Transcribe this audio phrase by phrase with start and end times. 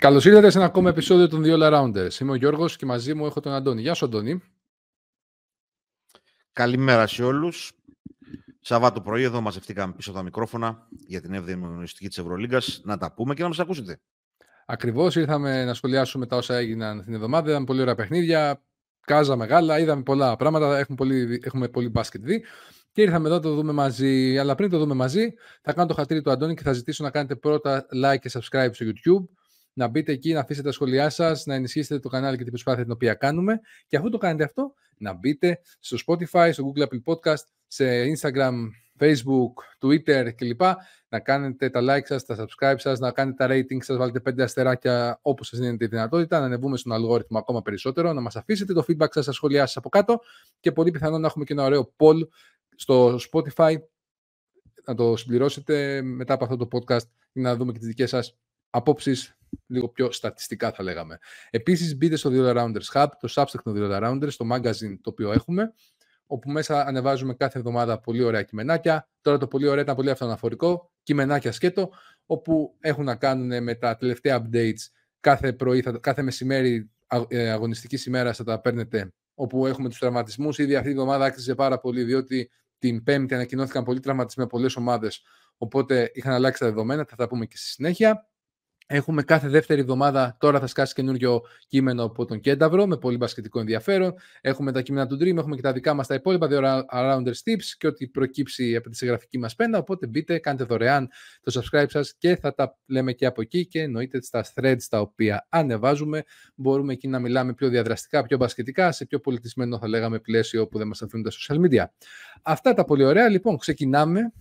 [0.00, 2.20] Καλώς ήρθατε σε ένα ακόμα επεισόδιο των δύο Rounders.
[2.20, 3.80] Είμαι ο Γιώργος και μαζί μου έχω τον Αντώνη.
[3.80, 4.42] Γεια σου, Αντώνη.
[6.52, 7.72] Καλημέρα σε όλους.
[8.60, 13.12] Σαββάτο πρωί εδώ μαζευτήκαμε πίσω τα μικρόφωνα για την 7η αγωνιστική της Ευρωλίγκας να τα
[13.12, 14.00] πούμε και να μας ακούσετε.
[14.66, 17.48] Ακριβώς ήρθαμε να σχολιάσουμε τα όσα έγιναν την εβδομάδα.
[17.50, 18.62] Είδαμε πολύ ωραία παιχνίδια.
[19.00, 20.78] Κάζα μεγάλα, είδαμε πολλά πράγματα.
[20.78, 22.44] Έχουμε πολύ, έχουμε πολύ μπάσκετ δει.
[22.92, 24.38] Και ήρθαμε εδώ να το δούμε μαζί.
[24.38, 27.10] Αλλά πριν το δούμε μαζί, θα κάνω το χατήρι του Αντώνη και θα ζητήσω να
[27.10, 29.39] κάνετε πρώτα like και subscribe στο YouTube
[29.72, 32.82] να μπείτε εκεί, να αφήσετε τα σχόλιά σας, να ενισχύσετε το κανάλι και την προσπάθεια
[32.82, 33.60] την οποία κάνουμε.
[33.86, 38.54] Και αφού το κάνετε αυτό, να μπείτε στο Spotify, στο Google Apple Podcast, σε Instagram,
[38.98, 40.60] Facebook, Twitter κλπ.
[41.08, 44.42] Να κάνετε τα like σας, τα subscribe σας, να κάνετε τα rating σας, βάλετε πέντε
[44.42, 48.72] αστεράκια όπου σας δίνετε τη δυνατότητα, να ανεβούμε στον αλγόριθμο ακόμα περισσότερο, να μας αφήσετε
[48.72, 50.20] το feedback σας, τα σχόλιά σας από κάτω
[50.60, 52.28] και πολύ πιθανόν να έχουμε και ένα ωραίο poll
[52.76, 53.76] στο Spotify
[54.86, 58.36] να το συμπληρώσετε μετά από αυτό το podcast για να δούμε και τις δικές σας
[58.70, 61.18] απόψεις λίγο πιο στατιστικά θα λέγαμε.
[61.50, 65.32] Επίσης μπείτε στο The Rounders Hub, το Substack των The Rounders, το magazine το οποίο
[65.32, 65.72] έχουμε,
[66.26, 69.08] όπου μέσα ανεβάζουμε κάθε εβδομάδα πολύ ωραία κειμενάκια.
[69.20, 71.90] Τώρα το πολύ ωραίο ήταν πολύ αυτοαναφορικό, κειμενάκια σκέτο,
[72.26, 74.80] όπου έχουν να κάνουν με τα τελευταία updates
[75.20, 76.90] κάθε πρωί, κάθε μεσημέρι
[77.28, 80.58] ε, αγωνιστική ημέρα θα τα παίρνετε, όπου έχουμε τους τραυματισμούς.
[80.58, 84.76] Ήδη αυτή η εβδομάδα άξιζε πάρα πολύ, διότι την Πέμπτη ανακοινώθηκαν πολλοί τραυματισμοί με πολλές
[84.76, 85.22] ομάδες,
[85.56, 88.29] οπότε είχαν αλλάξει τα δεδομένα, θα τα πούμε και στη συνέχεια.
[88.92, 93.60] Έχουμε κάθε δεύτερη εβδομάδα, τώρα θα σκάσει καινούριο κείμενο από τον Κένταβρο με πολύ μπασκετικό
[93.60, 94.14] ενδιαφέρον.
[94.40, 96.60] Έχουμε τα κείμενα του Dream, έχουμε και τα δικά μας τα υπόλοιπα, δύο
[96.92, 99.78] Arounders Tips και ό,τι προκύψει από τη συγγραφική μας πέντα.
[99.78, 101.08] Οπότε μπείτε, κάντε δωρεάν
[101.42, 103.66] το subscribe σας και θα τα λέμε και από εκεί.
[103.66, 106.22] Και εννοείται στα threads τα οποία ανεβάζουμε.
[106.54, 110.78] Μπορούμε εκεί να μιλάμε πιο διαδραστικά, πιο μπασκετικά, σε πιο πολιτισμένο θα λέγαμε πλαίσιο που
[110.78, 111.84] δεν μας αφήνουν τα social media.
[112.42, 113.28] Αυτά τα πολύ ωραία.
[113.28, 114.32] Λοιπόν, ξεκινάμε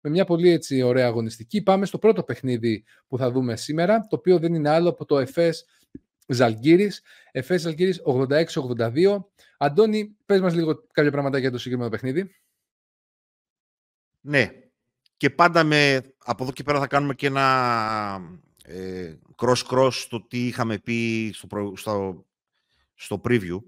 [0.00, 1.62] με μια πολύ έτσι ωραία αγωνιστική.
[1.62, 5.18] Πάμε στο πρώτο παιχνίδι που θα δούμε σήμερα, το οποίο δεν είναι άλλο από το
[5.18, 5.66] ΕΦΕΣ
[6.26, 7.02] Ζαλγκύρης.
[7.32, 9.24] ΕΦΕΣ Ζαλγκύρης 86-82.
[9.58, 12.30] Αντώνη, πες μας λίγο κάποια πράγματα για το συγκεκριμένο παιχνίδι.
[14.20, 14.50] Ναι.
[15.16, 20.46] Και πάντα με, από εδώ και πέρα θα κάνουμε και ένα ε, cross-cross στο τι
[20.46, 22.24] είχαμε πει στο, στο,
[22.94, 23.62] στο preview.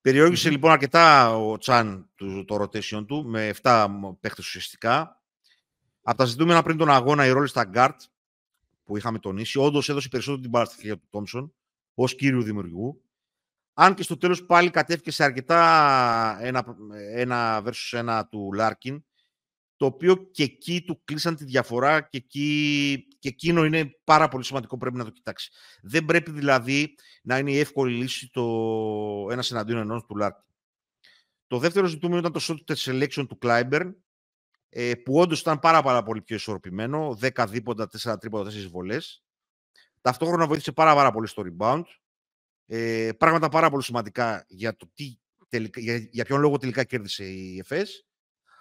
[0.00, 3.88] περιόρισε λοιπόν αρκετά ο Τσαν το, το rotation του με 7
[4.20, 5.23] παίχτες ουσιαστικά.
[6.06, 8.00] Από τα ζητούμενα πριν τον αγώνα, οι ρόλοι στα γκαρντ
[8.84, 11.54] που είχαμε τονίσει, όντως έδωσε περισσότερο την πρωτοκαθεδρία του Τόμσον
[11.94, 13.02] ως κύριου δημιουργού.
[13.74, 16.76] Αν και στο τέλος πάλι κατέφυγε σε αρκετά ένα,
[17.14, 19.04] ένα versus ένα του Λάρκιν,
[19.76, 24.44] το οποίο και εκεί του κλείσαν τη διαφορά και, εκεί, και εκείνο είναι πάρα πολύ
[24.44, 25.50] σημαντικό, πρέπει να το κοιτάξει.
[25.82, 28.42] Δεν πρέπει δηλαδή να είναι η εύκολη λύση το
[29.30, 30.44] ένα εναντίον ενός του Λάρκιν.
[31.46, 34.03] Το δεύτερο ζητούμενο ήταν το shot selection του Κλάιμπερν,
[34.76, 37.18] ε, που όντως ήταν πάρα, πάρα πολύ πιο ισορροπημένο.
[37.20, 39.24] 10 δίποτα, 4 τρίποτα, 4 βολές.
[40.00, 41.82] Ταυτόχρονα βοήθησε πάρα, πάρα πολύ στο rebound.
[42.66, 45.18] Ε, πράγματα πάρα πολύ σημαντικά για, το τι,
[45.48, 48.06] τελικά, για, για ποιον λόγο τελικά κέρδισε η Εφές.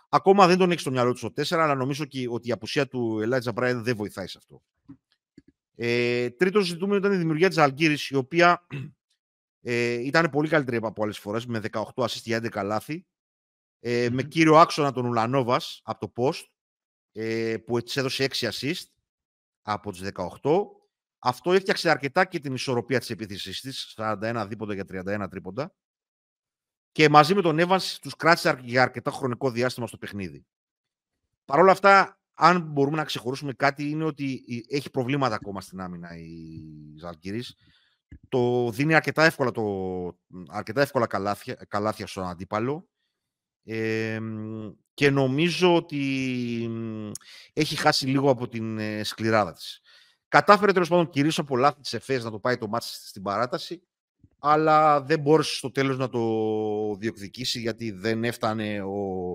[0.10, 2.88] Ακόμα δεν τον έχει στο μυαλό του στο 4, αλλά νομίζω και, ότι η απουσία
[2.88, 4.64] του Elijah Bryant δεν βοηθάει σε αυτό.
[5.76, 8.68] Ε, τρίτος ζητούμενο ήταν η δημιουργία της Αλγύρης, η οποία
[9.62, 13.06] ε, ήταν πολύ καλύτερη από άλλες φορές, με 18 assist 11 λάθη
[13.86, 16.44] ε, με κύριο άξονα τον Ουλανόβας από το post,
[17.12, 18.86] ε, που έτσι έδωσε 6 assist
[19.62, 20.66] από τις 18.
[21.20, 25.74] Αυτό έφτιαξε αρκετά και την ισορροπία της επίθεσης της, 41 δίποντα για 31 τρίποντα.
[26.92, 30.46] Και μαζί με τον Evans τους κράτησε για αρκετά χρονικό διάστημα στο παιχνίδι.
[31.46, 36.18] Παρ' όλα αυτά, αν μπορούμε να ξεχωρίσουμε κάτι, είναι ότι έχει προβλήματα ακόμα στην άμυνα
[36.18, 36.62] η
[37.00, 37.56] Ζαλγκύρης.
[38.30, 39.64] Το δίνει αρκετά εύκολα, το,
[40.48, 42.88] αρκετά εύκολα καλάθια, καλάθια στον αντίπαλο
[44.94, 46.70] και νομίζω ότι
[47.54, 49.82] έχει χάσει λίγο από την ε, σκληράδα της.
[50.28, 53.84] Κατάφερε τέλος πάντων κυρίως από λάθη της ΕΦΕΣ να το πάει το μάτς στην παράταση,
[54.40, 59.32] αλλά δεν μπόρεσε στο τέλος να το διεκδικήσει γιατί δεν έφτανε ο,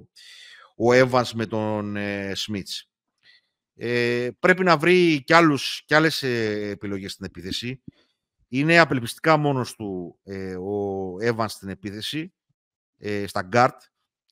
[0.77, 2.91] ο Evans με τον ε, Σμίτς.
[3.75, 7.83] Ε, πρέπει να βρει κι, άλλους, κι άλλες ε, επιλογές στην επίθεση.
[8.49, 12.35] Είναι απελπιστικά μόνος του ε, ο Evans στην επίθεση,
[12.99, 13.79] ε, στα guard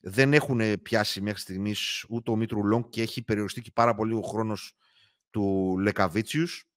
[0.00, 4.14] δεν έχουν πιάσει μέχρι στιγμής ούτε ο Μήτρου Λόγκ και έχει περιοριστεί και πάρα πολύ
[4.14, 4.76] ο χρόνος
[5.30, 6.70] του Λεκαβίτσιους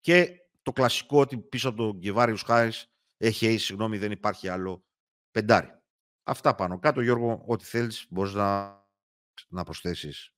[0.00, 4.84] και το κλασικό ότι πίσω από τον Γκεβάριους Χάρης έχει έχει, συγγνώμη, δεν υπάρχει άλλο
[5.30, 5.78] πεντάρι.
[6.22, 8.82] Αυτά πάνω κάτω, Γιώργο, ό,τι θέλεις μπορείς να,
[9.48, 10.32] να προσθέσεις.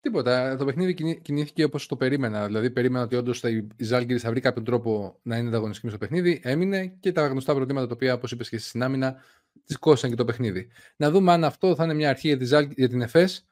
[0.00, 0.56] Τίποτα.
[0.56, 2.46] Το παιχνίδι κινήθηκε όπως το περίμενα.
[2.46, 6.40] Δηλαδή, περίμενα ότι όντως η Ζάλγκη θα βρει κάποιο τρόπο να είναι ανταγωνιστική στο παιχνίδι.
[6.44, 9.22] Έμεινε και τα γνωστά προβλήματα τα οποία, όπως είπες και στην άμυνα,
[9.66, 10.68] τη κόστησαν και το παιχνίδι.
[10.96, 13.46] Να δούμε αν αυτό θα είναι μια αρχή για, τη για την ΕΦΕΣ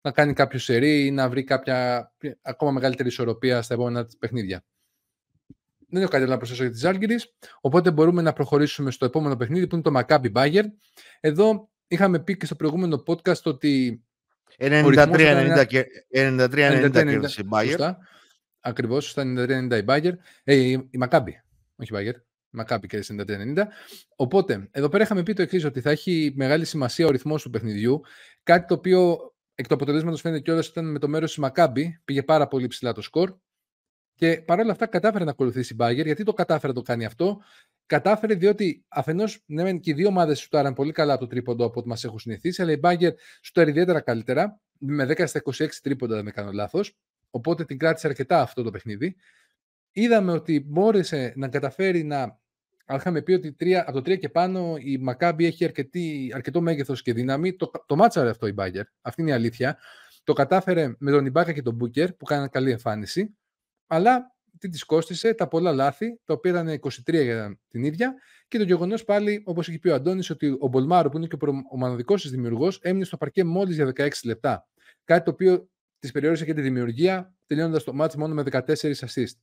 [0.00, 2.10] να κάνει κάποιο σερί ή να βρει κάποια
[2.42, 4.64] ακόμα μεγαλύτερη ισορροπία στα επόμενα παιχνίδια.
[5.88, 7.16] δεν έχω κάτι να προσθέσω για τη Ζάλγκηρη.
[7.60, 10.66] Οπότε μπορούμε να προχωρήσουμε στο επόμενο παιχνίδι που είναι το Maccabi Bayern.
[11.20, 14.02] Εδώ είχαμε πει και στο προηγούμενο podcast ότι.
[14.58, 17.94] 93-90 και 93-90 κέρδισε η Bayern.
[18.60, 20.14] Ακριβώς, στα 93-90 η Bayern.
[20.44, 21.32] Ε, η, η Maccabi,
[21.76, 22.20] όχι η Bayern.
[22.54, 23.66] Μακάπη και 93-90.
[24.16, 27.50] Οπότε, εδώ πέρα είχαμε πει το εξής, ότι θα έχει μεγάλη σημασία ο ρυθμός του
[27.50, 28.00] παιχνιδιού.
[28.42, 32.00] Κάτι το οποίο εκ του αποτελέσματος φαίνεται κιόλας ήταν με το μέρος της Μακάμπη.
[32.04, 33.34] Πήγε πάρα πολύ ψηλά το σκορ.
[34.16, 36.06] Και παρόλα αυτά κατάφερε να ακολουθήσει η Μπάγκερ.
[36.06, 37.40] Γιατί το κατάφερε να το κάνει αυτό;
[37.86, 41.88] Κατάφερε διότι αφενός ναι, και οι δύο ομάδες σουτάραν πολύ καλά το τρίποντο από ό,τι
[41.88, 43.12] μας έχουν συνηθίσει, αλλά η Μπάγκερ
[43.42, 46.96] σουτάρει ιδιαίτερα καλύτερα, με 10 στα 26 τρίποντα, δεν με κάνω λάθος.
[47.30, 49.16] Οπότε την κράτησε αρκετά αυτό το παιχνίδι.
[49.92, 52.38] Είδαμε ότι μπόρεσε να καταφέρει να
[52.92, 57.02] είχαμε πει ότι τρία, από το 3 και πάνω η Μακάμπη έχει αρκετή, αρκετό μέγεθος
[57.02, 57.56] και δύναμη.
[57.56, 58.84] Το, το μάτσαρε αυτό η Μπάγκερ.
[59.00, 59.78] Αυτή είναι η αλήθεια.
[60.24, 63.36] Το κατάφερε με τον Ιμπάκα και τον Μπούκερ που κάναν καλή εμφάνιση.
[63.86, 68.14] Αλλά της κόστισαν τα πολλά λάθη, τα οποία ήταν 23 για την ίδια.
[68.48, 71.36] Και το γεγονός πάλι, όπως έχει πει ο Αντώνης, ότι ο Μπολμάρο, που είναι και
[71.70, 74.68] ο μοναδικός της δημιουργός, έμεινε στο παρκέ μόλις για 16 λεπτά.
[75.04, 79.36] Κάτι το οποίο της περιόρισε και τη δημιουργία, τελειώνοντας το ματς μόνο με 14 assist.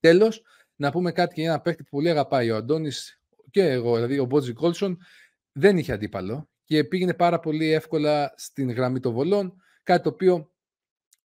[0.00, 0.42] Τέλος,
[0.78, 4.24] να πούμε κάτι για ένα παίκτη που πολύ αγαπάει ο Αντώνης και εγώ, δηλαδή ο
[4.24, 4.98] Μπόνζι Κόλσον,
[5.52, 10.52] δεν είχε αντίπαλο και πήγαινε πάρα πολύ εύκολα στην γραμμή των βολών, κάτι το οποίο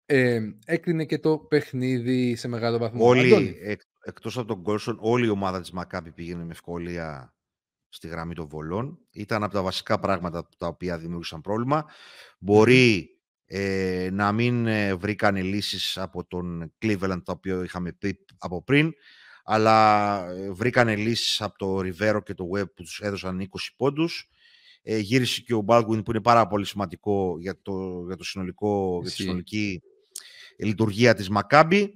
[0.06, 3.06] ε, έκρινε και το παιχνίδι σε μεγάλο βαθμό.
[3.06, 7.34] Όλοι, εκ, εκτός από τον Κόλσον, όλη η ομάδα της Μακάπη πήγαινε με ευκολία
[7.90, 9.00] στη γραμμή των βολών.
[9.12, 11.86] Ήταν από τα βασικά πράγματα τα οποία δημιούργησαν πρόβλημα.
[12.40, 18.64] Μπορεί ε, να μην ε, βρήκαν λύσεις από τον Cleveland, το οποίο είχαμε πει από
[18.64, 18.94] πριν,
[19.44, 23.45] αλλά ε, βρήκαν λύσεις από το Ριβέρο και το Web που τους έδωσαν 20
[23.75, 24.30] πόντους.
[24.81, 29.00] Ε, γύρισε και ο Baldwin που είναι πάρα πολύ σημαντικό για, το, για, το συνολικό,
[29.01, 29.81] για τη συνολική
[30.57, 31.94] λειτουργία της Μακάμπη.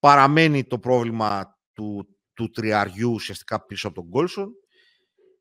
[0.00, 4.54] Παραμένει το πρόβλημα του, του τριαριού ουσιαστικά πίσω από τον Γκόλσον.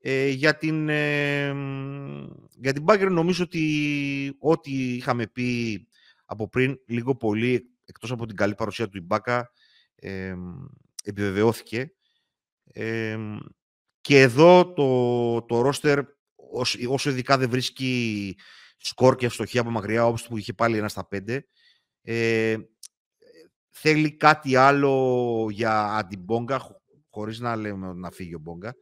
[0.01, 1.53] Ε, για την, ε,
[2.59, 5.87] για την Bayern νομίζω ότι ό,τι είχαμε πει
[6.25, 9.51] από πριν λίγο πολύ εκτός από την καλή παρουσία του Ιμπάκα
[9.95, 10.35] ε,
[11.09, 11.93] επιβεβαιώθηκε.
[14.01, 15.99] και εδώ το, το ρόστερ,
[16.87, 18.35] όσο ειδικά δεν βρίσκει
[18.77, 21.45] σκορ και ευστοχεί από μακριά, όπως που είχε πάλι ένα στα πέντε,
[22.01, 22.57] ε,
[23.69, 28.75] θέλει κάτι άλλο για αντί Μπόγκα, χωρίς να λέμε να φύγει ο Μπόγκα,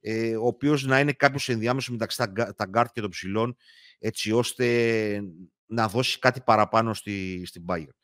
[0.00, 3.56] ε, ο οποίος να είναι κάποιος ενδιάμεσος μεταξύ τα, τα γκαρντ και των ψηλών,
[3.98, 5.20] έτσι ώστε
[5.66, 7.96] να δώσει κάτι παραπάνω στη, στην Bayern.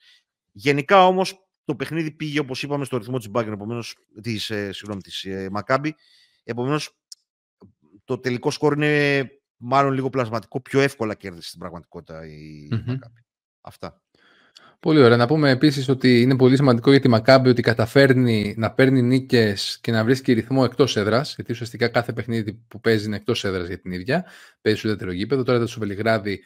[0.52, 5.00] Γενικά όμως το παιχνίδι πήγε, όπως είπαμε, στο ρυθμό της Bayern, επομένως, της, ε, συγγνώμη,
[5.00, 5.90] της ε, Maccabi.
[6.44, 6.99] Επομένως,
[8.05, 13.22] το τελικό σκορ είναι μάλλον λίγο πλασματικό, πιο εύκολα κέρδισε στην πραγματικότητα η mm Maccabi.
[13.61, 14.02] Αυτά.
[14.81, 15.16] Πολύ ωραία.
[15.16, 19.78] Να πούμε επίσης ότι είναι πολύ σημαντικό για τη Μακάμπη ότι καταφέρνει να παίρνει νίκες
[19.81, 21.34] και να βρίσκει ρυθμό εκτός έδρας.
[21.34, 24.25] Γιατί ουσιαστικά κάθε παιχνίδι που παίζει είναι εκτός έδρας για την ίδια.
[24.60, 25.43] Παίζει στο δεύτερο γήπεδο.
[25.43, 26.43] Τώρα ήταν στο Βελιγράδι.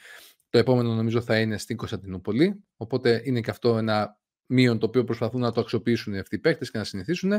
[0.50, 2.64] Το επόμενο νομίζω θα είναι στην Κωνσταντινούπολη.
[2.76, 4.18] Οπότε είναι και αυτό ένα
[4.48, 7.32] μείον το οποίο προσπαθούν να το αξιοποιήσουν αυτοί οι παίχτε και να συνηθίσουν.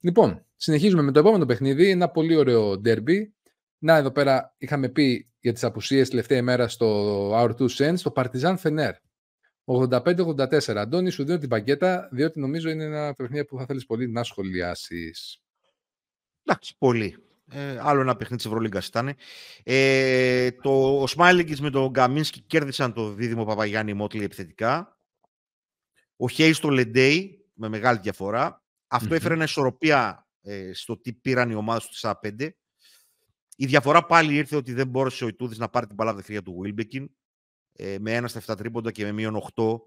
[0.00, 1.90] Λοιπόν, συνεχίζουμε με το επόμενο παιχνίδι.
[1.90, 3.34] Ένα πολύ ωραίο ντέρμπι.
[3.78, 8.12] Να, εδώ πέρα είχαμε πει για τις απουσίες τελευταία ημέρα στο Our Two Cents, το
[8.16, 8.92] Partizan Fener.
[9.64, 10.76] 85-84.
[10.76, 14.22] Αντώνη, σου δίνω την παγκέτα, διότι νομίζω είναι ένα παιχνίδι που θα θέλεις πολύ να
[14.22, 15.42] σχολιάσεις.
[16.44, 17.16] Εντάξει, πολύ.
[17.52, 19.14] Ε, άλλο ένα παιχνίδι της Ευρωλίγκας ήταν.
[19.62, 24.97] Ε, το, ο Σμάιλιγκη με τον Γκαμίνσκι κέρδισαν το δίδυμο Παπαγιάννη Μότλι επιθετικά.
[26.20, 28.64] Ο Χέι στο Λεντέι με μεγάλη διαφορά.
[28.86, 32.48] Αυτό έφερε ένα ισορροπία ε, στο τι πήραν οι ομάδες του 4-5.
[33.56, 36.58] Η διαφορά πάλι ήρθε ότι δεν μπόρεσε ο Ιτούδης να πάρει την παλάβη δευτερία του
[36.60, 37.10] Βίλμπεκιν
[37.72, 39.78] ε, με ένα στα 7 τρίποντα και με μείον 8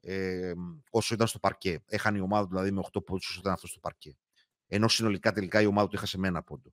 [0.00, 0.52] ε,
[0.90, 1.82] όσο ήταν στο παρκέ.
[1.86, 4.16] Έχανε η ομάδα δηλαδή με 8 πόντους όσο ήταν αυτό στο παρκέ.
[4.66, 6.72] Ενώ συνολικά τελικά η ομάδα του είχασε με ένα πόντο.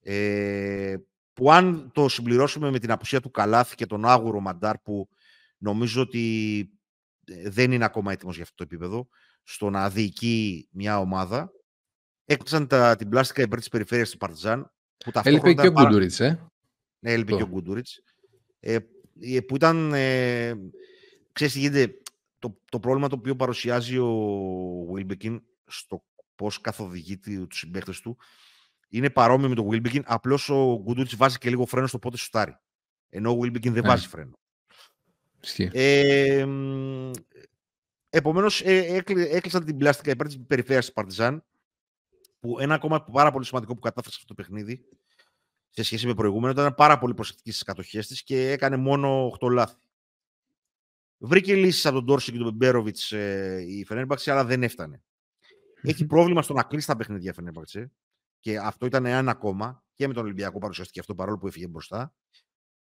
[0.00, 0.96] Ε,
[1.32, 5.08] που αν το συμπληρώσουμε με την απουσία του Καλάθη και τον Άγουρο Μαντάρ που
[5.58, 6.85] νομίζω ότι ε,
[7.44, 9.08] δεν είναι ακόμα έτοιμος για αυτό το επίπεδο,
[9.42, 11.50] στο να διοικεί μια ομάδα.
[12.24, 14.72] Έκλεισαν τα, την πλάστικα υπέρ της περιφέρειας του Παρτιζάν.
[15.22, 16.38] Έλειπε και ο Γκούντουριτ, ε.
[16.98, 17.86] Ναι, έλειπε και ο Γκούντουριτ.
[18.60, 18.78] Ε,
[19.20, 19.92] ε, που ήταν.
[19.94, 20.54] Ε,
[21.32, 22.00] ξέρεις τι γίνεται.
[22.38, 26.04] Το, το πρόβλημα το οποίο παρουσιάζει ο Wilbekin στο
[26.34, 28.16] πώς καθοδηγεί τους συμπαίχτε του
[28.88, 30.02] είναι παρόμοιο με τον Wilbekin.
[30.04, 32.58] Απλώς ο Γκούντουριτ βάζει και λίγο φρένο στο πότε σουτάρει.
[33.08, 33.80] Ενώ ο Wilbekin δεν ναι.
[33.80, 34.38] βάζει φρένο.
[35.72, 36.46] Ε,
[38.16, 41.44] Επομένως, ε, έκλεισαν την πλάστικα υπέρ της περιφέρειας τη Παρτιζάν.
[42.40, 44.84] Που ένα ακόμα πάρα πολύ σημαντικό που κατάφερε αυτό το παιχνίδι
[45.70, 49.50] σε σχέση με προηγούμενο ήταν πάρα πολύ προσεκτική στις κατοχές της και έκανε μόνο 8
[49.50, 49.76] λάθη.
[51.18, 55.02] Βρήκε λύσεις από τον Τόρση και τον Μπέροβιτ ε, η Φενέρμπαξη, αλλά δεν έφτανε.
[55.82, 57.90] Έχει πρόβλημα στο να κλείσει τα παιχνίδια Φενέρμπαχτσε.
[58.40, 62.14] Και αυτό ήταν ένα ακόμα και με τον Ολυμπιακό παρουσιαστηκε αυτό παρόλο που έφυγε μπροστά.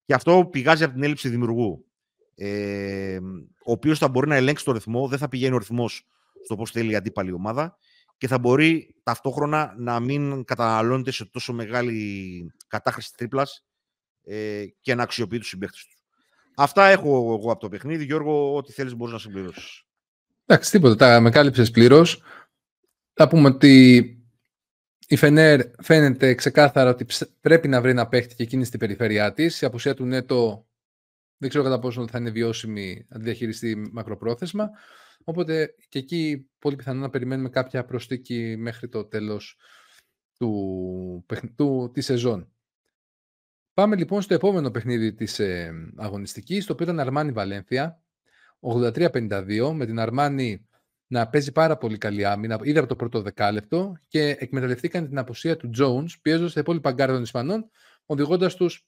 [0.06, 1.86] Και αυτό πηγάζει από την έλλειψη δημιουργού.
[2.36, 3.18] Ε,
[3.66, 6.08] ο οποίος θα μπορεί να ελέγξει το ρυθμό, δεν θα πηγαίνει ο ρυθμός
[6.44, 7.78] στο πώς θέλει η αντίπαλη ομάδα
[8.18, 13.66] και θα μπορεί ταυτόχρονα να μην καταναλώνεται σε τόσο μεγάλη κατάχρηση τρίπλας
[14.24, 15.96] ε, και να αξιοποιεί τους συμπαίχτε του.
[16.56, 18.04] Αυτά έχω εγώ από το παιχνίδι.
[18.04, 19.84] Γιώργο, ό,τι θέλεις μπορείς να συμπληρώσεις.
[20.46, 20.96] Εντάξει, τίποτα.
[20.96, 22.22] Τα με κάλυψες πλήρως.
[23.14, 24.04] Θα πούμε ότι
[25.08, 27.06] η Φενέρ φαίνεται ξεκάθαρα ότι
[27.42, 29.62] πρέπει να βρει ένα παίχτη και εκείνη στην περιφέρειά της.
[29.62, 30.65] Η απουσία του Νέτο
[31.46, 34.70] δεν ξέρω κατά πόσο θα είναι βιώσιμη να διαχειριστεί μακροπρόθεσμα.
[35.24, 39.58] Οπότε και εκεί πολύ πιθανό να περιμένουμε κάποια προστίκη μέχρι το τέλος
[40.38, 41.26] του,
[41.56, 42.52] του, της σεζόν.
[43.74, 48.02] Πάμε λοιπόν στο επόμενο παιχνίδι της ε, αγωνιστικής, το οποίο ήταν Αρμάνι Βαλένθια,
[48.60, 50.68] 83-52, με την Αρμάνι
[51.08, 55.58] να παίζει πάρα πολύ καλή άμυνα, ήδη από το πρώτο δεκάλεπτο και εκμεταλλευτήκαν την απουσία
[55.58, 57.70] του Jones, πιέζοντας τα υπόλοιπα γκαρντ των Ισπανών,
[58.06, 58.88] οδηγώντας τους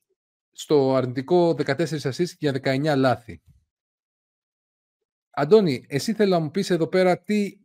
[0.59, 3.41] στο αρνητικό 14 assist για 19 λάθη.
[5.29, 7.57] Αντώνη, εσύ θέλω να μου πεις εδώ πέρα τι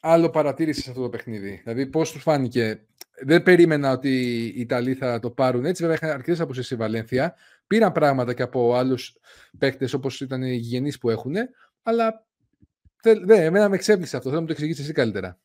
[0.00, 2.86] άλλο παρατήρησες αυτό το παιχνίδι; Δηλαδή πώς σου φάνηκε;
[3.22, 5.82] Δεν περίμενα ότι οι Ιταλοί θα το πάρουν έτσι.
[5.82, 7.34] Βέβαια είχαν αρκετές αποσύσεις στη Βαλένθια.
[7.66, 9.16] Πήραν πράγματα και από άλλους
[9.58, 11.34] παίκτες όπως ήταν οι γηγενείς που έχουν.
[11.82, 12.26] Αλλά
[13.02, 14.28] δεν, εμένα με εξέπληξε αυτό.
[14.28, 15.38] Θέλω να μου το εξηγήσεις εσύ καλύτερα.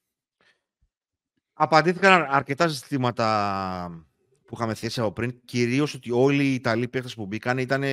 [1.54, 4.07] Απαντήθηκαν αρκετά ζητήματα
[4.48, 7.84] που είχαμε θέσει από πριν, κυρίως ότι όλοι οι Ιταλοί παίχτες που μπήκαν ήταν,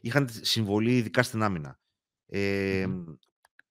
[0.00, 1.78] είχαν συμβολή ειδικά στην άμυνα.
[2.26, 2.86] Ε,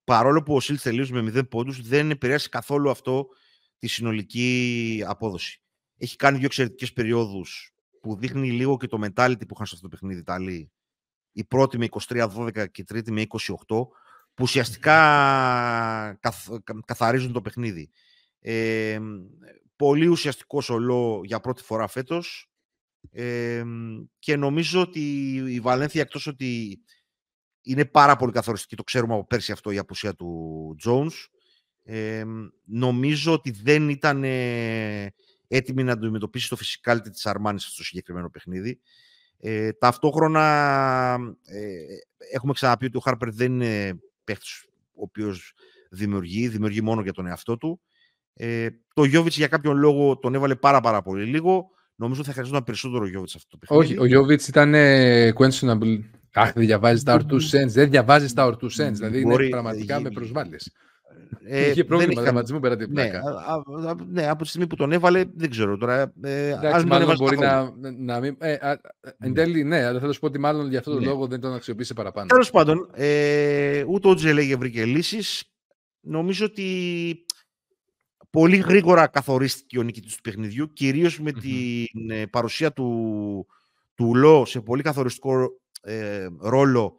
[0.04, 3.28] Παρόλο που ο Σίλτς τελείωσε με 0 πόντους, δεν επηρέασε καθόλου αυτό
[3.78, 5.62] τη συνολική απόδοση.
[5.98, 9.82] Έχει κάνει δύο εξαιρετικές περιόδους που δείχνει λίγο και το mentality που είχαν σε αυτό
[9.82, 10.72] το παιχνίδι Ιταλοί.
[11.32, 13.48] Η πρώτη με 23-12 και η τρίτη με 28,
[14.34, 15.00] που ουσιαστικά
[16.86, 17.90] καθαρίζουν το παιχνίδι.
[18.40, 19.00] Ε,
[19.76, 22.50] πολύ ουσιαστικό ολό για πρώτη φορά φέτος
[23.12, 23.64] ε,
[24.20, 26.80] και νομίζω ότι η Βαλένθια εκτός ότι
[27.62, 31.26] είναι πάρα πολύ καθοριστική, το ξέρουμε από πέρσι αυτό η απουσία του Jones,
[31.84, 32.24] ε,
[32.64, 35.14] νομίζω ότι δεν ήταν ε,
[35.48, 38.80] έτοιμη να αντιμετωπίσει το φυσικάλτη της Αρμάνης στο συγκεκριμένο παιχνίδι.
[39.40, 41.84] Ε, ταυτόχρονα ε,
[42.32, 45.54] έχουμε ξαναπεί ότι ο Χάρπερ δεν είναι παίχτης ο οποίος
[45.90, 47.82] δημιουργεί, δημιουργεί μόνο για τον εαυτό του.
[48.38, 51.70] Ε, το Γιώβιτς για κάποιον λόγο τον έβαλε πάρα, πάρα πολύ λίγο.
[51.96, 53.84] Νομίζω θα χρειαζόταν περισσότερο ο Γιώβιτς αυτό το παιχνίδι.
[53.84, 56.00] Όχι, ο Γιώβιτς ήταν ε, questionable.
[56.34, 57.68] Αχ, δεν διαβάζει τα ορτούς sense.
[57.68, 58.92] Δεν διαβάζει τα ορτούς sense.
[58.92, 60.58] Δηλαδή είναι πραγματικά με προσβάλλει.
[61.48, 63.22] Ε, είχε πρόβλημα τραυματισμού πέρα την ναι, πλάκα.
[64.08, 66.14] Ναι, από τη στιγμή που τον έβαλε, δεν ξέρω τώρα.
[66.22, 68.36] Ε, Εντάξει, μάλλον μπορεί να, να μην.
[68.40, 68.80] Ε, α,
[69.20, 71.10] εν τέλει, ναι, αλλά θέλω να σου πω ότι μάλλον για αυτόν τον ναι.
[71.10, 72.28] λόγο δεν τον αξιοποίησε παραπάνω.
[72.28, 75.44] Τέλος πάντων, ε, ούτε ο Τζελέγε βρήκε λύσεις.
[76.02, 77.26] Νομίζω ότι
[78.36, 83.48] πολύ γρήγορα καθορίστηκε ο νικητής του παιχνιδιού, κυρίως με την ε, παρουσία του,
[83.96, 86.98] του Λό σε πολύ καθοριστικό ε, ρόλο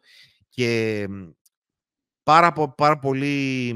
[0.49, 1.07] και
[2.23, 3.75] πάρα, πάρα πολύ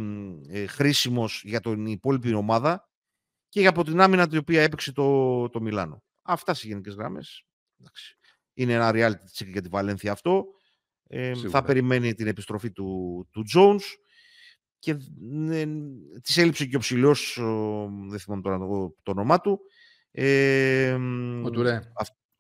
[0.50, 2.90] ε, χρήσιμος για την υπόλοιπη ομάδα
[3.50, 6.04] και από την άμυνα την οποία έπαιξε το, το Μιλάνο.
[6.22, 7.46] Αυτά σε γενικές γράμμες.
[8.54, 10.46] Είναι ένα reality check για τη Βαλένθια αυτό.
[11.08, 13.82] Ε, θα περιμένει την επιστροφή του, του Jones
[14.82, 14.92] και
[15.50, 15.66] ε,
[16.22, 17.40] της έλειψε και ο ψηλός,
[18.10, 19.60] δεν θυμάμαι τώρα το, το όνομά του.
[20.12, 20.94] Ε,
[21.44, 21.92] ο Τουρέ.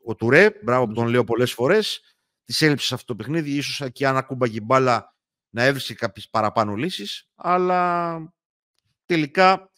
[0.03, 2.01] ο Τουρέ, μπράβο που τον λέω πολλές φορές.
[2.43, 5.15] Της έλειψε σε αυτό το παιχνίδι, ίσως και αν ακούμπαγε μπάλα
[5.49, 8.17] να έβρισκε κάποιες παραπάνω λύσεις, αλλά
[9.05, 9.71] τελικά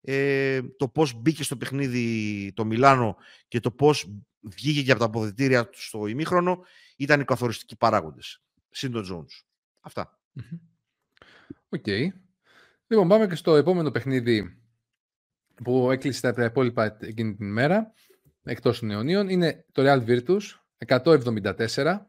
[0.00, 3.16] ε, το πώς μπήκε στο παιχνίδι το Μιλάνο
[3.48, 6.64] και το πώς βγήκε και από τα αποδητήρια του στο ημίχρονο
[6.96, 8.42] ήταν οι καθοριστικοί παράγοντες.
[8.70, 9.26] Συν τον
[9.80, 10.20] αυτα
[11.68, 11.84] Οκ.
[11.86, 12.08] Okay.
[12.86, 14.60] Λοιπόν, πάμε και στο επόμενο παιχνίδι
[15.64, 17.92] που έκλεισε τα υπόλοιπα εκείνη την ημέρα,
[18.42, 20.40] εκτός των αιωνίων, είναι το Real Virtus,
[20.86, 22.06] 100-74.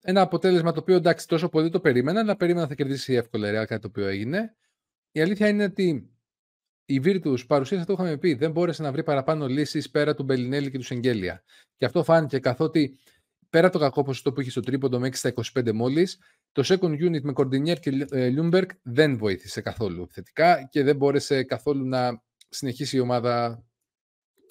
[0.00, 3.66] Ένα αποτέλεσμα το οποίο εντάξει τόσο πολύ το περίμενα, αλλά περίμενα θα κερδίσει εύκολα Real,
[3.66, 4.56] κάτι το οποίο έγινε.
[5.12, 6.14] Η αλήθεια είναι ότι
[6.84, 10.70] η Virtus παρουσίασε, το είχαμε πει, δεν μπόρεσε να βρει παραπάνω λύσεις πέρα του Μπελινέλη
[10.70, 11.42] και του Σεγγέλια.
[11.76, 12.98] Και αυτό φάνηκε καθότι
[13.54, 16.18] πέρα το κακό ποσοστό που είχε στο τρίποντο με 6 στα 25 μόλις,
[16.52, 17.90] το second unit με Κορντινιέρ και
[18.30, 23.64] Λιούμπερκ δεν βοήθησε καθόλου θετικά και δεν μπόρεσε καθόλου να συνεχίσει η ομάδα.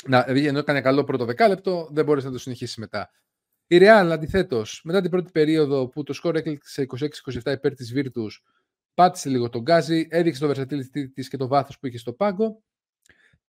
[0.07, 3.11] Να, δηλαδή, ενώ έκανε καλό πρώτο δεκάλεπτο, δεν μπόρεσε να το συνεχίσει μετά.
[3.67, 8.31] Η Real, αντιθέτως, μετά την πρώτη περίοδο που το σκορ έληξε 26-27 υπέρ της Virtus,
[8.93, 12.63] πάτησε λίγο το γκάζι, έδειξε το versatility της και το βάθος που είχε στο πάγκο.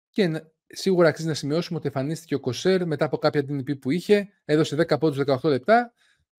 [0.10, 4.30] Και σίγουρα αξίζει να σημειώσουμε ότι εμφανίστηκε ο Κοσέρ μετά από κάποια DNP που είχε,
[4.46, 5.94] έδωσε 10 πόντους 18 λεπτά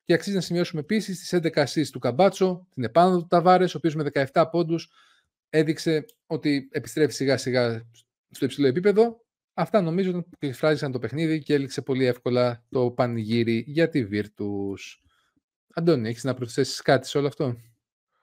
[0.05, 3.79] και αξίζει να σημειώσουμε επίσης τις 11 assists του Καμπάτσο, την επάνωδο του Ταβάρες, ο
[3.79, 4.91] οποίος με 17 πόντους
[5.51, 7.89] έδειξε ότι επιστρέφει σιγά σιγά
[8.31, 9.25] στο υψηλό επίπεδο.
[9.55, 14.77] Αυτά νομίζω ότι εκφράζησαν το παιχνίδι και έληξε πολύ εύκολα το πανηγύρι για τη Virtus.
[15.75, 17.57] Αντώνη, έχεις να προσθέσεις κάτι σε όλο αυτό;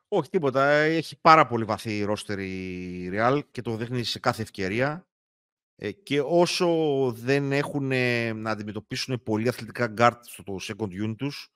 [0.07, 0.69] Όχι τίποτα.
[0.71, 5.07] Έχει πάρα πολύ βαθύ ρόστερ η Real και το δείχνει σε κάθε ευκαιρία.
[5.75, 6.67] Ε, και όσο
[7.11, 7.87] δεν έχουν
[8.35, 11.51] να αντιμετωπίσουν πολύ αθλητικά γκάρτ στο second unit τους,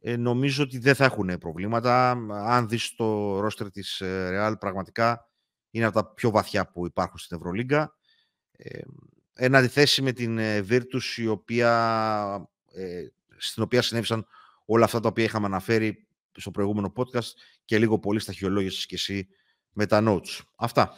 [0.00, 2.10] ε, νομίζω ότι δεν θα έχουν προβλήματα.
[2.30, 5.30] Αν δεις το ρόστερ της ε, Real, πραγματικά
[5.70, 7.94] είναι από τα πιο βαθιά που υπάρχουν στην Ευρωλίγκα.
[8.52, 8.80] Ε,
[9.34, 12.48] εν αντιθέσει με την Virtus, η οποία,
[13.36, 14.26] στην οποία συνέβησαν
[14.64, 17.32] όλα αυτά τα οποία είχαμε αναφέρει στο προηγούμενο podcast
[17.64, 19.28] και λίγο πολύ στα χειολόγησες και εσύ
[19.72, 20.40] με τα notes.
[20.56, 20.96] Αυτά.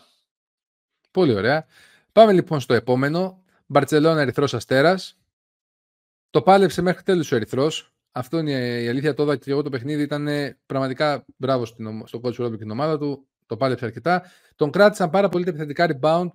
[1.10, 1.66] Πολύ ωραία.
[2.16, 3.42] Πάμε λοιπόν στο επόμενο.
[3.66, 5.18] Μπαρτσελώνα Ερυθρός Αστέρας.
[6.30, 7.94] Το πάλεψε μέχρι τέλους ο Ερυθρός.
[8.12, 9.14] Αυτό είναι η αλήθεια.
[9.14, 10.02] Το είδα και εγώ το παιχνίδι.
[10.02, 10.28] Ήταν
[10.66, 13.28] πραγματικά μπράβο στον coach Ρόμπι και την ομάδα του.
[13.46, 14.22] Το πάλεψε αρκετά.
[14.54, 16.28] Τον κράτησαν πάρα πολύ τα επιθετικά rebound.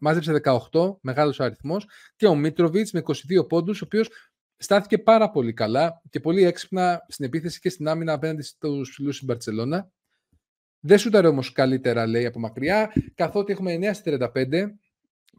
[0.00, 0.40] Μάζεψε
[0.72, 1.86] 18, μεγάλος αριθμός.
[2.16, 4.10] Και ο Μίτροβιτς με 22 πόντους, ο οποίος
[4.56, 9.14] στάθηκε πάρα πολύ καλά και πολύ έξυπνα στην επίθεση και στην άμυνα απέναντι στους φιλούς
[9.14, 9.90] στην Μπαρσελόνα.
[10.80, 14.78] Δεν σούταρε όμως καλύτερα, λέει, από μακριά, καθότι έχουμε 9 35.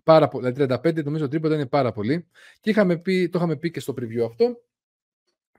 [0.03, 2.27] Πάρα πολύ, δηλαδή 35 νομίζω τρίποντα είναι πάρα πολύ.
[2.61, 4.61] Και είχαμε πει, το είχαμε πει και στο preview αυτό.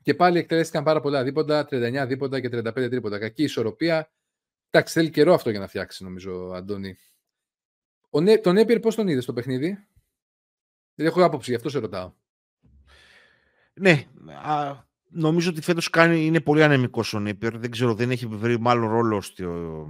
[0.02, 3.18] Και πάλι εκτελέστηκαν πάρα πολλά δίποντα, 39 δίποντα και 35 τρίποντα.
[3.18, 4.10] Κακή ισορροπία.
[4.70, 6.96] Εντάξει, θέλει καιρό αυτό για να φτιάξει, νομίζω, Αντώνη.
[8.10, 9.86] Ο, τον Έπιερ πώς τον είδες στο παιχνίδι;
[10.94, 12.12] Δεν έχω άποψη, γι' αυτό σε ρωτάω.
[13.72, 14.04] Ναι,
[14.44, 17.58] α, νομίζω ότι φέτος κάνει, είναι πολύ ανεμικός ο Νίπερ.
[17.58, 19.86] Δεν ξέρω, δεν έχει βρει μάλλον ρόλο στο,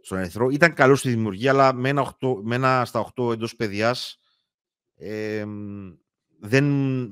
[0.00, 0.48] στον Ερυθρό.
[0.48, 4.18] Ήταν καλός στη δημιουργία, αλλά με ένα, 8, με ένα στα 8 εντός παιδιάς
[4.94, 5.44] ε,
[6.40, 6.64] δεν,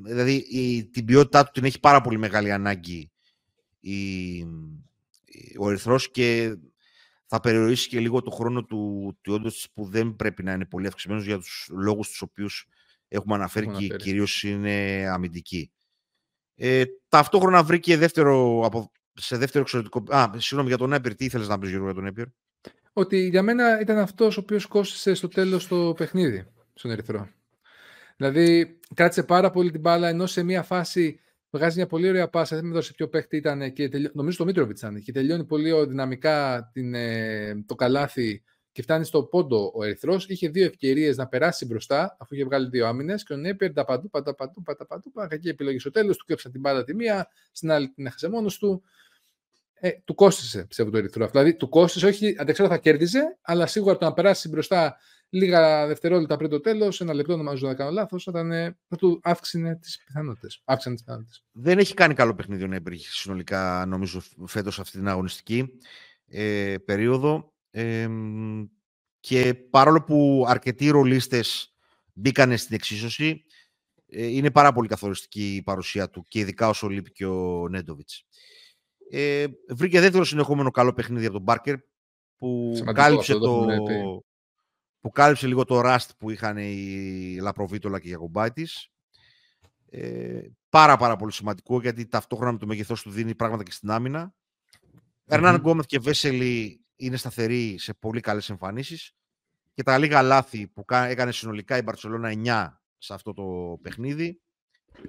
[0.04, 3.10] δηλαδή η, την ποιότητά του την έχει πάρα πολύ μεγάλη ανάγκη
[3.80, 4.40] η,
[5.58, 6.56] ο Ερυθρός και
[7.26, 10.86] θα περιορίσει και λίγο το χρόνο του, του όντως που δεν πρέπει να είναι πολύ
[10.86, 12.66] αυξημένος για τους λόγους τους οποίους
[13.08, 15.70] έχουμε αναφέρει και κυρίως είναι αμυντική.
[16.54, 20.04] Ε, ταυτόχρονα βρήκε δεύτερο, από, σε δεύτερο εξωτερικό...
[20.08, 21.14] Α, συγγνώμη για τον Έπιρ.
[21.14, 22.26] Τι ήθελες να πεις Γιώργο για τον Έπιρ.
[22.98, 27.28] Ότι για μένα ήταν αυτός ο οποίος κόστησε στο τέλος το παιχνίδι στον Ερυθρό.
[28.16, 32.56] Δηλαδή κράτησε πάρα πολύ την μπάλα ενώ σε μια φάση βγάζει μια πολύ ωραία πάσα.
[32.56, 34.10] Δεν με δώσει ποιο παίχτη ήταν και τελειώ...
[34.14, 39.22] νομίζω το Μίτροβιτς ήταν και τελειώνει πολύ δυναμικά την, ε, το καλάθι και φτάνει στο
[39.22, 40.28] πόντο ο Ερυθρός.
[40.28, 43.24] Είχε δύο ευκαιρίες να περάσει μπροστά, αφού είχε βγάλει δύο άμυνες.
[43.24, 45.12] Και ο Νέπερ τα παντού, πατά παντού, πατά παντού.
[45.28, 46.16] Κακή επιλογή στο τέλος.
[46.16, 48.82] Του κέψαν την μπάλα τη μία, στην άλλη την έχασε μόνος του.
[49.78, 51.28] Ε, του κόστησε πιστεύω το Ερυθρό.
[51.28, 54.96] Δηλαδή του κόστησε, όχι αντεξάρτητα θα κέρδιζε, αλλά σίγουρα το να περάσει μπροστά
[55.28, 58.32] λίγα δευτερόλεπτα πριν το τέλος, ένα λεπτό νομίζω να κάνω λάθος, θα,
[58.88, 60.62] θα του αύξηνε τις πιθανότητες.
[61.52, 65.68] Δεν έχει κάνει καλό παιχνίδι ο Νέπερ συνολικά νομίζω φέτος αυτή την αγωνιστική
[66.28, 67.52] ε, περίοδο
[69.20, 71.74] και παρόλο που αρκετοί ρολίστες
[72.12, 73.44] μπήκαν στην εξίσωση,
[74.08, 78.26] ε, είναι πάρα πολύ καθοριστική η παρουσία του και ειδικά όσο λείπει και ο Νέντοβιτς.
[79.10, 81.76] Ε, βρήκε δεύτερο συνεχόμενο καλό παιχνίδι από τον Μπάρκερ
[82.36, 83.66] που κάλυψε, το,
[85.00, 88.90] που κάλυψε λίγο το ράστ που είχαν οι Λαπροβίτολα και οι Γιακομπάιτης.
[89.90, 93.90] Ε, πάρα πάρα πολύ σημαντικό γιατί ταυτόχρονα με το μέγεθός του δίνει πράγματα και στην
[93.90, 94.34] άμυνα.
[95.24, 99.12] Ερνάν Γκόμεθ και Βέσελη είναι σταθερή σε πολύ καλές εμφανίσεις
[99.74, 104.40] και τα λίγα λάθη που έκανε συνολικά η Μπαρτσελώνα 9 σε αυτό το παιχνίδι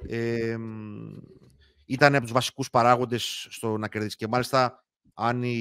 [0.07, 0.57] ε,
[1.88, 5.58] ήταν από τους βασικούς παράγοντες στο να κερδίσεις και μάλιστα αν η,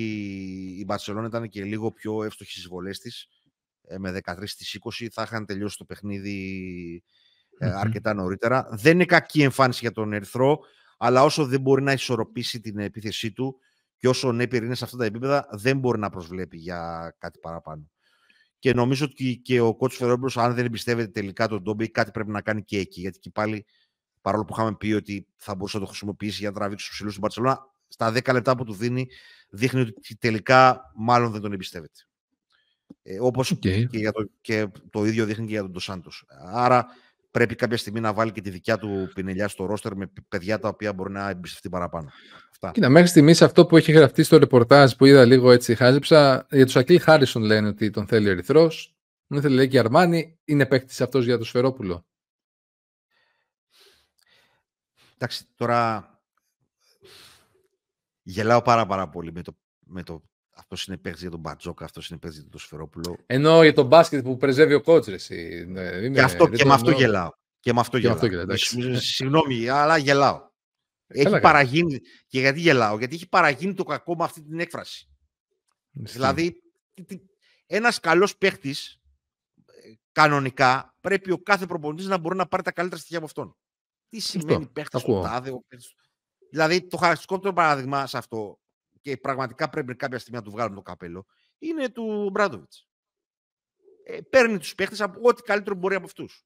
[0.78, 3.28] η Μπαρτσελώνα ήταν και λίγο πιο εύστοχη στις βολές της
[3.82, 7.04] ε, με 13 στις 20 θα είχαν τελειώσει το παιχνίδι
[7.58, 8.68] ε, αρκετά νωρίτερα.
[8.70, 10.58] Δεν είναι κακή εμφάνιση για τον Ερυθρό
[10.98, 13.60] αλλά όσο δεν μπορεί να ισορροπήσει την επίθεσή του
[13.96, 17.38] και όσο ο Νέπιερ είναι σε αυτά τα επίπεδα, δεν μπορεί να προσβλέπει για κάτι
[17.38, 17.90] παραπάνω.
[18.58, 22.30] Και νομίζω ότι και ο κότσο Φερόμπρος, αν δεν εμπιστεύεται τελικά τον Ντόμπι, κάτι πρέπει
[22.30, 23.00] να κάνει και εκεί.
[23.00, 23.66] Γιατί και πάλι,
[24.26, 27.10] παρόλο που είχαμε πει ότι θα μπορούσε να το χρησιμοποιήσει για να τραβήξει τους ψηλού
[27.10, 27.58] στην Παρσελόνα,
[27.88, 29.06] στα 10 λεπτά που του δίνει,
[29.50, 32.00] δείχνει ότι τελικά μάλλον δεν τον εμπιστεύεται.
[33.02, 36.10] Ε, Όπως και, το, και το ίδιο δείχνει και για τον Ντοσάντο.
[36.52, 36.86] Άρα
[37.30, 40.68] πρέπει κάποια στιγμή να βάλει και τη δικιά του πινελιά στο ρόστερ με παιδιά τα
[40.68, 42.10] οποία μπορεί να εμπιστευτεί παραπάνω.
[42.50, 42.70] Αυτά.
[42.70, 46.64] Κοίτα, μέχρι στιγμής αυτό που έχει γραφτεί στο ρεπορτάζ που είδα λίγο έτσι χάζεψα, για
[46.64, 48.94] τους Ακίλ Χάρισον λένε ότι τον θέλει ο Ερυθρός.
[49.26, 52.06] Δεν θέλει λέει και Αρμάνι, είναι παίκτης αυτός για το Σφερόπουλο.
[55.18, 56.10] Εντάξει, τώρα
[58.22, 60.22] γελάω πάρα πάρα πολύ με το, με το
[60.56, 63.18] αυτός είναι παίκτης για τον Μπατζόκα, αυτός είναι παίκτης για τον Σφερόπουλο.
[63.26, 65.16] Ενώ για τον μπάσκετ που πρεζεύει ο κότσρε.
[65.66, 67.30] Ναι, και, αυτό, και με αυτό γελάω.
[67.60, 68.18] Και με αυτό γελάω.
[68.96, 70.44] Συγγνώμη, αλλά γελάω.
[71.06, 72.00] Έχει παραγίνει.
[72.26, 75.08] Και γιατί γελάω, Γιατί έχει παραγίνει το κακό με αυτή την έκφραση.
[75.90, 76.62] Δηλαδή,
[77.66, 79.00] ένας καλός παίχτης,
[79.66, 83.56] ε, κανονικά, πρέπει ο κάθε προπονητής να μπορεί να πάρει τα καλύτερα στοιχεία από αυτόν.
[84.08, 85.94] Τι σημαίνει παίχτης του τάδε, ο παίχτης...
[86.50, 88.58] Δηλαδή, το χαρακτηριστικό παράδειγμα σε αυτό,
[89.00, 91.26] και πραγματικά πρέπει κάποια στιγμή να του βγάλουμε το καπέλο,
[91.58, 92.88] είναι του Μπράντοβιτς.
[94.04, 96.44] Ε, παίρνει τους παίχτες από ό,τι καλύτερο μπορεί από αυτούς.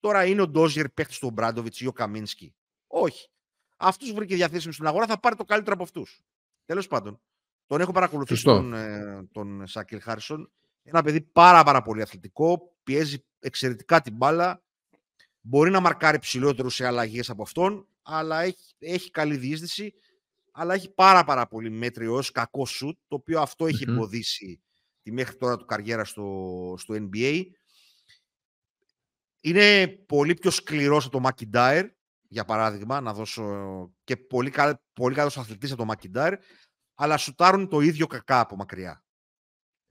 [0.00, 2.54] Τώρα είναι ο Ντόζιερ παίχτης του Μπράντοβιτς ή ο Καμίνσκι;
[2.86, 3.30] Όχι.
[3.76, 6.22] Αυτούς βρήκε διαθέσιμος στην αγορά, θα πάρει το καλύτερο από αυτούς.
[6.64, 7.20] Τέλος πάντων,
[7.66, 10.52] τον έχω παρακολουθήσει τον, ε, τον Σάκελ Χάρισον.
[10.82, 14.62] Ένα παιδί πάρα, πάρα πολύ αθλητικό, πιέζει εξαιρετικά την μπάλα.
[15.44, 19.94] Μπορεί να μαρκάρει ψηλότερους σε αλλαγές από αυτόν, αλλά έχει, έχει καλή διείσδυση.
[20.52, 24.62] Αλλά έχει πάρα, πάρα πολύ μέτριο ως κακό σουτ, το οποίο αυτό έχει εμποδίσει
[25.02, 27.44] τη μέχρι τώρα του καριέρα στο, στο NBA.
[29.40, 31.88] Είναι πολύ πιο σκληρός από το McIntyre,
[32.28, 33.44] για παράδειγμα, να δώσω
[34.04, 36.34] και πολύ, καλ, πολύ καλός αθλητής από το McIntyre,
[36.94, 39.04] αλλά σουτάρουν το ίδιο κακά από μακριά.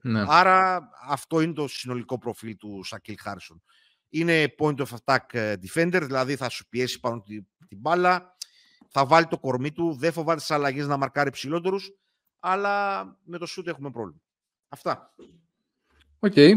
[0.02, 0.24] Ναι.
[0.28, 3.62] Άρα αυτό είναι το συνολικό προφίλ του Σακίλ Χάρισον.
[4.14, 8.36] Είναι point of attack ε, defender, δηλαδή θα σου πιέσει πάνω την, την μπάλα,
[8.88, 11.90] θα βάλει το κορμί του, δεν φοβάται τις αλλαγές να μαρκάρει ψηλότερους,
[12.40, 14.20] αλλά με το shoot έχουμε πρόβλημα.
[14.68, 15.14] Αυτά.
[16.18, 16.32] Οκ.
[16.36, 16.54] Okay.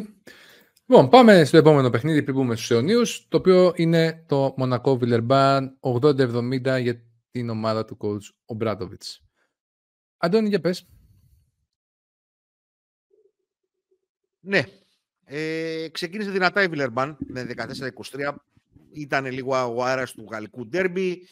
[0.86, 5.78] Λοιπόν, πάμε στο επόμενο παιχνίδι πριν πούμε στους αιωνίους, το οποίο είναι το Μονακό Βιλερμπάν
[5.80, 9.24] 80-70 για την ομάδα του coach Ομπράντοβιτς.
[10.18, 10.88] Αντώνη, για πες.
[14.40, 14.64] Ναι.
[15.26, 17.48] Ε, ξεκίνησε δυνατά η Βιλερμπάν με
[18.12, 18.36] 14-23.
[18.92, 21.28] Ήταν λίγο ο αέρας του γαλλικού ντέρμπι.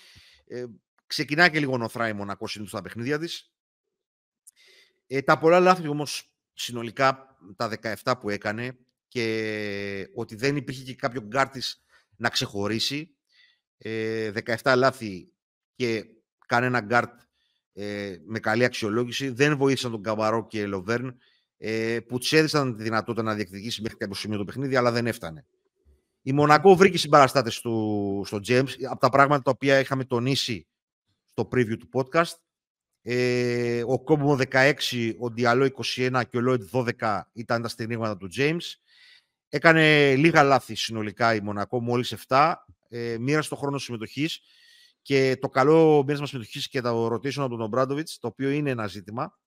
[0.47, 0.65] Ε,
[1.07, 3.51] ξεκινάει και λίγο νωθρά η Μονακό συνήθως στα παιχνίδια της.
[5.07, 7.69] Ε, τα πολλά λάθη όμως συνολικά, τα
[8.03, 8.77] 17 που έκανε,
[9.07, 11.83] και ότι δεν υπήρχε και κάποιο γκάρτης
[12.15, 13.15] να ξεχωρίσει.
[13.77, 15.31] Ε, 17 λάθη
[15.75, 16.05] και
[16.47, 17.19] κανένα γκάρτ
[17.73, 19.29] ε, με καλή αξιολόγηση.
[19.29, 21.17] Δεν βοήθησαν τον Καμπαρό και Λοβέρν
[21.65, 25.07] ε, που του έδωσαν τη δυνατότητα να διεκδικήσει μέχρι κάποιο σημείο το παιχνίδι, αλλά δεν
[25.07, 25.45] έφτανε.
[26.21, 30.67] Η Μονακό βρήκε συμπαραστάτες του, στο James από τα πράγματα τα οποία είχαμε τονίσει
[31.31, 32.33] στο preview του podcast.
[33.01, 34.73] Ε, ο Κόμπο 16,
[35.19, 38.73] ο Διαλό 21 και ο Λόιτ 12 ήταν τα στηρίγματα του James.
[39.49, 42.53] Έκανε λίγα λάθη συνολικά η Μονακό, μόλις 7.
[42.89, 44.39] Ε, μοίρασε το χρόνο συμμετοχής
[45.01, 48.87] και το καλό μοίρασμα συμμετοχής και το rotation από τον Μπράντοβιτ, το οποίο είναι ένα
[48.87, 49.37] ζήτημα.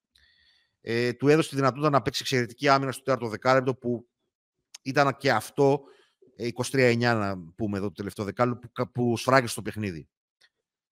[0.89, 4.09] Ε, του έδωσε τη δυνατότητα να παίξει εξαιρετική άμυνα στο τέταρτο δεκάλεπτο που
[4.83, 5.83] ήταν και αυτό
[6.71, 10.09] 23-9 ε, να πούμε εδώ το τελευταίο δεκάλεπτο που, που σφράγγισε το παιχνίδι.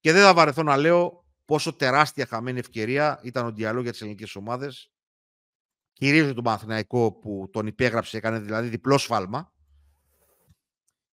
[0.00, 4.00] Και δεν θα βαρεθώ να λέω πόσο τεράστια χαμένη ευκαιρία ήταν ο διαλόγο για τις
[4.00, 4.90] ελληνικές ομάδες
[5.94, 9.52] κυρίως για τον Παναθηναϊκό που τον υπέγραψε, έκανε δηλαδή διπλό σφάλμα.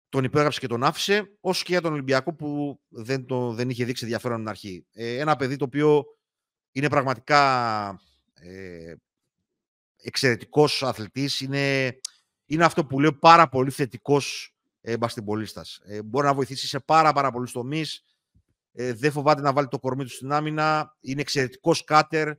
[0.09, 3.85] Τον υπέγραψε και τον άφησε, όσο και για τον Ολυμπιακό που δεν, το, δεν είχε
[3.85, 4.85] δείξει ενδιαφέρον στην αρχή.
[4.91, 6.05] Ε, ένα παιδί το οποίο
[6.71, 8.01] είναι πραγματικά
[8.41, 8.95] ε,
[10.01, 11.95] εξαιρετικός αθλητής, είναι,
[12.45, 15.81] είναι αυτό που λέω πάρα πολύ θετικός ε, μπαστιμπολίστας.
[15.83, 18.03] Ε, μπορεί να βοηθήσει σε πάρα, πάρα πολλούς τομείς,
[18.73, 22.33] ε, δεν φοβάται να βάλει το κορμί του στην άμυνα, είναι εξαιρετικός κάτερ,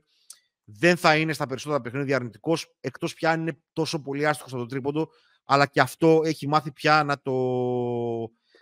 [0.63, 4.61] δεν θα είναι στα περισσότερα παιχνίδια αρνητικός, εκτός πια αν είναι τόσο πολύ άστοχος από
[4.61, 5.09] το τρίποντο,
[5.45, 7.33] αλλά και αυτό έχει μάθει πια να το,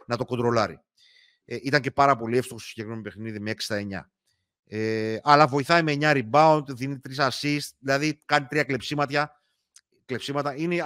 [0.05, 0.79] να το κοντρολάρει.
[1.45, 4.11] Ε, ήταν και πάρα πολύ εύστοχο στο συγκεκριμένο παιχνίδι με 6 στα 9.
[4.73, 9.41] Ε, αλλά βοηθάει με 9 rebound, δίνει 3 assist, δηλαδή κάνει 3 κλεψίματα.
[10.05, 10.55] κλεψίματα.
[10.55, 10.83] Είναι,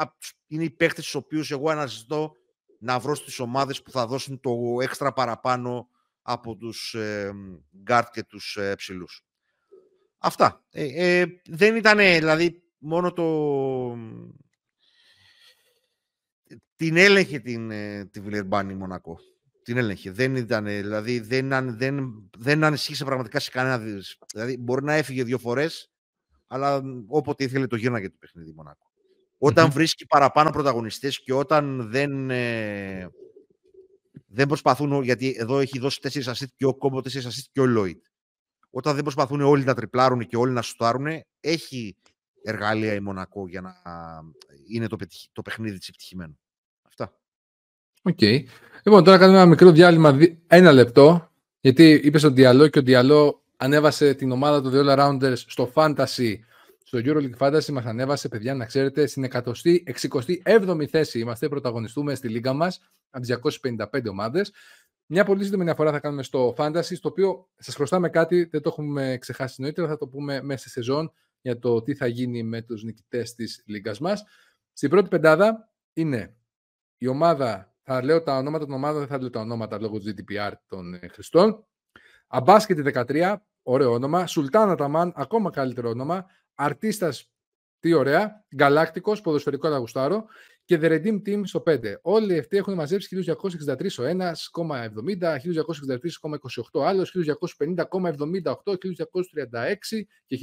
[0.48, 2.32] είναι οι παίχτε του οποίους εγώ αναζητώ
[2.80, 5.90] να βρω στις ομάδες που θα δώσουν το έξτρα παραπάνω
[6.22, 7.32] από τους ε,
[7.88, 9.26] guard και τους ε, ψηλούς.
[10.18, 10.64] Αυτά.
[10.72, 13.98] Ε, ε, δεν ήταν, δηλαδή, μόνο το...
[16.76, 19.20] Την έλεγχε την, ε, τη Βιλερμπάνη Μονακό.
[19.66, 20.12] Την έλεγχε.
[20.12, 24.04] Δεν ήταν, δηλαδή, δεν, δεν, δεν ανησύχησε πραγματικά σε κανένα...
[24.34, 25.92] Δηλαδή, μπορεί να έφυγε δύο φορές,
[26.48, 28.92] αλλά όποτε ήθελε το γύρναγε το παιχνίδι Μονακό.
[29.38, 33.10] Όταν βρίσκει παραπάνω πρωταγωνιστές και όταν δεν, ε,
[34.28, 37.66] δεν προσπαθούν, γιατί εδώ έχει δώσει τέσσερις ασίστ και ο Κόμπο, τέσσερις ασίστ και ο
[37.66, 38.04] Λόιτ
[38.78, 41.08] όταν δεν προσπαθούν όλοι να τριπλάρουν και όλοι να σουτάρουν,
[41.40, 41.98] έχει
[42.44, 43.74] εργαλεία η Μονακό για να
[44.68, 44.98] είναι το,
[45.32, 46.38] το παιχνίδι της επιτυχημένο.
[48.06, 48.10] Αυτά.
[48.10, 48.18] Οκ.
[48.22, 48.44] Okay.
[48.84, 53.44] Λοιπόν, τώρα κάνουμε ένα μικρό διάλειμμα, ένα λεπτό, γιατί είπες ο Ντιαλό και ο Ντιαλό
[53.58, 56.36] ανέβασε την ομάδα του The All Rounders στο Fantasy,
[56.84, 62.54] στο EuroLeague Fantasy μας ανέβασε, παιδιά, να ξέρετε, στην 167η θέση είμαστε, πρωταγωνιστούμε στη λίγκα
[62.54, 64.52] μας, από τις 255 ομάδες.
[65.06, 68.70] Μια πολύ σύντομη αναφορά θα κάνουμε στο Fantasy, στο οποίο σας χρωστάμε κάτι, δεν το
[68.70, 72.62] έχουμε ξεχάσει νωρίτερα, θα το πούμε μέσα στη σεζόν για το τι θα γίνει με
[72.62, 74.24] τους νικητές της λίγας μας.
[74.74, 76.36] Στην πρώτη πεντάδα είναι
[76.98, 80.06] η ομάδα, θα λέω τα ονόματα των ομάδων, δεν θα λέω τα ονόματα λόγω του
[80.06, 81.66] GDPR των ε, χρηστών.
[82.28, 84.28] Αμπάσκετη 13, ωραίο όνομα.
[84.28, 86.26] Σουλτάνα Ταμάν, ακόμα καλύτερο όνομα.
[86.56, 87.32] Αρτίστας
[87.80, 88.46] Τι ωραία.
[88.56, 90.26] Γκαλάκτικο, ποδοσφαιρικό λαγουστάρο.
[90.66, 92.00] Και The Redeem Team στο 5.
[92.02, 94.62] Όλοι αυτοί έχουν μαζέψει 1263 ο ένας, 1263,28
[96.74, 100.38] ο άλλος, 1250,78, 1236 και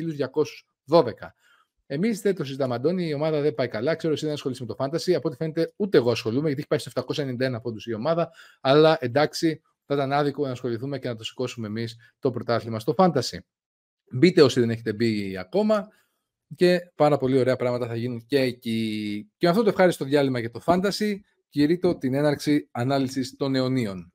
[0.87, 1.35] 1212.
[1.93, 3.07] Εμείς δεν το συζητάμε, Αντώνη.
[3.07, 3.95] Η ομάδα δεν πάει καλά.
[3.95, 5.13] Ξέρω εσύ δεν ασχολείσαι με το fantasy.
[5.13, 6.91] Από ό,τι φαίνεται, ούτε εγώ ασχολούμαι, γιατί έχει πάει στο
[7.59, 8.33] 791 πόντους η ομάδα.
[8.61, 12.95] Αλλά εντάξει, θα ήταν άδικο να ασχοληθούμε και να το σηκώσουμε εμείς το πρωτάθλημα στο
[12.97, 13.39] fantasy.
[14.13, 15.89] Μπείτε όσοι δεν έχετε μπει ακόμα
[16.57, 19.31] και πάρα πολύ ωραία πράγματα θα γίνουν και εκεί.
[19.37, 21.17] Και με αυτό το ευχάριστο διάλειμμα για το fantasy,
[21.49, 24.13] κηρύττω την έναρξη ανάλυσης των αιωνίων.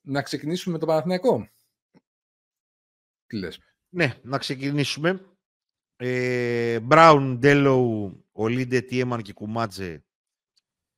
[0.00, 1.48] Να ξεκινήσουμε με το Παναθηναϊκό.
[3.26, 5.26] Τι λες; Ναι, να ξεκινήσουμε.
[6.04, 10.04] Ε, Μπράουν, Τέλο, Ολίντε, Τιέμαν και Κουμάτζε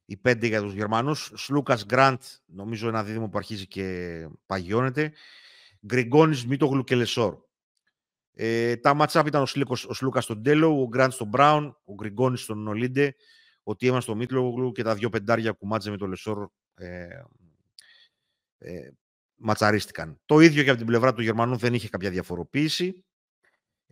[0.04, 1.32] οι πέντε για τους Γερμανούς.
[1.34, 5.12] Σλούκας, Γκραντ, νομίζω ένα δίδυμο που αρχίζει και παγιώνεται.
[5.86, 7.36] Γκριγκόνης, Μίτογλου και Λεσόρ.
[8.32, 11.94] Ε, τα match ήταν ο, Σλίκος, ο Σλούκας στον Τέλο, ο Γκραντ στον Μπράουν, ο
[11.94, 13.14] Γκριγκόνης στον Ολίντε,
[13.62, 17.06] ο Τιέμαν στον Μίτογλου και τα δύο πεντάρια Κουμάτζε με το Λεσόρ ε,
[18.58, 18.90] ε,
[19.34, 20.20] ματσαρίστηκαν.
[20.24, 23.04] Το ίδιο και από την πλευρά του Γερμανού δεν είχε κάποια διαφοροποίηση.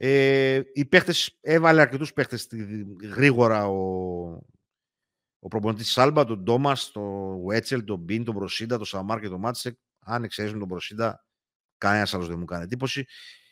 [0.04, 2.48] Ε, οι παίχτες, έβαλε αρκετούς παίχτες
[3.02, 3.76] γρήγορα ο,
[5.38, 9.28] ο προπονητής της Άλμπα, τον Ντόμα, τον Βέτσελ, τον Μπιν, τον Προσίντα, τον Σαμάρ και
[9.28, 9.76] τον Μάτσεκ.
[9.98, 11.24] Αν εξαιρέσουμε τον Προσίντα,
[11.78, 13.06] κανένας άλλος δεν μου κάνει εντύπωση.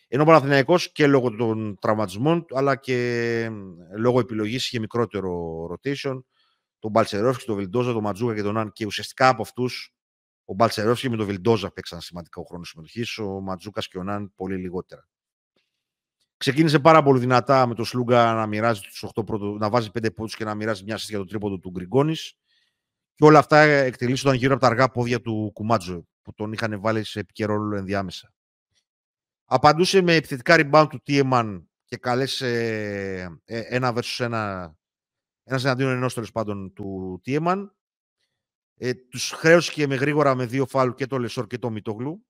[0.08, 3.48] Ενώ ο Παναθηναϊκός και λόγω των τραυματισμών, αλλά και
[3.96, 6.20] λόγω επιλογής είχε μικρότερο rotation.
[6.78, 8.72] Τον Μπαλτσερόφσκι, τον Βιλντόζα, τον Ματζούκα και τον Αν.
[8.72, 9.94] Και ουσιαστικά από αυτούς,
[10.44, 13.18] ο Μπαλτσερόφσκι με τον Βιλντόζα παίξαν σημαντικό χρόνος συμμετοχής.
[13.18, 15.08] Ο Ματζούκας και ο Ναν πολύ λιγότερα.
[16.40, 20.14] Ξεκίνησε πάρα πολύ δυνατά με το Σλούγκα να μοιράζει τους 8 πρώτο, να βάζει 5
[20.14, 22.34] πόντους και να μοιράζει μια για το τρίποντο του Γκριγκόνης.
[23.14, 27.04] Και όλα αυτά εκτελήσονταν γύρω από τα αργά πόδια του Κουμάτζο, που τον είχαν βάλει
[27.04, 28.32] σε επικαιρό ενδιάμεσα.
[29.44, 32.48] Απαντούσε με επιθετικά rebound του Τίεμαν και καλέσε
[33.44, 34.74] ε, ένα versus ένα,
[35.44, 37.76] ένας εναντίον ενός τέλος πάντων του Τίεμαν.
[38.76, 42.26] Ε, τους χρέωσε με γρήγορα με δύο φάλου και το Λεσόρ και το Μητόγλου.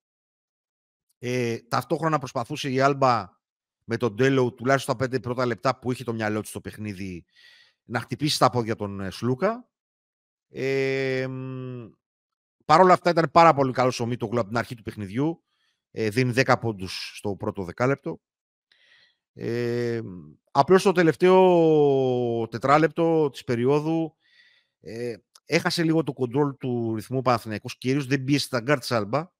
[1.18, 3.38] Ε, ταυτόχρονα προσπαθούσε η Άλμπα
[3.90, 7.24] με τον Τέλο τουλάχιστον τα πέντε πρώτα λεπτά που είχε το μυαλό του στο παιχνίδι
[7.84, 9.68] να χτυπήσει τα πόδια τον ε, Σλούκα.
[10.48, 11.26] Ε,
[12.64, 15.44] Παρ' όλα αυτά ήταν πάρα πολύ καλός ο Μίτογλου από την αρχή του παιχνιδιού.
[15.90, 18.20] Ε, δίνει 10 πόντους στο πρώτο δεκάλεπτο.
[19.32, 20.00] Ε,
[20.50, 24.16] απλώς στο τελευταίο τετράλεπτο της περίοδου
[24.80, 29.30] ε, έχασε λίγο το κοντρόλ του ρυθμού Παναθηναϊκός, κυρίως δεν πίεσε τα γκάρτ Σάλμπα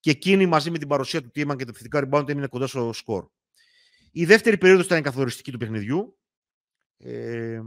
[0.00, 2.92] και εκείνη μαζί με την παρουσία του Τιέμαν και το επιθετικά rebound έμεινε κοντά στο
[2.92, 3.28] σκορ.
[4.10, 6.18] Η δεύτερη περίοδος ήταν καθοριστική του παιχνιδιού.
[6.96, 7.60] Ε,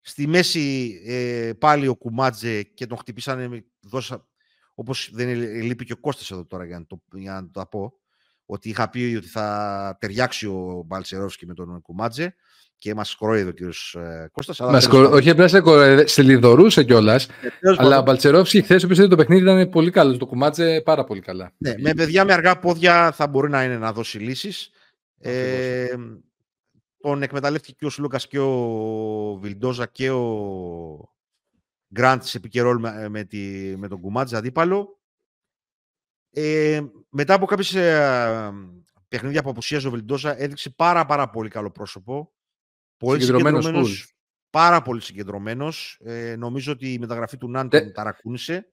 [0.00, 4.28] στη μέση ε, πάλι ο Κουμάτζε και τον χτυπήσανε, δώσα,
[4.74, 5.28] όπως δεν
[5.62, 8.00] λείπει και ο Κώστας εδώ τώρα για να το, για να το πω,
[8.46, 12.34] ότι είχα πει ότι θα ταιριάξει ο Μπαλσερόφσκι με τον Κουμάτζε
[12.78, 14.60] και μας κοροϊδεύει ο κύριος ε, Κώστας.
[14.60, 15.10] Μας κο...
[15.10, 15.62] Όχι απλά σε,
[16.06, 17.26] σε λιδωρούσε κιόλας.
[17.26, 20.16] Ε, αλλά ο Μπαλτσερόφσκι χθες που το παιχνίδι ήταν πολύ καλό.
[20.16, 21.52] Το κουμάτσε πάρα πολύ καλά.
[21.56, 24.70] Ναι, με παιδιά με αργά πόδια θα μπορεί να είναι να δώσει λύσεις.
[25.18, 25.94] Ε,
[27.00, 31.14] τον εκμεταλλεύτηκε και ο Σλούκα και ο Βιλντόζα και ο
[31.94, 33.26] Γκραντ σε επικαιρόλ με, με,
[33.76, 35.00] με τον Κουμάτζε αντίπαλο.
[36.30, 38.52] Ε, μετά από κάποιες ε,
[39.08, 42.30] παιχνίδια που απουσίαζε ο Βιλντόζα έδειξε πάρα, πάρα πολύ καλό πρόσωπο.
[42.96, 44.14] Πολύ συγκεντρωμένος.
[44.50, 46.00] Πάρα πολύ συγκεντρωμένος.
[46.04, 48.72] Ε, νομίζω ότι η μεταγραφή του Νάν τον ταρακούνησε.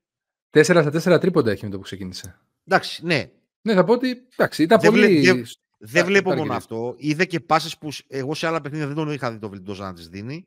[0.49, 2.39] 4 στα 4 τρίποντα έχει με το που ξεκίνησε.
[2.65, 3.31] Εντάξει, ναι.
[3.61, 5.21] Ναι, θα πω ότι εντάξει, ήταν δεν πολύ.
[5.21, 5.45] Δεν,
[5.77, 6.95] δεν βλέπω μόνο αυτό.
[6.97, 9.93] Είδε και πάσεις που εγώ σε άλλα παιχνίδια δεν τον είχα δει το Βιλντόζα να
[9.93, 10.45] τις δίνει.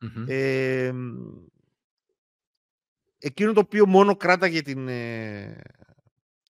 [0.00, 0.24] Mm-hmm.
[0.28, 0.92] Ε,
[3.18, 5.60] εκείνο το οποίο μόνο κράταγε την, ε,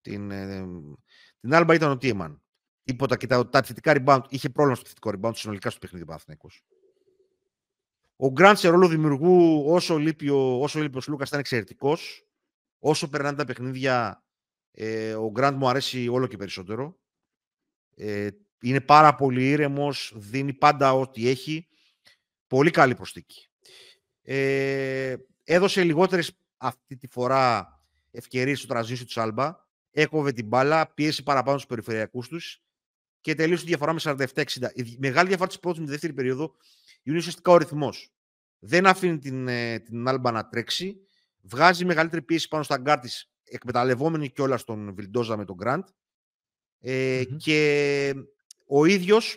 [0.03, 0.67] την, ε,
[1.41, 2.44] την Άλμπα ήταν ο Τίμαν
[2.85, 4.23] τίποτα και τα, τα επιθετικά rebound.
[4.29, 6.51] Είχε πρόβλημα στο επιθετικό rebound συνολικά στο παιχνίδι Παναθυναϊκό.
[8.17, 12.27] Ο Γκραντ σε ρόλο δημιουργού, όσο λείπει ο, όσο λείπει ο Σλούκας, ήταν εξαιρετικός.
[12.79, 14.25] Όσο περνάνε τα παιχνίδια,
[14.71, 16.99] ε, ο Γκραντ μου αρέσει όλο και περισσότερο.
[17.97, 18.29] Ε,
[18.63, 21.69] είναι πάρα πολύ ήρεμος, δίνει πάντα ό,τι έχει.
[22.47, 23.49] Πολύ καλή προστίκη.
[24.23, 27.69] Ε, έδωσε λιγότερες αυτή τη φορά
[28.11, 29.63] ευκαιρίες στο τραζίσιο του Άλμπα.
[29.91, 32.63] Έκοβε την μπάλα, πίεσε παραπάνω στους περιφερειακούς τους
[33.25, 34.17] και τελείωσε τη διαφορά με 47-60.
[34.75, 36.55] Η μεγάλη διαφορά της πρώτης με τη δεύτερη περίοδο
[37.03, 38.13] είναι ουσιαστικά ο ρυθμός.
[38.59, 40.97] Δεν αφήνει την, ε, την Άλμπα να τρέξει.
[41.41, 45.85] Βγάζει μεγαλύτερη πίεση πάνω στα γκάρ της, εκμεταλλευόμενη κιόλας τον Βιλντόζα με τον Γκραντ.
[46.81, 48.15] Ε, Και
[48.67, 49.37] ο ίδιος.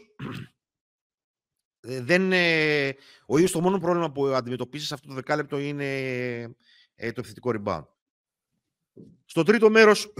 [1.79, 2.87] Ε, δεν, ε,
[3.25, 5.85] ο ίδιος το μόνο πρόβλημα που αντιμετωπίζεις σε αυτό το δεκάλεπτο είναι
[6.95, 7.85] ε, το επιθετικό rebound.
[9.25, 10.13] Στο τρίτο μέρος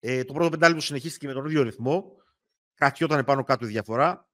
[0.00, 2.16] ε, το πρώτο πεντάλεπτο συνεχίστηκε με τον ίδιο ρυθμό.
[2.74, 4.28] Κρατιόταν πάνω κάτω η διαφορά.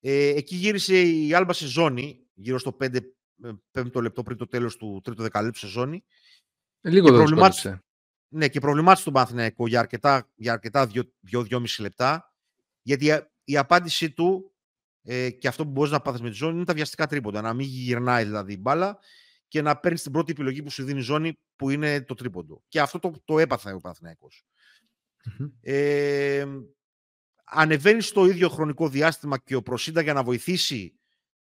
[0.00, 2.98] Ε, εκεί γύρισε η Άλμπα σε ζώνη, γύρω στο 5
[3.72, 6.04] 5 λεπτό πριν το τέλος του τρίτου δεκαλέπτου σε ζώνη.
[6.80, 7.16] Λίγο δεν
[8.28, 10.90] Ναι, και προβλημάτισε τον Παναθηναϊκό για αρκετά, για αρκετά
[11.30, 12.34] 2-2,5 λεπτά.
[12.82, 13.12] Γιατί
[13.44, 14.52] η απάντησή του
[15.02, 17.40] ε, και αυτό που μπορείς να πάθεις με τη ζώνη είναι τα βιαστικά τρίποντα.
[17.40, 18.98] Να μην γυρνάει δηλαδή η μπάλα
[19.48, 22.62] και να παίρνεις την πρώτη επιλογή που σου δίνει η ζώνη που είναι το τρίποντο.
[22.68, 24.44] Και αυτό το, το έπαθε ο Παναθηναϊκός.
[25.60, 26.46] Ε,
[27.44, 30.98] ανεβαίνεις στο ίδιο χρονικό διάστημα και ο Προσίντα για να βοηθήσει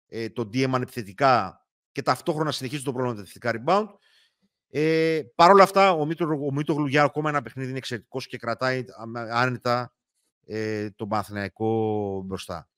[0.06, 3.88] ε, τον Ντίεμαν επιθετικά και ταυτόχρονα συνεχίζει το πρόβλημα με τα επιθετικά rebound.
[4.70, 8.84] Ε, Παρ' όλα αυτά, ο Μίτογλου για ακόμα ένα παιχνίδι είναι εξαιρετικός και κρατάει
[9.30, 9.94] άνετα
[10.46, 12.68] ε, τον Παναθηναϊκό μπροστά.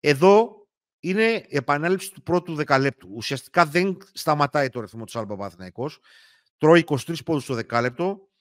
[0.00, 0.66] Εδώ
[1.00, 3.08] είναι η επανάληψη του πρώτου δεκαλέπτου.
[3.14, 6.00] Ουσιαστικά δεν σταματάει το ρυθμό του Άλμπα Παναθηναϊκός.
[6.58, 8.31] Τρώει 23 πόντους στο δεκάλεπτο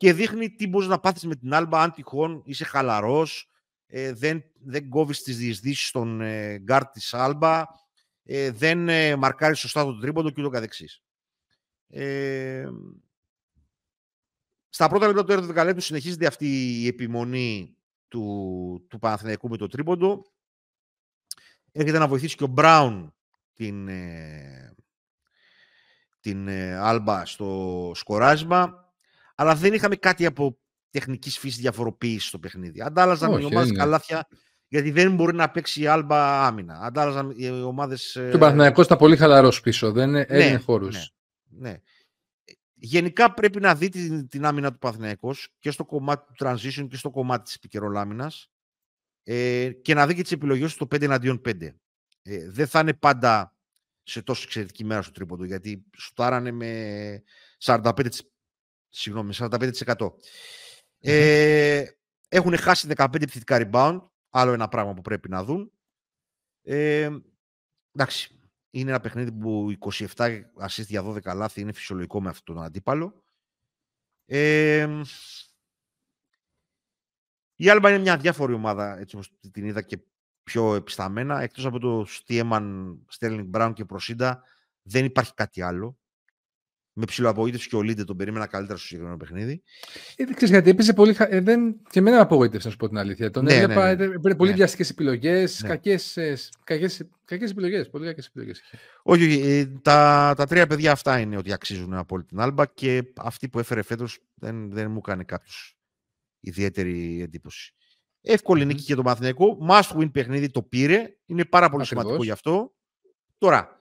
[0.00, 3.50] και δείχνει τι μπορείς να πάθεις με την Άλμπα αν τυχόν είσαι χαλαρός,
[3.86, 7.64] ε, δεν, δεν κόβεις τις διεισδύσεις στον ε, γκάρ της Άλμπα,
[8.22, 11.02] ε, δεν ε, μαρκάρεις σωστά το τρίποντο και ούτω καθεξής.
[11.88, 12.68] Ε,
[14.68, 17.76] στα πρώτα λεπτά του τέταρτου δεκαλέπτου συνεχίζεται αυτή η επιμονή
[18.08, 20.22] του, του Παναθηναϊκού με το τρίποντο.
[21.72, 23.14] Έρχεται να βοηθήσει και ο Μπράουν
[23.54, 24.74] την, ε,
[26.20, 28.89] την ε, Άλμπα στο σκοράσμα.
[29.40, 30.58] Αλλά δεν είχαμε κάτι από
[30.90, 32.82] τεχνικής φύσης διαφοροποίησης στο παιχνίδι.
[32.82, 34.28] Αντάλλαζαν οι ομάδες καλάθια
[34.68, 36.78] γιατί δεν μπορεί να παίξει η Άλμπα άμυνα.
[36.80, 38.10] Αντάλλαζαν οι ομάδες...
[38.12, 41.12] Και ο Παναθηναϊκός ήταν πολύ χαλαρός πίσω, δεν ναι, έδινε χώρους.
[41.48, 41.80] Ναι, ναι.
[42.74, 46.96] Γενικά πρέπει να δει την, την άμυνα του Παναθηναϊκός και στο κομμάτι του transition και
[46.96, 48.50] στο κομμάτι της επικαιρολάμινας
[49.22, 51.62] ε, και να δει και τις επιλογές του 5 εναντίον 5.
[52.22, 53.54] Ε, δεν θα είναι πάντα
[54.02, 57.22] σε τόσο εξαιρετική μέρα στο τρίποντο, γιατί σουτάρανε με
[57.64, 57.92] 45%.
[58.90, 60.12] Συγγνώμη, 45%.
[60.98, 61.84] Ε,
[62.28, 64.00] έχουν χάσει 15 επιθετικά rebound,
[64.30, 65.72] άλλο ένα πράγμα που πρέπει να δουν.
[66.62, 67.10] Ε,
[67.92, 69.76] εντάξει, είναι ένα παιχνίδι που
[70.16, 73.24] 27 assist για 12 λάθη είναι φυσιολογικό με αυτόν τον αντίπαλο.
[74.24, 75.02] Ε,
[77.54, 79.98] η Άλμπα είναι μια διάφορη ομάδα, έτσι όπως την είδα και
[80.42, 81.40] πιο επισταμένα.
[81.40, 84.42] Εκτός από το Στίεμαν, Στέρλινγκ Μπράουν και Προσίντα,
[84.82, 85.99] δεν υπάρχει κάτι άλλο
[86.92, 89.62] με ψηλοαπογοήτευση και ο Λίντε τον περίμενα καλύτερα στο συγκεκριμένο παιχνίδι.
[90.16, 91.16] Ε, δεν ξέρεις γιατί, έπαιζε πολύ.
[91.18, 91.80] Ε, δεν...
[91.90, 93.30] Και εμένα απογοήτευσε, να σου πω την αλήθεια.
[93.30, 94.34] Τον ναι, έβλεπα, ναι, ναι.
[94.34, 94.56] πολύ ναι.
[94.56, 95.68] βιαστικές επιλογές, ναι.
[95.68, 96.16] κακές
[97.28, 97.90] επιλογές.
[97.90, 98.62] Πολύ κακές επιλογές.
[99.02, 99.40] Όχι, όχι.
[99.40, 103.48] Ε, τα, τα τρία παιδιά αυτά είναι ότι αξίζουν από όλη την άλμπα και αυτή
[103.48, 105.76] που έφερε φέτος δεν, δεν μου έκανε κάποιος
[106.40, 107.74] ιδιαίτερη εντύπωση.
[108.20, 108.66] Εύκολη mm-hmm.
[108.66, 109.58] νίκη για τον Μαθηναϊκό.
[109.68, 111.16] Must win παιχνίδι το πήρε.
[111.26, 112.04] Είναι πάρα πολύ Ακριβώς.
[112.04, 112.74] σημαντικό γι' αυτό.
[113.38, 113.80] Τώρα,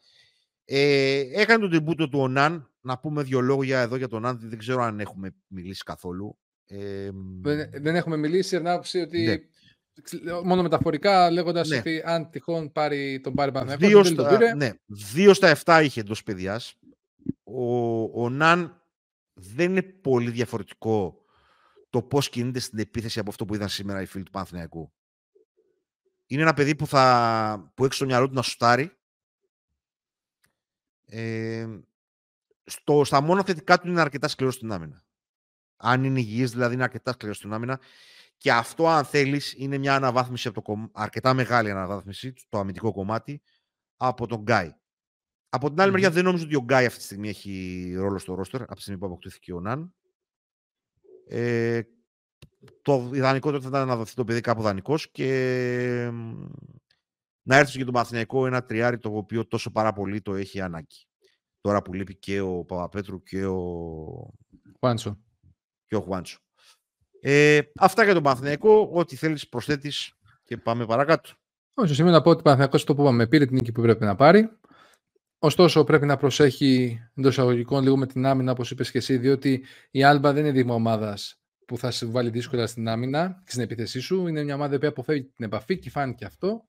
[0.65, 4.47] ε, έκανε τον τεμπούτο του Ονάν να πούμε δύο λόγια εδώ για τον Άντι.
[4.47, 6.37] Δεν ξέρω αν έχουμε μιλήσει καθόλου.
[6.65, 7.09] Ε,
[7.41, 10.41] δεν, δεν έχουμε μιλήσει, εν άποψη ότι ναι.
[10.43, 11.77] μόνο μεταφορικά λέγοντας ναι.
[11.77, 14.53] ότι αν τυχόν πάρει τον πάρει Παναθηναϊκός, δύο, στα, πήρε.
[14.53, 16.75] ναι, δύο στα 7 είχε εντός παιδιάς.
[17.43, 18.83] Ο, ο Ναν
[19.33, 21.23] δεν είναι πολύ διαφορετικό
[21.89, 24.93] το πώς κινείται στην επίθεση από αυτό που είδαν σήμερα οι φίλοι του Παναθηναϊκού.
[26.25, 28.91] Είναι ένα παιδί που, θα, που έχει στο μυαλό του να σουτάρει.
[31.05, 31.67] Ε,
[32.69, 35.03] στο, στα μόνο θετικά του είναι αρκετά σκληρός στην άμυνα.
[35.77, 37.79] Αν είναι υγιής, δηλαδή είναι αρκετά σκληρός στην άμυνα.
[38.37, 43.41] Και αυτό, αν θέλεις, είναι μια αναβάθμιση από το, αρκετά μεγάλη αναβάθμιση στο αμυντικό κομμάτι
[43.97, 44.73] από τον Γκάι.
[45.49, 48.33] Από την άλλη μεριά, δεν νομίζω ότι ο Γκάι αυτή τη στιγμή έχει ρόλο στο
[48.33, 49.93] ρόστερ από τη στιγμή που αποκτήθηκε ο Ναν.
[51.27, 51.81] Ε,
[52.81, 56.09] το ιδανικό θα ήταν να δοθεί το παιδί κάπου δανεικός και
[57.41, 61.08] να έρθει και τον Παθηναϊκό ένα τριάρι το οποίο τόσο πάρα πολύ το έχει ανάγκη
[61.61, 63.57] τώρα που λείπει και ο Παπαπέτρου και ο
[64.79, 65.19] Χουάντσο.
[65.85, 66.39] Και ο Χουάντσο.
[67.21, 68.89] Ε, αυτά για τον Παναθηναϊκό.
[68.93, 71.29] Ό,τι θέλεις προσθέτεις και πάμε παρακάτω.
[71.73, 74.05] Όχι, σημαίνει να πω ότι ο Παναθηναϊκός το που είπαμε πήρε την νίκη που πρέπει
[74.05, 74.49] να πάρει.
[75.39, 79.63] Ωστόσο, πρέπει να προσέχει εντός εισαγωγικών λίγο με την άμυνα, όπως είπες και εσύ, διότι
[79.91, 83.63] η Άλμπα δεν είναι δείγμα ομάδας που θα σε βάλει δύσκολα στην άμυνα και στην
[83.63, 84.27] επίθεσή σου.
[84.27, 86.68] Είναι μια ομάδα που αποφεύγει την επαφή και φάνηκε αυτό.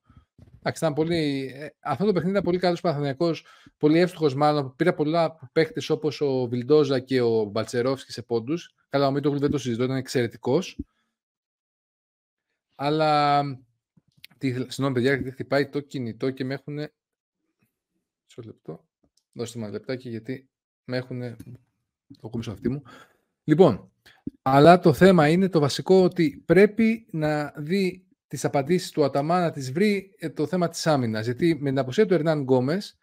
[0.63, 1.53] Εντάξει, ήταν πολύ...
[1.55, 3.35] Ε, αυτό το παιχνίδι ήταν πολύ καλός Παναθυνιακό,
[3.79, 4.77] πολύ εύστοχος μάλλον.
[4.77, 8.75] Πήρε πολλά παίχτε όπως ο Βιλντόζα και ο Μπαλτσερόφσκι σε πόντους.
[8.89, 10.79] Καλά, ο Μίτογλου δεν το συζητώ, ήταν εξαιρετικός.
[12.75, 13.43] Αλλά.
[14.39, 16.75] Τι, συγγνώμη, παιδιά, γιατί χτυπάει το κινητό και με έχουν.
[16.75, 18.85] Μισό λεπτό.
[19.33, 20.49] Δώστε μου ένα λεπτάκι, γιατί
[20.85, 21.37] με έχουν.
[22.21, 22.83] Το κόμισο αυτή μου.
[23.45, 23.91] Λοιπόν,
[24.43, 29.51] αλλά το θέμα είναι το βασικό ότι πρέπει να δει τις απαντήσεις του Αταμά να
[29.51, 31.25] τις βρει ε, το θέμα της άμυνας.
[31.25, 32.99] Γιατί με την αποσία του Ερνάν Γκόμες,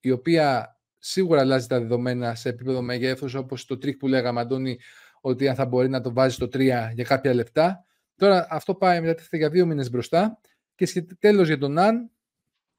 [0.00, 4.78] η οποία σίγουρα αλλάζει τα δεδομένα σε επίπεδο μεγέθους, όπως το τρίκ που λέγαμε, Αντώνη,
[5.20, 7.84] ότι αν θα μπορεί να το βάζει στο 3 για κάποια λεπτά.
[8.16, 10.38] Τώρα αυτό πάει μετατίθεται για δύο μήνες μπροστά.
[10.74, 12.10] Και Και τέλος για τον Ναν,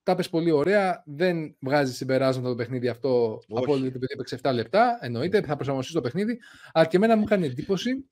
[0.03, 1.03] τα πες πολύ ωραία.
[1.05, 3.63] Δεν βγάζει συμπεράσματα το παιχνίδι αυτό Όχι.
[3.63, 4.97] από όλο το παιδί έπαιξε 7 λεπτά.
[5.01, 6.39] Εννοείται, θα προσαρμοστεί το παιχνίδι.
[6.71, 8.05] Αλλά και εμένα μου έκανε εντύπωση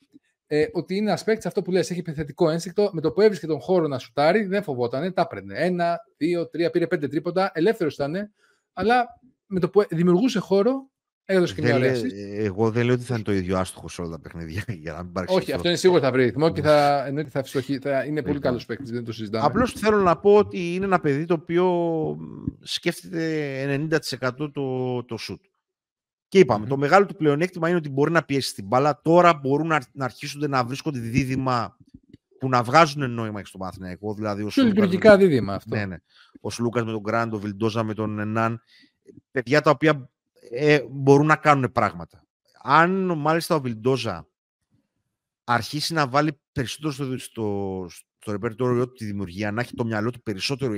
[0.54, 2.90] ε, ότι είναι ένα παίκτη αυτό που λες, έχει επιθετικό ένστικτο.
[2.94, 5.54] Με το που έβρισκε τον χώρο να σουτάρει, δεν φοβόταν, τα έπαιρνε.
[5.58, 7.52] Ένα, δύο, τρία, πήρε πέντε τρίποτα.
[7.54, 8.32] Ελεύθερος ήταν,
[8.74, 9.06] αλλά
[9.46, 10.90] με το που δημιουργούσε χώρο,
[11.26, 11.96] έδωσε και μια ωραία
[12.38, 14.64] Εγώ δεν λέω ότι θα είναι το ίδιο άστοχο σε όλα τα παιχνίδια.
[14.82, 17.78] Για να μην Όχι, αυτό είναι σίγουρο θα βρει ρυθμό και θα, εννοείται θα, ευστοχεί,
[17.78, 19.46] θα είναι πολύ καλός παίκτης, δεν το συζητάμε.
[19.46, 21.68] Απλώς θέλω να πω ότι είναι ένα παιδί το οποίο
[22.62, 23.88] σκέφτεται
[24.20, 25.51] 90% το, το shoot.
[26.32, 29.02] Και είπαμε, το μεγάλο του πλεονέκτημα είναι ότι μπορεί να πιέσει την μπάλα.
[29.02, 31.78] Τώρα μπορούν να, να αρχίσουν να βρίσκονται δίδυμα
[32.40, 34.14] που να βγάζουν νόημα στον Παναθηναϊκό.
[34.14, 35.76] Δηλαδή, Πιο λειτουργικά δίδυμα αυτό.
[35.76, 35.98] Ναι, ναι.
[36.42, 38.62] Ο Σλούκας με τον Γκράντ, ο Βιλντόζα με τον Ναν.
[39.32, 40.10] Παιδιά τα οποία
[40.52, 42.24] ε, μπορούν να κάνουν πράγματα.
[42.62, 44.28] Αν μάλιστα ο Βιλντόζα
[45.44, 47.88] αρχίσει να βάλει περισσότερο στο, στο,
[48.20, 50.74] στο ρεπερτόριο του τη δημιουργία, να έχει το μυαλό του περισσότερο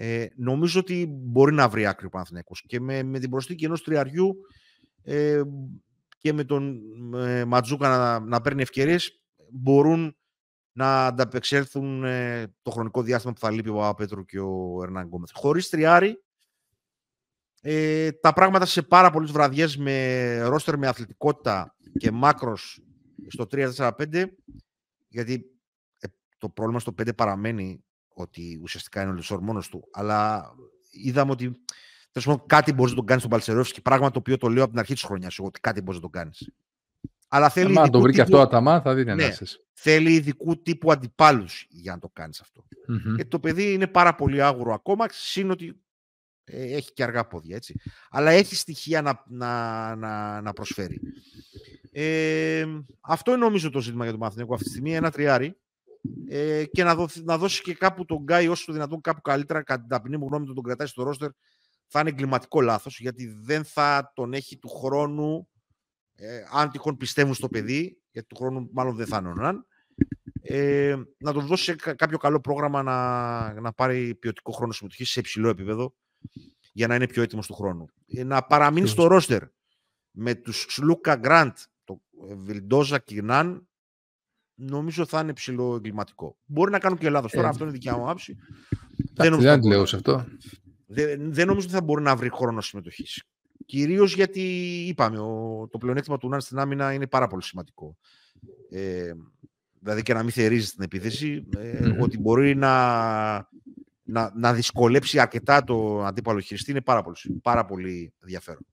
[0.00, 2.64] ε, νομίζω ότι μπορεί να βρει άκρη ο Παναθηναϊκός.
[2.66, 4.36] Και με, με την προσθήκη ενός τριαριού
[5.02, 5.42] ε,
[6.18, 6.80] και με τον
[7.14, 10.16] ε, Ματζούκα να, να παίρνει ευκαιρίες, μπορούν
[10.72, 15.30] να ανταπεξέλθουν ε, το χρονικό διάστημα που θα λείπει ο Πέτρου και ο Ερνάν Γκόμεθ.
[15.32, 16.22] Χωρίς τριάρι,
[17.60, 22.82] ε, τα πράγματα σε πάρα πολλές βραδιές με ρόστερ με αθλητικότητα και μάκρος
[23.28, 24.24] στο 3-4-5,
[25.08, 25.50] γιατί
[25.98, 26.06] ε,
[26.38, 27.82] το πρόβλημα στο 5 παραμένει
[28.22, 29.88] ότι ουσιαστικά είναι ο Λεσόρ μόνος του.
[29.92, 30.50] Αλλά
[30.90, 31.60] είδαμε ότι
[32.12, 33.82] τέλος κάτι μπορείς να τον κάνεις στον Μπαλτσερόφσκι.
[33.82, 35.38] Πράγμα το οποίο το λέω από την αρχή της χρονιάς.
[35.38, 36.50] Ότι κάτι μπορείς να τον κάνεις.
[37.28, 37.78] Αλλά θέλει.
[37.78, 39.30] Αν το βρει και αυτό αταμά, θα δει ναι,
[39.72, 42.64] Θέλει ειδικού τύπου αντιπάλους για να το κάνεις αυτό.
[42.70, 43.14] Mm-hmm.
[43.14, 45.80] Γιατί το παιδί είναι πάρα πολύ άγουρο ακόμα, συν ότι
[46.44, 47.56] ε, έχει και αργά πόδια.
[47.56, 47.74] Έτσι.
[48.10, 51.00] Αλλά έχει στοιχεία να, να, να, να προσφέρει.
[51.92, 52.64] Ε,
[53.00, 54.94] αυτό είναι νομίζω το ζήτημα για τον Μαθηνικό αυτή τη στιγμή.
[54.94, 55.56] Ένα τριάρι
[56.28, 59.62] ε, και να, δώσει, να δώσει και κάπου τον Γκάι όσο το δυνατόν κάπου καλύτερα,
[59.62, 61.30] κατά την ταπεινή μου γνώμη, τον, τον κρατάει στο ρόστερ,
[61.86, 65.48] θα είναι εγκληματικό λάθος, γιατί δεν θα τον έχει του χρόνου,
[66.14, 69.62] ε, αν τυχόν πιστεύουν στο παιδί, γιατί του χρόνου μάλλον δεν θα είναι
[70.42, 75.48] ε, να τον δώσει κάποιο καλό πρόγραμμα να, να πάρει ποιοτικό χρόνο συμμετοχής σε υψηλό
[75.48, 75.94] επίπεδο,
[76.72, 77.86] για να είναι πιο έτοιμος του χρόνου.
[78.06, 79.42] Ε, να παραμείνει στο ρόστερ
[80.10, 82.00] με τους Σλούκα Γκραντ, το
[82.36, 83.67] Βιλντόζα και Ναν,
[84.58, 86.36] νομίζω θα είναι ψηλό εγκληματικό.
[86.44, 87.32] Μπορεί να κάνουν και λάθος.
[87.32, 88.36] Τώρα ε, αυτό είναι δικιά μου άποψη.
[89.14, 90.24] Δεν, δεν λέω σε αυτό.
[90.86, 93.22] Δεν, δεν νομίζω ότι θα μπορεί να βρει χρόνο συμμετοχής.
[93.66, 94.40] Κυρίως γιατί
[94.88, 97.96] είπαμε, ο, το πλεονέκτημα του Νάν στην άμυνα είναι πάρα πολύ σημαντικό.
[98.70, 99.12] Ε,
[99.80, 103.34] δηλαδή και να μην θερίζει την επίθεση, ε, ότι μπορεί να,
[104.02, 108.66] να, να δυσκολέψει αρκετά το αντίπαλο χειριστή είναι πάρα πολύ, πάρα πολύ ενδιαφέρον.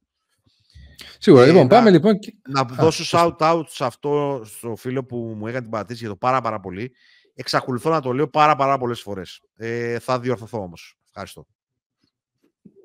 [1.18, 1.43] Σίγουρα.
[1.43, 2.20] Ε, λοιπόν, πάμε λοιπόν.
[2.50, 6.41] Να δώσω shout-out σε αυτό, στο φίλο που μου έκανε την παρατήρηση για το πάρα,
[6.41, 6.91] πάρα πολύ.
[7.36, 9.41] Εξακολουθώ να το λέω πάρα, πάρα πολλές φορές.
[9.56, 10.98] Ε, θα διορθωθώ όμως.
[11.08, 11.46] Ευχαριστώ.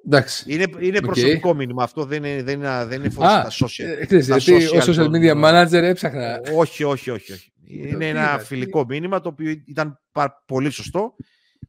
[0.06, 0.44] Εντάξει.
[0.46, 4.06] Είναι, είναι προσωπικό μήνυμα αυτό, δεν είναι, δεν είναι, δεν είναι στα social.
[4.08, 6.40] Ε, γιατί ο social media manager έψαχνα.
[6.54, 7.32] Όχι, όχι, όχι.
[7.32, 7.52] όχι.
[7.64, 10.00] Είναι ένα φιλικό μήνυμα το οποίο ήταν
[10.46, 11.14] πολύ σωστό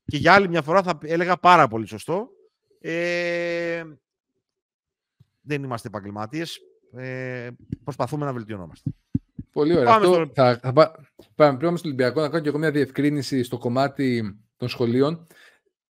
[0.05, 2.27] και για άλλη μια φορά θα έλεγα πάρα πολύ σωστό.
[2.79, 3.83] Ε,
[5.41, 6.59] δεν είμαστε επαγγελματίες.
[6.93, 7.49] Ε,
[7.83, 8.91] προσπαθούμε να βελτιωνόμαστε.
[9.51, 9.85] Πολύ ωραία.
[9.85, 10.73] Πάμε, Αυτό, θα, θα,
[11.35, 15.27] πάμε πριν στο Ολυμπιακό να κάνω και εγώ μια διευκρίνηση στο κομμάτι των σχολείων.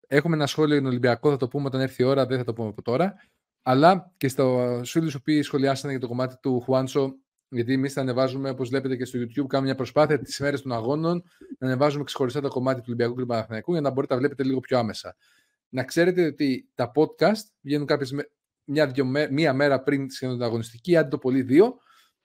[0.07, 2.43] Έχουμε ένα σχόλιο για τον Ολυμπιακό, θα το πούμε όταν έρθει η ώρα, δεν θα
[2.43, 3.13] το πούμε από τώρα.
[3.61, 7.15] Αλλά και στο φίλους που σχολιάσανε για το κομμάτι του Χουάντσο,
[7.49, 10.71] γιατί εμείς θα ανεβάζουμε, όπως βλέπετε και στο YouTube, κάνουμε μια προσπάθεια τις ημέρες των
[10.71, 11.23] αγώνων
[11.57, 14.43] να ανεβάζουμε ξεχωριστά το κομμάτι του Ολυμπιακού και του Παναθηναϊκού για να μπορείτε να βλέπετε
[14.43, 15.15] λίγο πιο άμεσα.
[15.69, 18.13] Να ξέρετε ότι τα podcast βγαίνουν κάποιες
[18.65, 18.93] μια,
[19.31, 21.77] μία μέρα πριν τη αγωνιστική, αντί το πολύ δύο.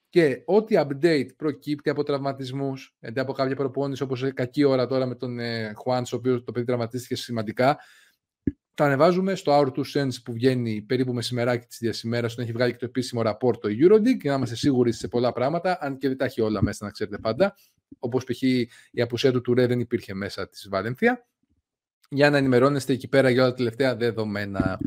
[0.09, 5.15] Και ό,τι update προκύπτει από τραυματισμούς, γιατί από κάποια προπόνηση, όπως κακή ώρα τώρα με
[5.15, 7.79] τον ε, Juan, ο οποίος το παιδί τραυματίστηκε σημαντικά,
[8.77, 12.73] τα ανεβάζουμε στο Hour 2 Sense που βγαίνει περίπου μεσημεράκι της διασημέρας, όταν έχει βγάλει
[12.73, 16.09] και το επίσημο rapport το Eurodig, για να είμαστε σίγουροι σε πολλά πράγματα, αν και
[16.09, 17.55] δεν τα έχει όλα μέσα, να ξέρετε πάντα.
[17.99, 18.43] Όπως π.χ.
[18.91, 21.27] η απουσία του Τουρέ δεν υπήρχε μέσα της Βαλένθια.
[22.11, 24.79] Για να ενημερώνεστε εκεί πέρα για όλα τα τελευταία δεδομένα.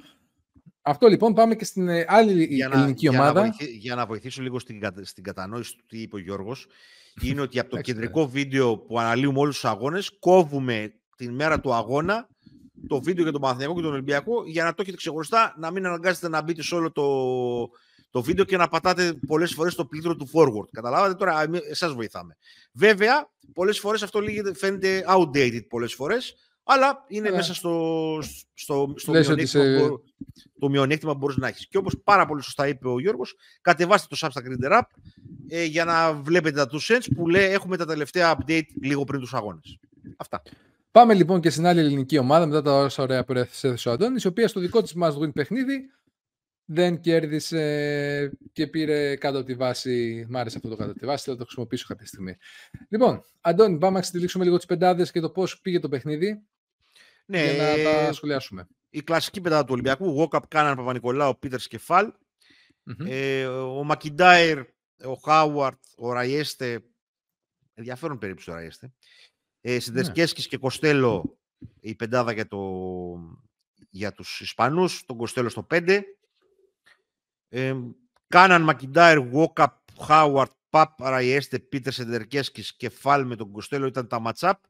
[0.90, 3.42] Αυτό λοιπόν πάμε και στην ε, άλλη για ελληνική να, ομάδα.
[3.42, 6.68] Για να, για να βοηθήσω λίγο στην, στην κατανόηση του τι είπε ο Γιώργος,
[7.22, 11.74] είναι ότι από το κεντρικό βίντεο που αναλύουμε όλους τους αγώνες, κόβουμε την μέρα του
[11.74, 12.28] αγώνα
[12.88, 15.86] το βίντεο για τον Παναθηναϊκό και τον Ολυμπιακό για να το έχετε ξεχωριστά, να μην
[15.86, 17.06] αναγκάσετε να μπείτε σε όλο το,
[18.10, 20.70] το βίντεο και να πατάτε πολλές φορές το πλήκτρο του forward.
[20.72, 22.38] Καταλάβατε τώρα, εσάς βοηθάμε.
[22.74, 24.22] Βέβαια, πολλές φορές αυτό
[24.56, 26.36] φαίνεται outdated πολλές φορές,
[26.72, 28.18] αλλά είναι μέσα στο,
[28.54, 29.90] στο, στο μειονέκτημα, που, ε,
[30.60, 31.68] το μειονέκτημα που μπορείς να έχεις.
[31.68, 34.82] Και όπως πάρα πολύ σωστά είπε ο Γιώργος, κατεβάστε το Substack Reader App
[35.48, 39.20] ε, για να βλέπετε τα two cents που λέει έχουμε τα τελευταία update λίγο πριν
[39.20, 39.80] τους αγώνες.
[40.18, 40.42] Αυτά.
[40.92, 44.24] Πάμε λοιπόν και στην άλλη ελληνική ομάδα μετά τα όσα ωραία που έθεσε ο Αντώνης,
[44.24, 45.90] η οποία στο δικό της must win παιχνίδι
[46.66, 50.26] δεν κέρδισε και πήρε κάτω από τη βάση.
[50.30, 52.38] Μ' άρεσε αυτό το κάτω από τη βάση, θα το χρησιμοποιήσω κάποια στιγμή.
[52.90, 56.44] Λοιπόν, Αντώνη, πάμε να ξετυλίξουμε λίγο τις πεντάδες και το πώς πήγε το παιχνίδι.
[57.30, 58.68] Ναι, για να τα σχολιάσουμε.
[58.90, 60.06] Η κλασική πεντάδα του Ολυμπιακού.
[60.06, 62.14] Γόκαπ, Κάναν, Παπα-Νικολάου, Πίτερ Κεφάλ.
[62.98, 64.60] Ε, ο Μακιντάιρ,
[65.04, 66.84] ο Χάουαρντ, ο Ραϊέστε.
[67.74, 68.94] Ενδιαφέρον περίπτωση ο Ραϊέστε.
[69.62, 70.26] Ε, ναι.
[70.34, 71.40] και Κοστέλο
[71.80, 72.60] η πεντάδα για, το,
[73.90, 76.02] για τους Ισπανούς, τον Κοστέλο στο 5.
[77.50, 77.76] Ε,
[78.28, 84.20] Κάναν Μακιντάιρ, Γουόκαπ, Χάουαρντ, Παπ, Ραϊέστε, Πίτερς, Σεντεκέρσκις και Φάλ με τον Κοστέλο ήταν τα
[84.20, 84.64] match-up.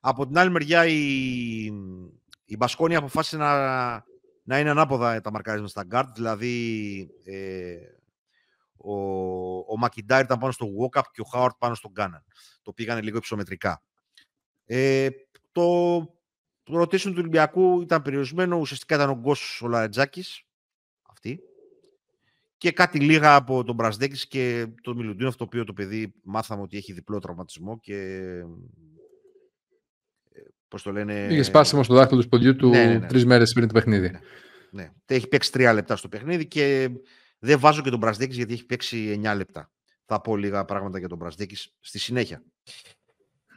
[0.00, 1.64] Από την άλλη μεριά η,
[2.44, 3.92] η Μπασκόνια αποφάσισε να,
[4.42, 7.76] να είναι ανάποδα τα μαρκάρισματα στα γκάρτ, δηλαδή ε,
[8.76, 8.94] ο,
[9.58, 12.24] ο Μακιντάιρ ήταν πάνω στο Βόκαπ και ο Χάουαρτ πάνω στον Κάναν.
[12.62, 13.82] Το πήγανε λίγο υψομετρικά.
[14.64, 15.08] Ε,
[15.52, 15.98] το
[16.72, 20.42] rotation του Ολυμπιακού ήταν περιορισμένο, ουσιαστικά ήταν ο Γκος ο Λαρετζάκης,
[21.02, 21.40] αυτή,
[22.56, 26.76] και κάτι λίγα από τον Μπρασδέκης και τον Μιλουντίνοφ, το οποίο το παιδί μάθαμε ότι
[26.76, 28.26] έχει διπλό τραυματισμό και
[30.70, 31.26] ε, πώς το λένε...
[31.30, 33.06] Είχε σπάσιμο στο δάχτυλο του ποδιού του ναι, ναι, ναι.
[33.06, 34.10] τρεις μέρες πριν το παιχνίδι.
[34.10, 34.20] Ναι,
[34.70, 34.92] ναι.
[35.06, 36.90] Έχει παίξει τρία λεπτά στο παιχνίδι και
[37.38, 39.70] δεν βάζω και τον Μπρασδέκης γιατί έχει παίξει εννιά λεπτά.
[40.04, 42.42] Θα πω λίγα πράγματα για τον Μπρασδέκης στη συνέχεια.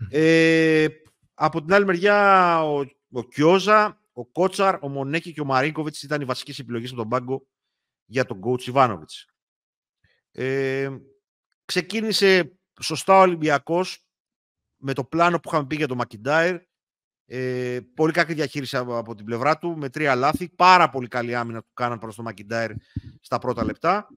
[0.10, 0.88] Ε,
[1.34, 2.80] από την άλλη μεριά, ο,
[3.12, 7.10] ο Κιόζα, ο Κότσαρ, ο Μονέκη και ο Μαρίνκοβιτς ήταν οι βασικές επιλογές από τον
[7.10, 7.48] πάγκο
[8.06, 9.28] για τον coach Ιβάνοβιτς.
[10.32, 10.90] Ε,
[11.66, 14.08] ξεκίνησε σωστά ο Ολυμπιακός
[14.78, 16.62] με το πλάνο που είχαμε πει για τον Μακιντάιρ.
[17.26, 20.50] Ε, πολύ κακή διαχείριση από, την πλευρά του με τρία λάθη.
[20.50, 22.72] Πάρα πολύ καλή άμυνα του κάναν προς τον Μακιντάιρ
[23.22, 24.08] στα πρώτα λεπτά.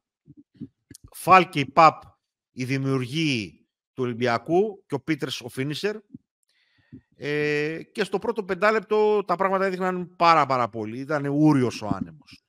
[1.13, 2.03] Φάλ και η Παπ
[2.53, 5.97] η δημιουργοί του Ολυμπιακού και ο Πίτερς ο Φίνισερ.
[7.17, 10.99] Ε, και στο πρώτο πεντάλεπτο τα πράγματα έδειχναν πάρα πάρα πολύ.
[10.99, 12.47] Ήταν ούριο ο άνεμος.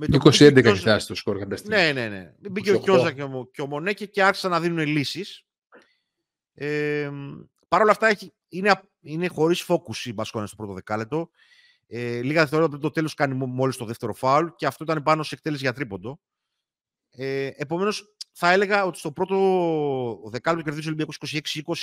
[0.00, 2.32] 20-11 έχει το σκορ κάποια Ναι, ναι, ναι.
[2.50, 5.44] Μπήκε ο Κιόζα και ο, και ο Μονέκη και άρχισαν να δίνουν λύσεις.
[6.54, 7.10] Ε,
[7.68, 11.30] Παρ' όλα αυτά έχει, είναι, είναι χωρίς φόκους η Μπασκόνια στο πρώτο δεκάλεπτο.
[11.86, 15.22] Ε, λίγα δευτερόλεπτα πριν το τέλος κάνει μόλις το δεύτερο φάουλ και αυτό ήταν πάνω
[15.22, 16.20] σε εκτέλεση για τρίποντο.
[17.10, 21.18] Ε, Επομένως, θα έλεγα ότι στο πρώτο δεκάλεπτο κερδίζει ο Ολυμπιακός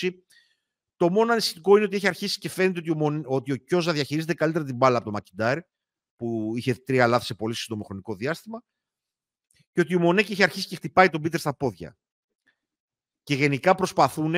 [0.02, 0.12] 26-20
[1.02, 4.34] το μόνο ανησυχητικό είναι ότι έχει αρχίσει και φαίνεται ότι ο, ότι ο Κιόζα διαχειρίζεται
[4.34, 5.60] καλύτερα την μπάλα από τον Μακιντάρ,
[6.16, 8.64] που είχε τρία λάθη σε πολύ σύντομο χρονικό διάστημα,
[9.72, 11.98] και ότι ο Μονέκη έχει αρχίσει και χτυπάει τον Πίτερ στα πόδια.
[13.24, 14.36] Και γενικά προσπαθούν,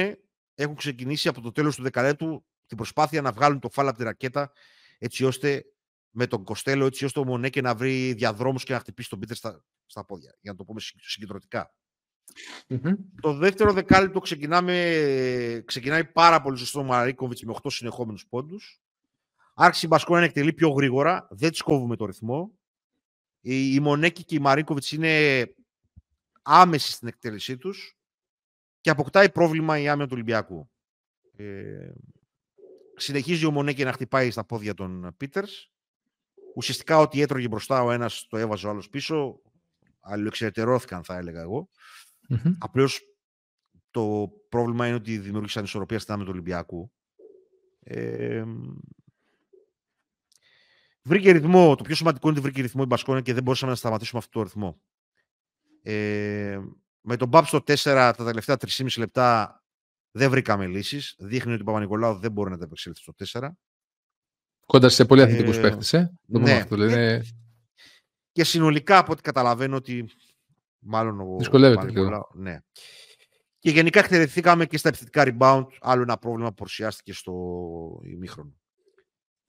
[0.54, 4.04] έχουν ξεκινήσει από το τέλος του δεκαλέτου την προσπάθεια να βγάλουν το φάλα από τη
[4.04, 4.52] ρακέτα,
[4.98, 5.66] έτσι ώστε
[6.10, 9.36] με τον Κοστέλο, έτσι ώστε ο Μονέκη να βρει διαδρόμους και να χτυπήσει τον Πίτερ
[9.36, 10.38] στα, στα πόδια.
[10.42, 11.74] Για να το πούμε συγκεντρωτικά.
[13.22, 18.82] Το δεύτερο δεκάλεπτο ξεκινάμε, ξεκινάει πάρα πολύ σωστό ο Μαρίκοβιτς με 8 συνεχόμενους πόντους.
[19.54, 22.52] Άρχισε η Μπασκόνα να εκτελεί πιο γρήγορα, δεν της κόβουμε το ρυθμό.
[23.42, 25.46] Η, η Μονέκη και η Μαρίκοβιτς είναι
[26.42, 27.98] άμεση στην εκτέλεσή τους
[28.82, 30.70] και αποκτάει πρόβλημα η άμυνα του Ολυμπιακού.
[31.36, 31.92] Ε,
[33.04, 35.72] συνεχίζει ο Μονέκη να χτυπάει στα πόδια των Πίτερς.
[36.56, 39.42] Ουσιαστικά ό,τι έτρωγε μπροστά ο ένας το έβαζε ο άλλος πίσω.
[40.00, 41.70] Αλληλοεξαιρετερώθηκαν θα έλεγα εγώ.
[42.30, 42.58] Mm-hmm.
[42.60, 43.02] Απλώς
[43.92, 46.92] το πρόβλημα είναι ότι δημιούργησαν ισορροπία στην άμυνα του Ολυμπιακού.
[47.80, 48.44] Ε,
[51.02, 51.76] βρήκε ρυθμό.
[51.76, 54.40] Το πιο σημαντικό είναι ότι βρήκε ρυθμό η Μπασκόνια και δεν μπορούσαμε να σταματήσουμε αυτό
[54.40, 54.82] το ρυθμό.
[55.82, 56.60] Ε,
[57.02, 59.58] με τον Μπαπ στο 4 τα τελευταία 3,5 λεπτά
[60.16, 61.16] δεν βρήκαμε λύσεις.
[61.18, 63.50] Δείχνει ότι ο Παπα-Νικολάου δεν μπορεί να τα επεξέλθει στο 4.
[64.66, 65.94] Κοντά σε πολύ αθλητικούς ε, παίχτες.
[65.94, 66.14] Ε.
[66.26, 66.54] Ναι.
[66.54, 67.28] Αυτό, δηλαδή.
[68.32, 70.08] Και συνολικά από ό,τι καταλαβαίνω ότι
[70.84, 72.30] Μάλλον ο Δυσκολεύεται λίγο.
[72.34, 72.60] Ναι.
[73.60, 75.66] Και γενικά εκτελεθήκαμε και στα επιθετικά rebound.
[75.80, 77.34] Άλλο ένα πρόβλημα που παρουσιάστηκε στο
[78.04, 78.56] ημίχρονο.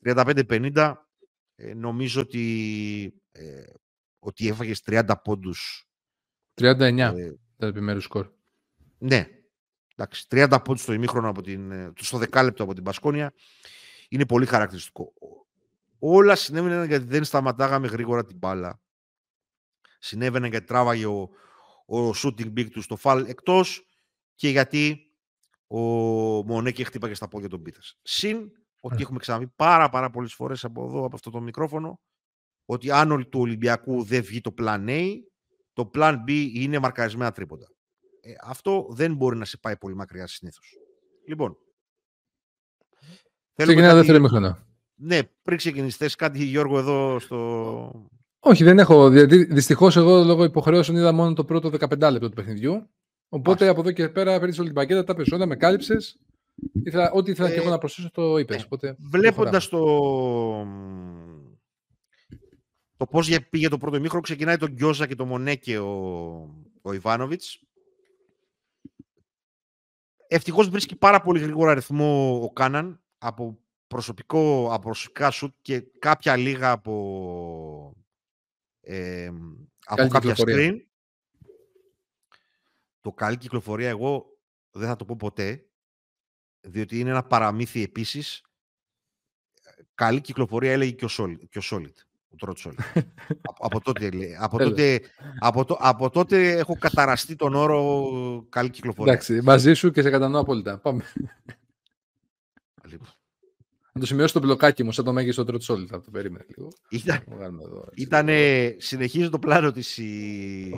[0.05, 0.95] 35-50.
[1.55, 3.65] Ε, νομίζω ότι, ε,
[4.19, 5.89] ότι έφαγες 30 πόντους.
[6.55, 8.31] 39 ε, τα επιμέρους σκορ.
[8.99, 9.29] Ναι.
[9.97, 13.33] Εντάξει, 30 πόντους στο ημίχρονο από την, ε, στο δεκάλεπτο από την Πασκόνια
[14.09, 15.13] είναι πολύ χαρακτηριστικό.
[15.99, 18.81] Όλα συνέβαιναν γιατί δεν σταματάγαμε γρήγορα την μπάλα
[20.05, 21.31] συνέβαινε γιατί τράβαγε ο,
[21.87, 23.89] ο shooting big του στο φαλ εκτός
[24.35, 25.13] και γιατί
[25.67, 25.79] ο
[26.45, 27.99] Μονέκη χτύπαγε στα πόδια των Πίτερς.
[28.03, 32.01] Συν ότι έχουμε ξαναπεί πάρα πάρα πολλές φορές από εδώ, από αυτό το μικρόφωνο,
[32.65, 35.13] ότι αν του Ολυμπιακού δεν βγει το plan A,
[35.73, 37.67] το plan B είναι μαρκαρισμένα τρίποντα.
[38.25, 40.79] Ε, αυτό δεν μπορεί να σε πάει πολύ μακριά συνήθως.
[41.27, 41.57] Λοιπόν.
[43.57, 44.67] Ξεκινά δεύτερη μηχανά.
[44.95, 48.09] Ναι, πριν ξεκινήσεις, κάτι Γιώργο εδώ στο,
[48.47, 49.13] όχι, δεν έχω.
[49.13, 52.91] Γιατί δυστυχώς εγώ λόγω υποχρεώσεων είδα μόνο το πρώτο 15 λεπτό του παιχνιδιού.
[53.29, 56.19] Οπότε από εδώ και πέρα πριν την πακέτα τα περισσότερα με κάλυψες.
[56.85, 58.57] Ήθελα, ό,τι ήθελα και εγώ να προσθέσω το είπες.
[58.57, 58.63] Ναι.
[58.65, 59.81] Οπότε Βλέποντας το,
[62.97, 65.93] το πώς πήγε το πρώτο μήχρο, ξεκινάει τον Γκιόζα και το Μονέκε ο,
[66.83, 67.61] ο Ιβάνοβιτς.
[70.35, 76.37] Ευτυχώς βρίσκει πάρα πολύ γρήγορα αριθμό ο Κάναν από προσωπικό, από προσωπικά σουτ και κάποια
[76.37, 77.95] λίγα από,
[78.81, 79.31] ε,
[79.85, 80.77] από κάποια screen.
[83.01, 84.39] Το καλή κυκλοφορία εγώ
[84.71, 85.67] δεν θα το πω ποτέ,
[86.61, 88.43] διότι είναι ένα παραμύθι επίσης.
[89.95, 91.95] Καλή κυκλοφορία έλεγε και ο Solid.
[92.37, 93.01] Και ο Solid ο
[93.43, 95.01] από, από, τότε, από, τότε,
[95.39, 99.13] από, το, από τότε έχω καταραστεί τον όρο καλή κυκλοφορία.
[99.13, 100.79] Εντάξει, μαζί σου και σε κατανοώ απόλυτα.
[100.79, 101.05] Πάμε.
[102.85, 103.09] Λοιπόν.
[103.93, 105.87] Να το σημειώσω το μπλοκάκι μου, σαν το μέγιστο τρότ Solid.
[105.87, 106.69] Θα το περίμενε λίγο.
[106.89, 107.25] Ήταν,
[107.95, 110.75] ήτανε, συνεχίζει το πλάνο της η,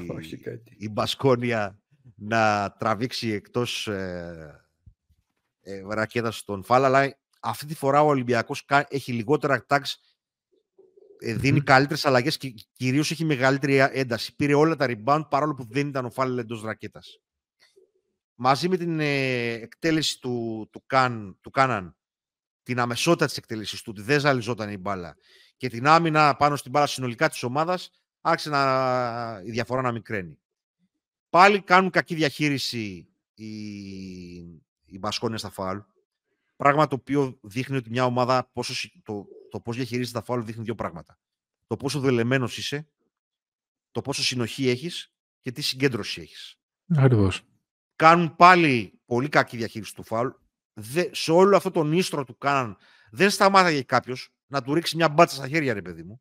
[0.76, 1.78] η Μπασκόνια
[2.14, 4.64] να τραβήξει εκτός ε,
[5.60, 9.94] ε, ρακέτας στον Φάλ, αλλά αυτή τη φορά ο Ολυμπιακός έχει λιγότερα tags
[11.18, 14.34] ε, δίνει καλύτερες αλλαγές και κυρίως έχει μεγαλύτερη ένταση.
[14.36, 17.20] Πήρε όλα τα rebound παρόλο που δεν ήταν ο Φάλελ εντός ρακέτας.
[18.34, 21.96] Μαζί με την ε, εκτέλεση του, του, Καν, του Κάναν,
[22.62, 25.16] την αμεσότητα της εκτέλεσης του, ότι δεν ζαλιζόταν η μπάλα
[25.56, 27.90] και την άμυνα πάνω στην μπάλα συνολικά της ομάδας,
[28.20, 30.38] άρχισε να, η διαφορά να μικραίνει.
[31.30, 33.46] Πάλι κάνουν κακή διαχείριση οι,
[34.84, 35.78] οι Μπασκόνια στα φάουλ.
[36.56, 39.26] Πράγμα το οποίο δείχνει ότι μια ομάδα πόσο, το,
[39.56, 41.18] το πώς διαχειρίζεται τα φάουλ δείχνει δύο πράγματα.
[41.66, 42.88] Το πόσο δουλεμένο είσαι,
[43.90, 46.58] το πόσο συνοχή έχεις και τι συγκέντρωση έχεις.
[46.96, 47.42] Ακριβώς.
[47.96, 50.28] Κάνουν πάλι πολύ κακή διαχείριση του φάουλ.
[51.10, 52.76] σε όλο αυτό τον ίστρο του κάναν,
[53.10, 56.20] δεν σταμάταγε κάποιος να του ρίξει μια μπάτσα στα χέρια, ρε παιδί μου.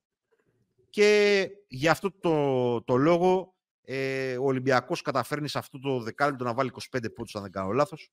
[0.89, 6.53] Και γι' αυτό το, το λόγο ε, ο Ολυμπιακός καταφέρνει σε αυτό το δεκάλεπτο να
[6.53, 8.11] βάλει 25 πόντους, αν δεν κάνω λάθος.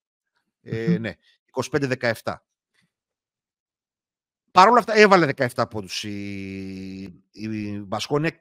[0.63, 1.15] Ε, ναι,
[1.71, 2.13] 25-17.
[4.53, 8.41] Παρ' όλα αυτά έβαλε 17 πόντους η, η Μπασκόνια,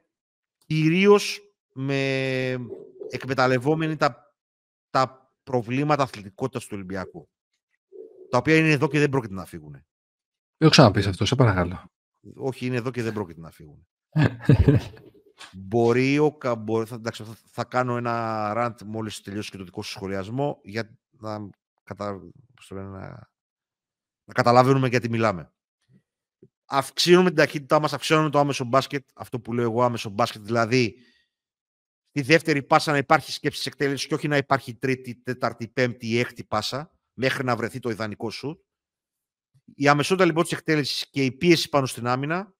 [0.66, 1.40] κυρίως
[1.72, 1.96] με
[3.10, 4.36] εκμεταλλευόμενη τα,
[4.90, 7.28] τα προβλήματα αθλητικότητας του Ολυμπιακού.
[8.30, 9.72] Τα οποία είναι εδώ και δεν πρόκειται να φύγουν.
[9.72, 9.82] Δεν
[10.56, 11.90] το ξαναπείς αυτό, σε παρακαλώ.
[12.34, 13.86] Όχι, είναι εδώ και δεν πρόκειται να φύγουν.
[15.52, 19.82] μπορεί, ο, μπορεί θα, εντάξει, θα, θα, κάνω ένα rant μόλις τελειώσει και το δικό
[19.82, 21.48] σου σχολιασμό για να,
[21.84, 22.20] κατα,
[22.68, 22.98] να,
[24.24, 25.52] να καταλαβαίνουμε γιατί μιλάμε
[26.72, 30.96] αυξήνουμε την ταχύτητά μας, αυξήνουμε το άμεσο μπάσκετ, αυτό που λέω εγώ άμεσο μπάσκετ, δηλαδή
[32.10, 36.18] τη δεύτερη πάσα να υπάρχει σκέψης εκτέλεσης και όχι να υπάρχει τρίτη, τέταρτη, πέμπτη ή
[36.18, 38.64] έκτη πάσα, μέχρι να βρεθεί το ιδανικό σου.
[39.74, 42.54] Η αμεσότητα λοιπόν της εκτέλεσης και η πίεση πάνω στην άμυνα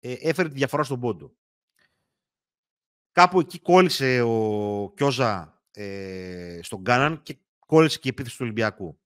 [0.00, 1.36] ε, έφερε τη διαφορά στον πόντο.
[3.12, 9.00] Κάπου εκεί κόλλησε ο Κιόζα ε, στον Κάναν και κόλλησε και η επίθεση του Ολυμπιακού.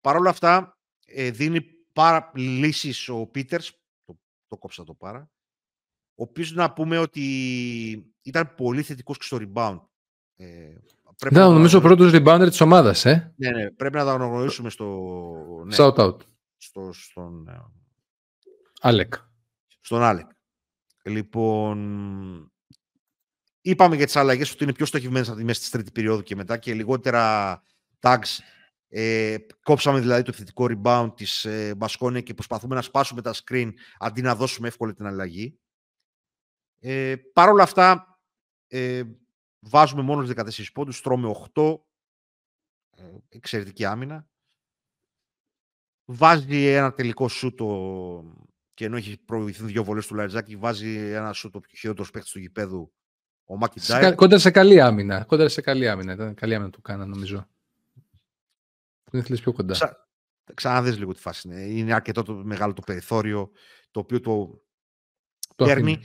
[0.00, 3.72] Παρ' όλα αυτά, ε, δίνει πάρα λύσεις ο Πίτερς,
[4.04, 4.18] το,
[4.48, 5.30] το κόψα το πάρα,
[6.14, 9.80] ο οποίος να πούμε ότι ήταν πολύ θετικός και στο rebound.
[10.36, 10.74] Ε,
[11.16, 13.34] πρέπει να, νομίζω ο πρώτος rebounder της ομάδας, ε.
[13.36, 15.64] Ναι, ναι, πρέπει να τα αναγνωρίσουμε στο...
[15.66, 16.16] Ναι, Shout out.
[16.56, 17.48] Στο, στον...
[17.48, 17.64] Ε,
[18.80, 19.14] Άλεκ.
[19.80, 20.30] Στον Άλεκ.
[21.04, 22.52] Λοιπόν,
[23.60, 26.36] είπαμε για τις αλλαγές ότι είναι πιο στοχευμένες από τη μέση της τρίτη περίοδου και
[26.36, 27.62] μετά και λιγότερα
[28.00, 28.38] tags
[28.96, 33.70] ε, κόψαμε δηλαδή το θετικό rebound της ε, Μπασκόνια και προσπαθούμε να σπάσουμε τα screen
[33.98, 35.58] αντί να δώσουμε εύκολα την αλλαγή.
[36.80, 38.18] Ε, Παρ' όλα αυτά,
[38.66, 39.02] ε,
[39.58, 41.80] βάζουμε μόνο 14 πόντους, τρώμε 8,
[42.96, 44.28] ε, εξαιρετική άμυνα.
[46.04, 48.34] Βάζει ένα τελικό σούτο
[48.74, 52.38] και ενώ έχει προηγηθεί δύο βολές του Λαριτζάκη, βάζει ένα σούτο πιο χειρότερος παίχτη του
[52.38, 52.92] γηπέδου
[53.44, 53.80] ο Μάκη
[54.14, 55.24] Κοντά σε καλή άμυνα.
[55.24, 56.12] Κοντά σε καλή άμυνα.
[56.12, 57.48] Ήταν καλή άμυνα του κάνα νομίζω.
[59.14, 59.72] Δεν ήθελες πιο κοντά.
[59.72, 60.08] Ξα...
[60.54, 61.48] Ξαναδείς λίγο τη φάση.
[61.48, 63.50] Είναι, είναι αρκετό το μεγάλο το περιθώριο
[63.90, 64.62] το οποίο το,
[65.54, 66.00] το παίρνει.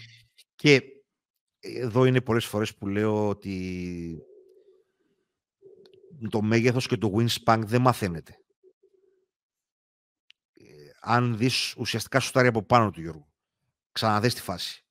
[0.55, 0.83] Και
[1.59, 4.23] εδώ είναι πολλές φορές που λέω ότι
[6.29, 8.39] το μέγεθος και το wingspan δεν μαθαίνεται.
[10.53, 10.63] Ε,
[11.01, 13.27] αν δεις ουσιαστικά σουτάρει από πάνω του Γιώργου.
[13.91, 14.85] Ξαναδείς τη φάση.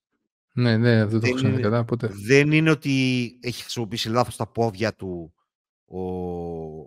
[0.53, 2.07] Ναι, ναι, δεν το έχω ξαναδεί ποτέ.
[2.07, 5.33] Δεν είναι ότι έχει χρησιμοποιήσει λάθος τα πόδια του
[5.85, 6.01] ο,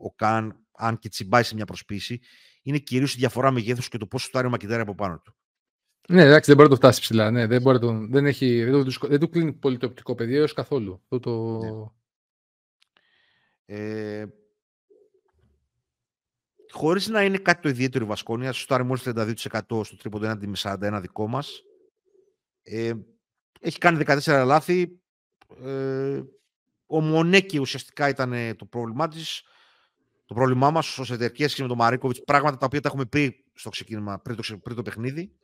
[0.06, 2.20] ο Καν αν και τσιμπάει σε μια προσποίηση,
[2.62, 5.36] είναι κυρίως η διαφορά μεγέθους και το πόσο σουτάρει ο Μακιντάρη από πάνω του.
[6.08, 7.32] Ναι, εντάξει, δεν μπορεί να το φτάσει ψηλά.
[7.32, 10.40] Ναι, δεν, μπορεί το, δεν, έχει, δεν, το, δεν του κλείνει πολύ το οπτικό πεδίο
[10.40, 11.04] έως καθόλου.
[11.08, 11.58] Το, το...
[11.58, 11.90] Ναι.
[13.66, 14.26] Ε,
[16.72, 19.36] Χωρίς να είναι κάτι το ιδιαίτερο η Βασκόνια, σουτάρει μόλις 32%
[19.84, 21.64] στο τρίποντο έναντι με 41 δικό μας.
[22.64, 22.92] Ε,
[23.60, 25.00] έχει κάνει 14 λάθη.
[25.64, 26.22] Ε,
[26.86, 29.44] ο Μονέκη ουσιαστικά ήταν το πρόβλημά της
[30.32, 33.44] το πρόβλημά μας ως εταιρικέ και με τον Μαρίκοβιτς, πράγματα τα οποία τα έχουμε πει
[33.54, 35.36] στο ξεκίνημα πριν το, πριν το παιχνίδι.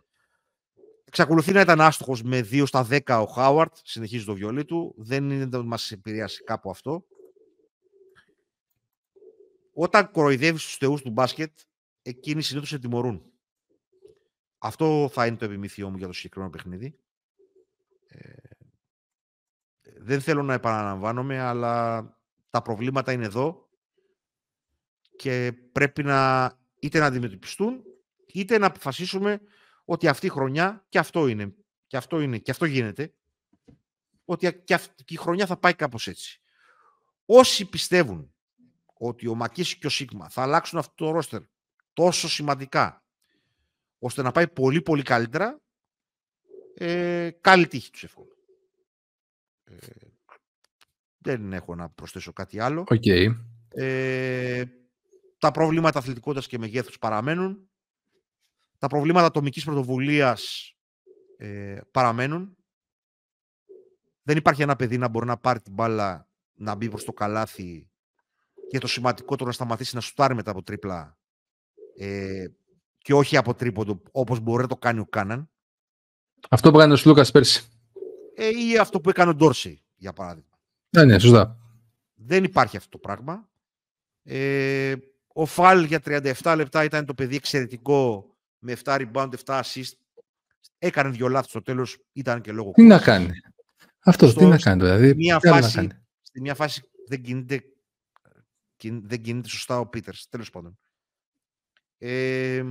[1.06, 4.96] Εξακολουθεί να ήταν άστοχος με 2 στα 10 ο Χάουαρτ, συνεχίζει το βιολί του.
[4.98, 7.06] Δεν είναι να μας επηρεάσει κάπου αυτό.
[9.74, 11.52] Όταν κοροϊδεύεις τους θεούς του μπάσκετ,
[12.02, 13.24] εκείνοι συνήθως σε τιμωρούν.
[14.58, 16.98] Αυτό θα είναι το επιμήθειό μου για το συγκεκριμένο παιχνίδι.
[18.08, 18.34] Ε,
[19.98, 22.06] δεν θέλω να επαναλαμβάνομαι, αλλά
[22.50, 23.67] τα προβλήματα είναι εδώ
[25.18, 27.84] και πρέπει να είτε να αντιμετωπιστούν,
[28.34, 29.42] είτε να αποφασίσουμε
[29.86, 31.56] ότι αυτή η χρονιά, και αυτό είναι,
[31.88, 33.14] και αυτό, είναι, και αυτό γίνεται,
[34.26, 36.42] ότι και, αυτή, η χρονιά θα πάει κάπως έτσι.
[37.26, 38.34] Όσοι πιστεύουν
[38.94, 41.42] ότι ο Μακής και ο Σίγμα θα αλλάξουν αυτό το ρόστερ
[41.94, 43.04] τόσο σημαντικά,
[44.00, 45.62] ώστε να πάει πολύ πολύ καλύτερα,
[46.74, 48.32] ε, καλή τύχη τους εύχομαι.
[49.64, 49.76] Ε,
[51.18, 52.84] δεν έχω να προσθέσω κάτι άλλο.
[52.88, 53.36] Okay.
[53.70, 54.64] Ε,
[55.38, 57.70] τα προβλήματα αθλητικότητας και μεγέθους παραμένουν.
[58.78, 60.74] Τα προβλήματα ατομικής πρωτοβουλίας
[61.38, 62.58] ε, παραμένουν.
[64.24, 67.90] Δεν υπάρχει ένα παιδί να μπορεί να πάρει την μπάλα, να μπει προς το καλάθι
[68.70, 71.18] και το σημαντικότερο να σταματήσει να σουτάρει μετά από τρίπλα
[71.98, 72.46] ε,
[72.98, 75.50] και όχι από τρίποντο όπως μπορεί να το κάνει ο Κάναν.
[76.50, 77.70] Αυτό που έκανε ο Σλούκας πέρσι.
[78.36, 80.60] Ε, ή αυτό που έκανε ο Ντόρσι, για παράδειγμα.
[80.90, 81.58] Ναι, ναι, σωστά.
[82.14, 83.50] Δεν υπάρχει αυτό το πράγμα.
[84.24, 84.96] Ε,
[85.40, 88.30] ο Φαλ για 37 λεπτά ήταν το παιδί εξαιρετικό
[88.60, 89.92] με 7 rebound, 7 assist.
[90.78, 93.30] Έκανε δύο λάθη στο τέλος, ήταν και λόγω Τι να κάνει;
[94.00, 95.16] Αυτός τι να κάνει δηλαδή.
[95.16, 95.90] Μια φάση,
[96.22, 97.64] στη μια φάση δεν κινείται,
[98.84, 100.78] δεν κινείται σωστά ο Πίτερς, τέλος πάντων.
[101.98, 102.64] Ε,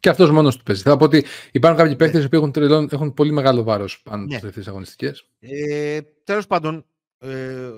[0.00, 0.82] και αυτός μόνος του παίζει.
[0.82, 2.10] Θα πω ότι υπάρχουν κάποιοι ναι.
[2.10, 4.38] παίχτε που έχουν, έχουν πολύ μεγάλο βάρος πάνω ναι.
[4.38, 5.28] στι αγωνιστικές.
[5.40, 6.86] Ε, Τέλος πάντων,
[7.18, 7.70] ε,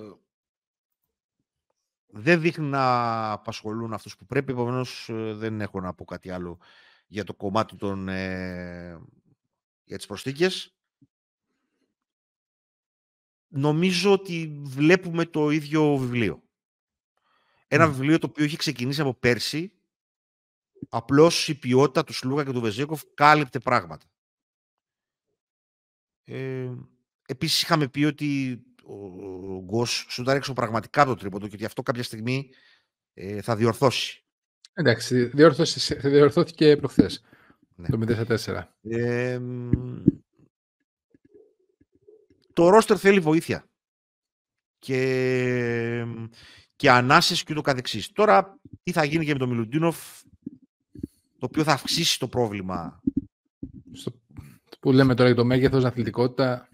[2.15, 6.59] δεν δείχνει να απασχολούν αυτούς που πρέπει, επομένως ε, δεν έχω να πω κάτι άλλο
[7.07, 8.99] για το κομμάτι των, ε,
[9.83, 10.75] για τις προσθήκες.
[13.47, 16.43] Νομίζω ότι βλέπουμε το ίδιο βιβλίο.
[17.67, 19.71] Ένα βιβλίο το οποίο έχει ξεκινήσει από πέρσι,
[20.89, 24.05] απλώς η ποιότητα του Σλούκα και του Βεζέκοφ κάλυπτε πράγματα.
[26.23, 26.71] Ε,
[27.25, 31.81] επίσης είχαμε πει ότι ο Γκος σούταρε έξω πραγματικά από το τρίποντο και ότι αυτό
[31.81, 32.49] κάποια στιγμή
[33.13, 34.23] ε, θα διορθώσει.
[34.73, 35.25] Εντάξει,
[36.01, 37.23] διορθώθηκε προχθές.
[37.75, 37.87] Ναι.
[37.87, 37.99] Το
[38.45, 38.63] 0-4.
[38.81, 39.39] Ε,
[42.53, 43.67] το ρόστερ θέλει βοήθεια.
[44.79, 46.05] Και,
[46.75, 48.11] και ανάσες και ούτω καθεξής.
[48.11, 50.21] Τώρα, τι θα γίνει και με τον Μιλουντίνοφ,
[51.39, 53.01] το οποίο θα αυξήσει το πρόβλημα.
[53.91, 54.11] Στο,
[54.79, 56.67] που λέμε τώρα για το μέγεθος, αθλητικότητα.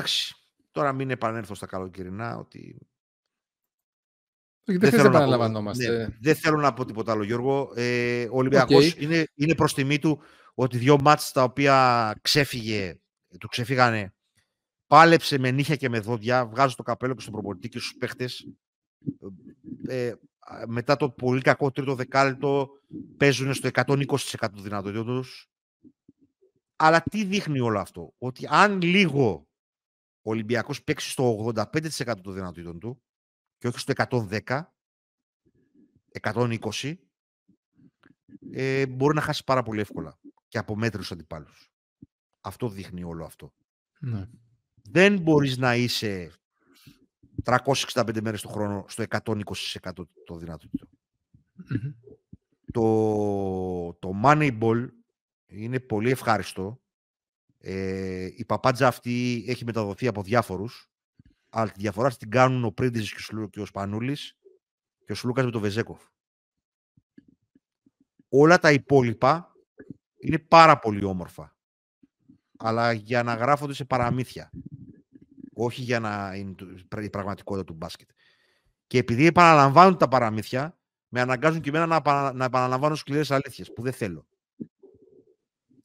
[0.00, 0.34] Εντάξει,
[0.70, 2.78] τώρα μην επανέλθω στα καλοκαιρινά ότι...
[4.64, 7.72] δεν, δεν, θέλω να πω, ναι, δεν θέλω να πω τίποτα άλλο, Γιώργο.
[7.74, 10.22] Ε, ο Ολυμπιακός είναι, είναι προς τιμή του
[10.54, 13.00] ότι δύο μάτς τα οποία ξέφυγε,
[13.40, 14.14] του ξεφύγανε,
[14.86, 18.46] πάλεψε με νύχια και με δόντια, βγάζω το καπέλο και στον προπονητή και στους παίχτες.
[19.86, 20.12] Ε,
[20.66, 22.68] μετά το πολύ κακό τρίτο δεκάλεπτο
[23.16, 24.06] παίζουν στο 120%
[24.54, 25.50] του δυνατοτήτων τους.
[26.76, 29.49] Αλλά τι δείχνει όλο αυτό; Ότι αν λίγο
[30.22, 33.02] ο Ολυμπιακός παίξει στο 85% των δυνατοτήτων του
[33.58, 34.62] και όχι στο 110,
[36.20, 36.94] 120,
[38.52, 40.18] ε, μπορεί να χάσει πάρα πολύ εύκολα
[40.48, 41.72] και από μέτρους αντιπάλους.
[42.40, 43.52] Αυτό δείχνει όλο αυτό.
[44.00, 44.28] Ναι.
[44.82, 46.32] Δεν μπορείς να είσαι
[47.44, 49.44] 365 μέρες το χρόνο στο 120%
[50.24, 50.88] το δυνατοτητο
[52.72, 54.88] Το, το Moneyball
[55.46, 56.79] είναι πολύ ευχάριστο
[57.62, 60.90] ε, η παπάντζα αυτή έχει μεταδοθεί από διάφορους,
[61.48, 64.36] αλλά τη διαφορά την κάνουν ο Πρίντιζης και ο, και ο Σπανούλης
[65.06, 66.02] και ο Σλούκας με τον Βεζέκοφ.
[68.28, 69.52] Όλα τα υπόλοιπα
[70.18, 71.56] είναι πάρα πολύ όμορφα.
[72.58, 74.50] Αλλά για να γράφονται σε παραμύθια.
[75.54, 76.54] Όχι για να είναι
[77.00, 78.08] η πραγματικότητα του μπάσκετ.
[78.86, 83.82] Και επειδή επαναλαμβάνουν τα παραμύθια, με αναγκάζουν και εμένα να, να επαναλαμβάνω σκληρές αλήθειες, που
[83.82, 84.26] δεν θέλω.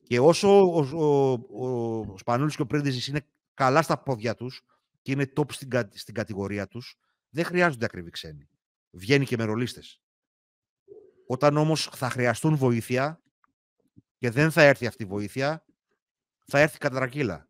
[0.07, 4.63] Και όσο ο, ο, ο, ο Σπανούλης και ο Πρέντεζης είναι καλά στα πόδια τους
[5.01, 6.95] και είναι top στην, στην κατηγορία τους,
[7.29, 8.49] δεν χρειάζονται ακριβή ξένοι.
[8.91, 10.01] Βγαίνει και με ρολίστες.
[11.27, 13.21] Όταν όμως θα χρειαστούν βοήθεια
[14.17, 15.65] και δεν θα έρθει αυτή η βοήθεια,
[16.45, 17.49] θα έρθει κατά τρακύλα.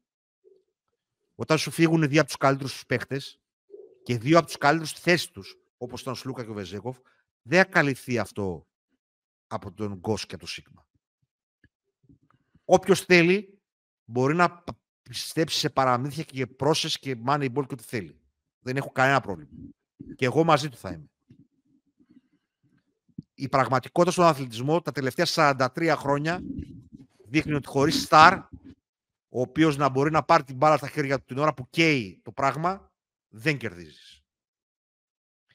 [1.35, 3.39] Όταν σου φύγουν δύο από τους καλύτερους παίχτες
[4.03, 6.97] και δύο από τους καλύτερους στη θέση τους, όπως ήταν ο Σλούκα και ο Βεζέκοφ,
[7.41, 8.67] δεν θα καλυφθεί αυτό
[9.47, 10.87] από τον Γκος και το Σίγμα.
[12.66, 13.59] Όποιος θέλει
[14.05, 14.63] μπορεί να
[15.01, 18.20] πιστέψει σε παραμύθια και πρόσες και money ball και ό,τι θέλει.
[18.59, 19.51] Δεν έχω κανένα πρόβλημα.
[20.16, 21.09] Και εγώ μαζί του θα είμαι.
[23.34, 25.26] Η πραγματικότητα στον αθλητισμό τα τελευταία
[25.74, 26.41] 43 χρόνια
[27.26, 28.34] δείχνει ότι χωρίς στάρ,
[29.30, 32.20] ο οποίος να μπορεί να πάρει την μπάλα στα χέρια του την ώρα που καίει
[32.24, 32.91] το πράγμα,
[33.28, 34.24] δεν κερδίζεις.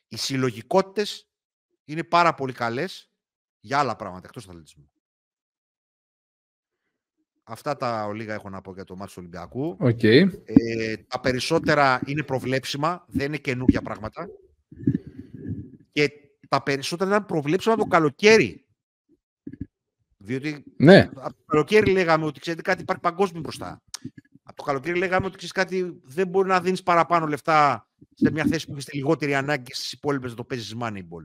[0.09, 1.29] Οι συλλογικότητες
[1.85, 3.11] είναι πάρα πολύ καλές
[3.61, 4.91] για άλλα πράγματα εκτός του αθλητισμού.
[7.51, 9.77] Αυτά τα ολίγα έχω να πω για το μάτι του Ολυμπιακού.
[9.81, 10.29] Okay.
[10.45, 14.29] Ε, τα περισσότερα είναι προβλέψιμα, δεν είναι καινούργια πράγματα.
[15.93, 16.11] Και
[16.49, 18.65] τα περισσότερα ήταν προβλέψιμα το καλοκαίρι.
[20.17, 21.11] Διότι ναι.
[21.15, 23.83] από το καλοκαίρι λέγαμε ότι ξέρετε κάτι υπάρχει παγκόσμιο μπροστά.
[24.43, 28.45] Από το καλοκαίρι λέγαμε ότι ξέρεις κάτι δεν μπορεί να δίνεις παραπάνω λεφτά σε μια
[28.45, 31.25] θέση που έχεις λιγότερη ανάγκη και στις υπόλοιπες να το παίζεις Moneyball.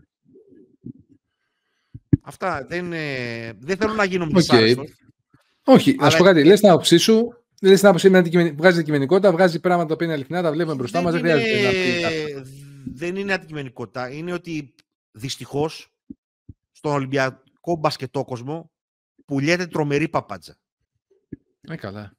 [2.21, 2.89] Αυτά δεν,
[3.59, 4.75] δεν θέλω να γίνω okay.
[5.65, 6.43] Όχι, να σου πω κάτι.
[6.43, 10.51] Λες την άποψή σου, λες την άποψή βγάζει αντικειμενικότητα, βγάζει πράγματα που είναι αληθινά, τα
[10.51, 11.11] βλέπουμε μπροστά μας.
[11.11, 12.49] Δεν χρειάζεται να πει
[12.93, 14.09] Δεν είναι αντικειμενικότητα.
[14.09, 14.75] Είναι ότι
[15.11, 15.93] δυστυχώς
[16.71, 18.71] στον Ολυμπιακό μπασκετόκοσμο
[19.25, 20.57] πουλιέται τρομερή παπάτζα.
[21.61, 22.17] Ε, καλά.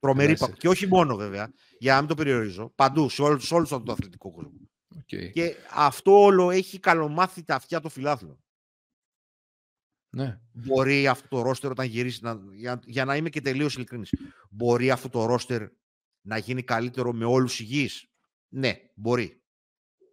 [0.00, 0.56] Τρομερή παπάτζα.
[0.60, 2.72] Και όχι μόνο βέβαια, για να μην το περιορίζω.
[2.74, 4.60] Παντού, σε όλο, σε όλο τον αθλητικό κόσμο.
[4.96, 5.30] Okay.
[5.32, 8.38] Και αυτό όλο έχει καλομάθει τα αυτιά των φιλάθλων.
[10.16, 10.38] Ναι.
[10.52, 14.14] Μπορεί αυτό το ρόστερ όταν γυρίσεις, να, για, για να είμαι και τελείως ειλικρινής,
[14.50, 15.68] μπορεί αυτό το ρόστερ
[16.20, 18.06] να γίνει καλύτερο με όλους υγιείς;
[18.48, 19.42] Ναι, μπορεί.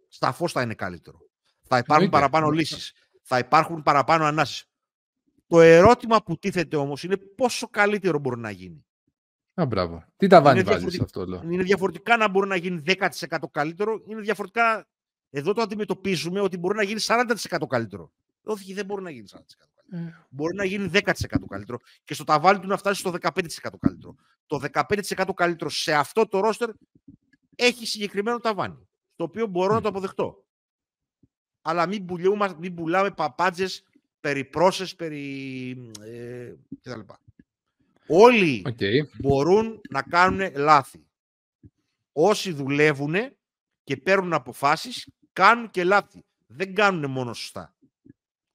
[0.08, 1.20] Σταφώς θα είναι καλύτερο.
[1.62, 2.94] Θα υπάρχουν παραπάνω λύσεις.
[3.22, 4.66] Θα υπάρχουν παραπάνω ανάσεις.
[5.48, 8.86] Το ερώτημα που τίθεται όμως είναι πόσο καλύτερο μπορεί να γίνει.
[9.54, 10.06] Α, μπράβο.
[10.18, 11.42] Τι τα βάζεις αυτό όλο.
[11.50, 14.04] Είναι διαφορετικά να μπορεί να γίνει 10% καλύτερο.
[14.08, 14.88] Είναι διαφορετικά,
[15.30, 18.12] εδώ το αντιμετωπίζουμε ότι μπορεί να γίνει 40% καλύτερο.
[18.44, 20.26] Όχι, δεν μπορεί να γίνει 40% καλύτερο.
[20.30, 21.12] Μπορεί να γίνει 10%
[21.50, 23.40] καλύτερο και στο ταβάνι του να φτάσει στο 15%
[23.80, 24.16] καλύτερο.
[24.46, 26.70] Το 15% καλύτερο σε αυτό το ρόστερ
[27.56, 30.46] έχει συγκεκριμένο ταβάνι, το οποίο μπορώ να το αποδεχτώ.
[31.62, 33.84] Αλλά μην, πουλούμε, μην πουλάμε παπάντζες
[34.20, 37.00] περί πρόσες, περί ε, κτλ.
[38.08, 38.66] Όλοι
[39.20, 41.06] μπορούν να κάνουν λάθη.
[42.12, 43.16] Όσοι δουλεύουν
[43.84, 46.26] και παίρνουν αποφάσεις, κάνουν και λάθη.
[46.48, 47.73] Δεν κάνουν μόνο σωστά.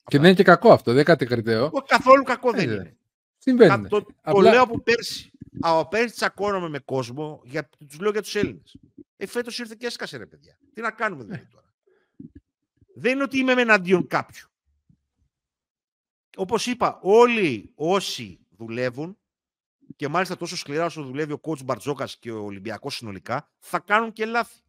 [0.09, 1.70] Και δεν είναι και κακό αυτό, δεν είναι κάτι κριτέο.
[1.86, 2.96] Καθόλου κακό δεν είναι.
[3.38, 3.88] Συμβαίνει.
[3.88, 5.30] Το, το λέω από πέρσι.
[5.61, 8.76] Από πέρσι τσακώνομαι με κόσμο, γιατί τους λέω για τους Έλληνες.
[9.16, 10.59] Ε, φέτος ήρθε και έσκασε ρε παιδιά.
[10.74, 11.74] Τι να κάνουμε δηλαδή τώρα.
[12.94, 14.48] Δεν είναι ότι είμαι με εναντίον κάποιου.
[16.36, 19.18] Όπως είπα, όλοι όσοι δουλεύουν
[19.96, 24.12] και μάλιστα τόσο σκληρά όσο δουλεύει ο coach Μπαρτζόκας και ο Ολυμπιακός συνολικά, θα κάνουν
[24.12, 24.61] και λάθη.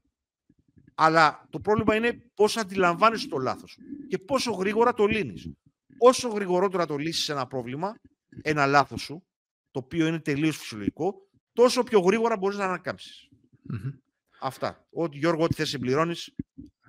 [1.01, 3.77] Αλλά το πρόβλημα είναι πώς αντιλαμβάνεσαι το λάθος
[4.07, 5.49] και πόσο γρήγορα το λύνεις.
[5.97, 7.99] Όσο γρηγορότερα το λύσεις ένα πρόβλημα,
[8.41, 9.23] ένα λάθος σου,
[9.71, 11.15] το οποίο είναι τελείως φυσιολογικό,
[11.53, 13.29] τόσο πιο γρήγορα μπορείς να ανακαμψει
[14.41, 14.87] Αυτά.
[14.91, 16.35] Ό,τι Γιώργο, ό,τι θες συμπληρώνεις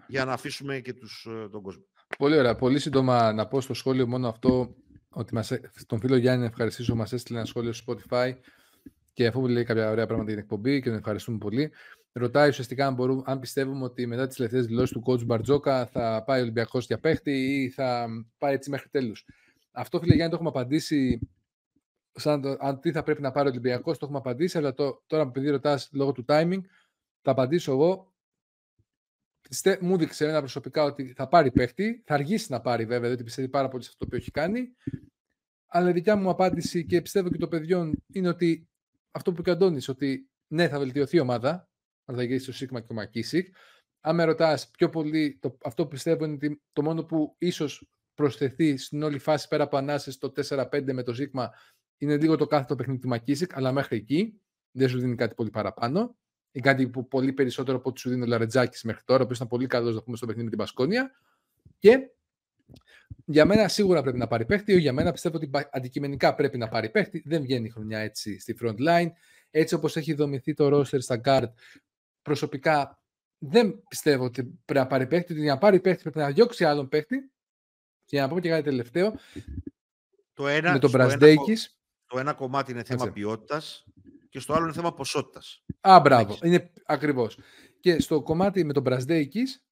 [0.06, 1.82] για να αφήσουμε και τους, ε, τον κόσμο.
[2.18, 2.56] Πολύ ωραία.
[2.56, 4.74] Πολύ σύντομα να πω στο σχόλιο μόνο αυτό
[5.08, 5.52] ότι μας,
[5.86, 8.32] τον φίλο Γιάννη ευχαριστήσω μας έστειλε ένα σχόλιο στο Spotify
[9.12, 11.72] και αφού λέει κάποια ωραία πράγματα για την εκπομπή και τον ευχαριστούμε πολύ.
[12.12, 16.22] Ρωτάει ουσιαστικά αν, μπορούμε, αν πιστεύουμε ότι μετά τις τελευταίες δηλώσεις του coach Μπαρτζόκα θα
[16.26, 18.08] πάει ο Ολυμπιακός για παίχτη ή θα
[18.38, 19.24] πάει έτσι μέχρι τέλους.
[19.70, 21.30] Αυτό φίλε Γιάννη το έχουμε απαντήσει
[22.12, 25.02] σαν το, αν τι θα πρέπει να πάρει ο Ολυμπιακός το έχουμε απαντήσει αλλά το,
[25.06, 26.60] τώρα επειδή ρωτάς λόγω του timing
[27.22, 28.10] θα απαντήσω εγώ
[29.80, 32.02] μου δείξε ένα προσωπικά ότι θα πάρει παίχτη.
[32.06, 34.68] Θα αργήσει να πάρει βέβαια, διότι πιστεύει πάρα πολύ σε αυτό που έχει κάνει.
[35.66, 38.68] Αλλά η δικιά μου απάντηση και πιστεύω και το παιδιών είναι ότι
[39.10, 41.69] αυτό που είπε ο Αντώνης, ότι ναι, θα βελτιωθεί η ομάδα,
[42.10, 43.56] αν θα γίνει στο Σίγμα και το Μακίσικ.
[44.00, 47.88] Αν με ρωτάς πιο πολύ, το, αυτό που πιστεύω είναι ότι το μόνο που ίσως
[48.14, 51.50] προσθεθεί στην όλη φάση πέρα από ανάσες το 4-5 με το Σίγμα
[51.98, 54.40] είναι λίγο το κάθε το παιχνίδι του Μακίσικ, αλλά μέχρι εκεί
[54.70, 56.16] δεν σου δίνει κάτι πολύ παραπάνω
[56.50, 59.48] ή κάτι που πολύ περισσότερο από ό,τι σου δίνει ο Λαρετζάκης μέχρι τώρα, που ήταν
[59.48, 61.10] πολύ καλός να πούμε στο παιχνίδι με την Πασκόνια.
[61.78, 62.10] Και
[63.24, 64.78] για μένα σίγουρα πρέπει να πάρει παίχτη.
[64.78, 67.22] Για μένα πιστεύω ότι αντικειμενικά πρέπει να πάρει παίχτη.
[67.26, 69.10] Δεν βγαίνει η χρονιά έτσι στη front line.
[69.50, 71.48] Έτσι όπως έχει δομηθεί το roster στα guard,
[72.22, 73.02] προσωπικά
[73.38, 75.32] δεν πιστεύω ότι πρέπει να πάρει παίχτη.
[75.32, 77.18] Ότι για να πάρει παίχτη πρέπει να διώξει άλλον παίχτη.
[78.04, 79.14] Και για να πω και κάτι τελευταίο.
[80.32, 80.90] Το ένα, με τον
[82.06, 83.84] Το ένα κομμάτι είναι θέμα ποιότητας
[84.28, 85.64] και στο άλλο είναι θέμα ποσότητας.
[85.80, 86.38] Α, μπράβο.
[86.42, 87.38] Είναι ακριβώς.
[87.80, 89.64] Και στο κομμάτι με τον Μπραζδέικης,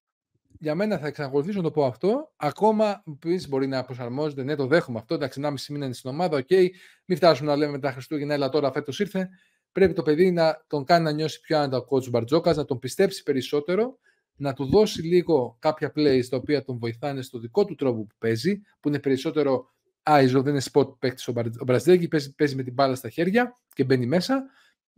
[0.59, 2.33] για μένα θα εξακολουθήσω να το πω αυτό.
[2.35, 5.13] Ακόμα πει μπορεί να προσαρμόζεται, ναι, το δέχομαι αυτό.
[5.13, 6.47] Εντάξει, 1,5 μήνα είναι στην ομάδα, ok.
[6.49, 6.67] Okay.
[7.05, 9.29] Μην φτάσουμε να λέμε μετά Χριστούγεννα, αλλά τώρα φέτος ήρθε.
[9.71, 12.79] Πρέπει το παιδί να τον κάνει να νιώσει πιο άνετα ο coach Μπαρτζόκας, να τον
[12.79, 13.99] πιστέψει περισσότερο,
[14.35, 18.15] να του δώσει λίγο κάποια plays τα οποία τον βοηθάνε στο δικό του τρόπο που
[18.17, 19.69] παίζει, που είναι περισσότερο
[20.03, 21.33] Άιζο, δεν είναι spot παίκτης ο
[21.65, 24.43] Μπραζδέκη, παίζει, παίζει με την μπάλα στα χέρια και μπαίνει μέσα.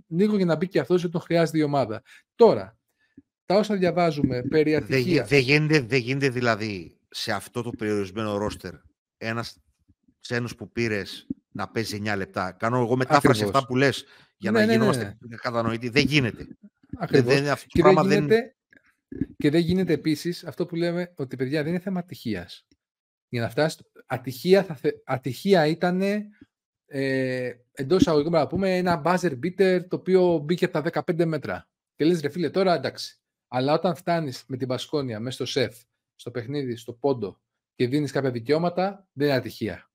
[0.08, 2.02] Λίγο για να μπει και αυτός, γιατί τον χρειάζεται η ομάδα.
[2.36, 2.78] Τώρα,
[3.46, 5.28] τα όσα διαβάζουμε περί ατυχίας...
[5.28, 8.74] Δεν γίνεται, δε γίνεται δηλαδή σε αυτό το περιορισμένο ρόστερ
[9.18, 9.58] ένας
[10.20, 12.52] ξένος που πήρες να παίζει 9 λεπτά.
[12.52, 14.06] Κάνω εγώ μετάφραση αυτά που λες
[14.42, 15.36] για ναι, να ναι, ναι, ναι.
[15.36, 15.90] κατανοητοί.
[15.90, 16.48] Δεν γίνεται.
[16.98, 17.34] Ακριβώς.
[17.34, 18.56] Δεν, αυτό και, δεν γίνεται,
[19.08, 19.36] δεν...
[19.38, 22.68] και δεν γίνεται επίσης αυτό που λέμε ότι παιδιά δεν είναι θέμα ατυχίας.
[23.30, 23.82] Για να φτάσεις.
[24.06, 24.92] Ατυχία, θα θε...
[25.06, 26.02] ατυχία ήταν
[26.86, 31.70] ε, εντός εισαγωγικών να πούμε ένα buzzer beater το οποίο μπήκε από τα 15 μέτρα.
[31.96, 33.20] Και λες ρε φίλε τώρα εντάξει.
[33.48, 35.82] Αλλά όταν φτάνεις με την Πασκόνια μέσα στο σεφ,
[36.16, 37.42] στο παιχνίδι, στο πόντο
[37.76, 39.91] και δίνεις κάποια δικαιώματα, δεν είναι ατυχία.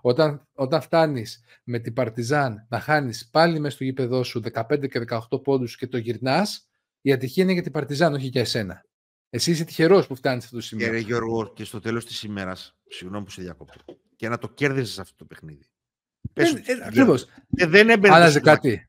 [0.00, 5.04] Όταν, όταν φτάνεις με την Παρτιζάν να χάνεις πάλι μέσα στο γήπεδό σου 15 και
[5.30, 6.68] 18 πόντους και το γυρνάς,
[7.00, 8.84] η ατυχία είναι για την Παρτιζάν, όχι για εσένα.
[9.30, 10.86] Εσύ είσαι τυχερός που φτάνεις σε αυτό το σημείο.
[10.86, 13.84] Κύριε Γιώργο, και στο τέλος της ημέρας, συγγνώμη που σε διακόπτω,
[14.16, 15.66] και να το κέρδιζες αυτό το παιχνίδι.
[16.32, 17.26] Πες, ε, ε, Ακριβώς.
[17.56, 18.14] Ε, δεν έμπαινε.
[18.14, 18.88] Άλλαζε κάτι.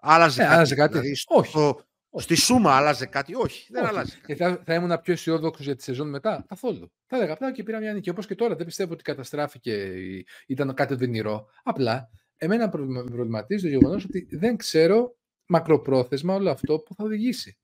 [0.00, 0.54] Άλλαζε ε, κάτι.
[0.54, 0.92] Άλλαζε κάτι.
[0.92, 1.50] Δηλαδή, όχι.
[1.50, 1.84] Στο,
[2.16, 3.92] στη σούμα άλλαζε κάτι; Όχι, δεν όχι.
[3.92, 4.26] άλλαζε κάτι.
[4.26, 6.92] Και θα, θα ήμουν πιο αισιόδοξο για τη σεζόν μετά; Καθόλου.
[7.06, 8.10] Θα έλεγα απλά και πήρα μια νίκη.
[8.10, 9.92] Όπως και τώρα δεν πιστεύω ότι καταστράφηκε,
[10.46, 11.46] ήταν κάτι οδυνηρό.
[11.62, 17.58] Απλά εμένα προβληματίζει το γεγονός ότι δεν ξέρω μακροπρόθεσμα όλο αυτό που θα οδηγήσει.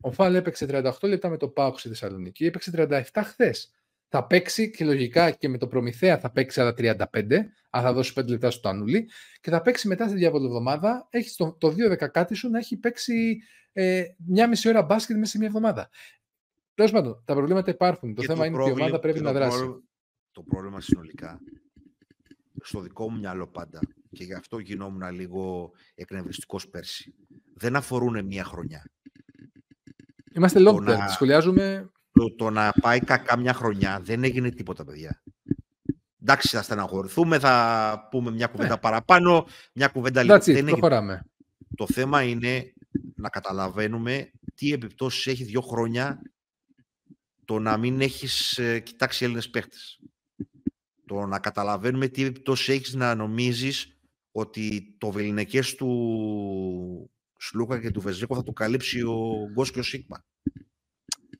[0.00, 3.72] Ο Φάλ έπαιξε 38 λεπτά με το Πάουκ στη Θεσσαλονίκη, έπαιξε 37 χθες.
[4.14, 6.96] Θα παίξει και λογικά και με το Προμηθέα θα παίξει άλλα 35,
[7.70, 9.08] αν θα δώσει 5 λεπτά στο Τανούλη,
[9.40, 11.06] και θα παίξει μετά στη διάβολη εβδομάδα.
[11.10, 13.42] Έχει το, το 2-10 κάτι σου να έχει παίξει
[13.72, 15.90] ε, μια μισή ώρα μπάσκετ μέσα σε μια εβδομάδα.
[16.74, 18.14] Τέλος πάντων, τα προβλήματα υπάρχουν.
[18.14, 19.56] Το θέμα είναι ότι η ομάδα πρέπει να δράσει.
[19.56, 19.82] Πρόβλημα,
[20.32, 21.40] το πρόβλημα συνολικά,
[22.62, 27.14] στο δικό μου μυαλό πάντα, και γι' αυτό γινόμουν λίγο εκνευριστικός πέρσι,
[27.54, 28.90] δεν αφορούν μία χρονιά.
[30.34, 30.82] Είμαστε long term.
[30.82, 31.08] Να...
[31.08, 31.90] Σχολιάζουμε.
[32.12, 35.22] Το, το, να πάει κακά μια χρονιά δεν έγινε τίποτα, παιδιά.
[36.22, 38.80] Εντάξει, θα στεναχωρηθούμε, θα πούμε μια κουβέντα yeah.
[38.80, 40.38] παραπάνω, μια κουβέντα λίγο.
[40.38, 41.26] Δεν προχωράμε.
[41.76, 42.72] Το θέμα είναι
[43.16, 46.20] να καταλαβαίνουμε τι επιπτώσεις έχει δύο χρόνια
[47.44, 50.00] το να μην έχεις ε, κοιτάξει Έλληνες παίχτες.
[51.06, 53.96] Το να καταλαβαίνουμε τι επιπτώσεις έχεις να νομίζεις
[54.32, 59.82] ότι το βεληνικές του Σλούκα και του Βεζέκο θα το καλύψει ο Γκος και ο
[59.82, 60.24] Σίγμα.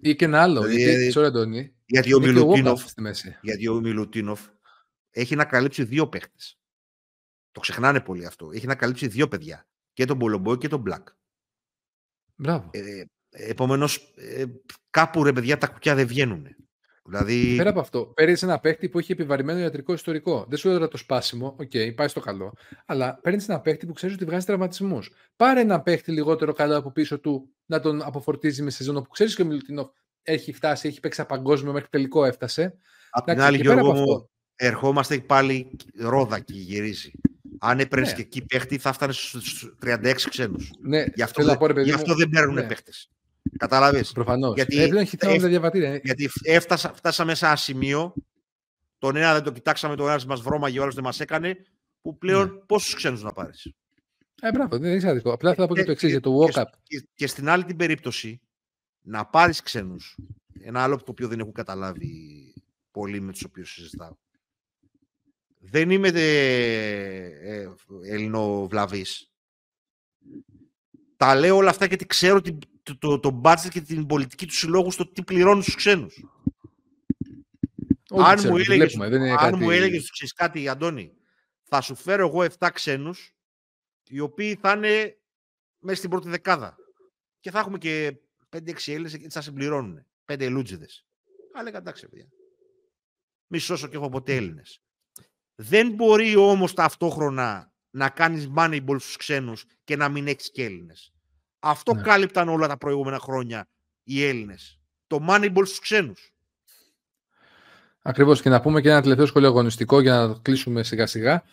[0.04, 0.62] Ή και ένα άλλο.
[0.62, 2.84] Δηλαδή, γιατί, sorry, Αντώνη, γιατί, ο Μιλουτίνοφ,
[3.42, 4.40] γιατί ο Μιλουτίνοφ
[5.10, 6.58] έχει να καλύψει δύο παίχτες.
[7.52, 8.50] Το ξεχνάνε πολύ αυτό.
[8.52, 9.66] Έχει να καλύψει δύο παιδιά.
[9.92, 11.08] Και τον Μπολομπόη και τον Μπλακ.
[12.34, 12.70] Μπράβο.
[12.72, 14.44] Ε, Επομένως, ε,
[14.90, 16.46] κάπου ρε παιδιά τα κουκιά δεν βγαίνουν.
[17.04, 17.54] Δηλαδή...
[17.56, 20.46] Πέρα από αυτό, παίρνεις ένα παίχτη που έχει επιβαρημένο ιατρικό ιστορικό.
[20.48, 22.52] Δεν σου έδωσα το σπάσιμο, ok, okay, πάει στο καλό.
[22.86, 25.10] Αλλά παίρνεις ένα παίχτη που ξέρεις ότι βγάζει τραυματισμούς.
[25.36, 29.34] Πάρε ένα παίχτη λιγότερο καλό από πίσω του να τον αποφορτίζει με σεζόν που ξέρεις
[29.34, 29.88] και ο Μιλουτινόφ
[30.22, 32.74] έχει φτάσει, έχει παίξει παγκόσμιο μέχρι τελικό έφτασε.
[33.10, 37.10] Απ' την άλλη, Γιώργο μου, ερχόμαστε πάλι ρόδα και γυρίζει.
[37.60, 38.14] Αν έπαιρνες ναι.
[38.14, 40.70] και εκεί παίχτη, θα φτάνει στους 36 ξένους.
[40.80, 42.62] Ναι, γι' αυτό, δεν, πω, γι αυτό δεν παίρνουν ναι.
[42.62, 42.90] παίχτε.
[43.58, 44.12] Καταλαβες.
[44.12, 44.54] Προφανώς.
[44.54, 44.78] Γιατί,
[45.18, 45.96] ε, διαβατήρια.
[45.96, 48.14] γιατί έφτασα, φτάσαμε σε ένα σημείο,
[48.98, 51.56] τον ένα δεν το κοιτάξαμε, τον ένας μας βρώμαγε, ο άλλος δεν μας έκανε,
[52.02, 52.58] που πλέον ναι.
[52.66, 53.72] πόσους ξένους να πάρεις;
[54.40, 55.32] Ε, μπράβο, δεν είναι άδικο.
[55.32, 56.64] Απλά θα πω και, το εξής για το walk-up.
[56.82, 58.40] Και, και, στην άλλη την περίπτωση,
[59.00, 60.16] να πάρεις ξένους.
[60.60, 62.54] Ένα άλλο το οποίο δεν έχω καταλάβει
[62.90, 64.16] πολύ με τους οποίους συζητάω.
[65.58, 67.68] Δεν είμαι ε, ε,
[68.08, 69.30] Ελληνοβλαβής.
[71.16, 74.58] Τα λέω όλα αυτά γιατί ξέρω την, το, το, το budget και την πολιτική τους
[74.58, 76.24] συλλόγους στο τι πληρώνουν στους ξένους.
[78.10, 79.56] αν μου έλεγες, αν κάτι...
[79.56, 81.12] μου έλεγες ξέρεις κάτι, Αντώνη,
[81.62, 83.34] θα σου φέρω εγώ 7 ξένους,
[84.08, 85.16] οι οποίοι θα είναι
[85.78, 86.76] μέσα στην πρώτη δεκάδα.
[87.40, 88.16] Και θα έχουμε και
[88.56, 90.06] 5-6 Έλληνες και θα συμπληρώνουν.
[90.24, 91.06] 5 λούτζιδες.
[91.54, 92.28] Αλλά εντάξει, παιδιά.
[93.46, 94.82] Μη σώσω και έχω ποτέ Έλληνες.
[95.54, 101.11] Δεν μπορεί όμως ταυτόχρονα να κάνεις moneyball στους ξένους και να μην έχεις και Έλληνες.
[101.62, 102.02] Αυτό ναι.
[102.02, 103.68] κάλυπταν όλα τα προηγούμενα χρόνια
[104.02, 104.80] οι Έλληνες.
[105.06, 106.34] Το moneyball στους ξένους.
[108.02, 111.44] Ακριβώς και να πούμε και ένα τελευταίο σχολείο αγωνιστικό για να το κλείσουμε σιγά σιγά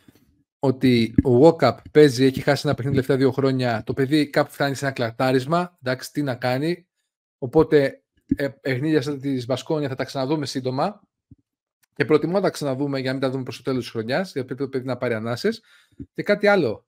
[0.60, 3.84] ότι ο Walkup παίζει, έχει χάσει ένα παιχνίδι τελευταία δύο χρόνια.
[3.86, 5.78] Το παιδί κάπου φτάνει σε ένα κλατάρισμα.
[5.84, 6.88] Εντάξει, τι να κάνει.
[7.38, 8.04] Οπότε
[8.36, 11.02] ε, παιχνίδια σαν της Μπασκόνια θα τα ξαναδούμε σύντομα.
[11.96, 14.32] Και προτιμώ να τα ξαναδούμε για να μην τα δούμε προς το τέλος της χρονιάς,
[14.32, 15.64] γιατί πρέπει το παιδί να πάρει ανάσες.
[16.14, 16.88] Και κάτι άλλο.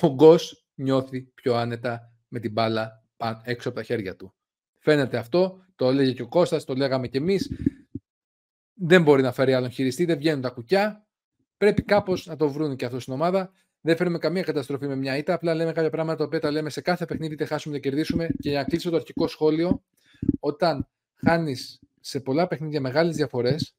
[0.00, 3.04] Ο Γκος νιώθει πιο άνετα με την μπάλα
[3.42, 4.34] έξω από τα χέρια του.
[4.78, 7.50] Φαίνεται αυτό, το έλεγε και ο Κώστας, το λέγαμε και εμείς.
[8.74, 11.06] Δεν μπορεί να φέρει άλλον χειριστή, δεν βγαίνουν τα κουκιά.
[11.56, 13.52] Πρέπει κάπως να το βρουν και αυτό στην ομάδα.
[13.80, 15.34] Δεν φέρουμε καμία καταστροφή με μια ήττα.
[15.34, 18.26] Απλά λέμε κάποια πράγματα τα οποία τα λέμε σε κάθε παιχνίδι, είτε χάσουμε είτε κερδίσουμε.
[18.40, 19.84] Και για να κλείσω το αρχικό σχόλιο,
[20.40, 23.76] όταν χάνεις σε πολλά παιχνίδια μεγάλες διαφορές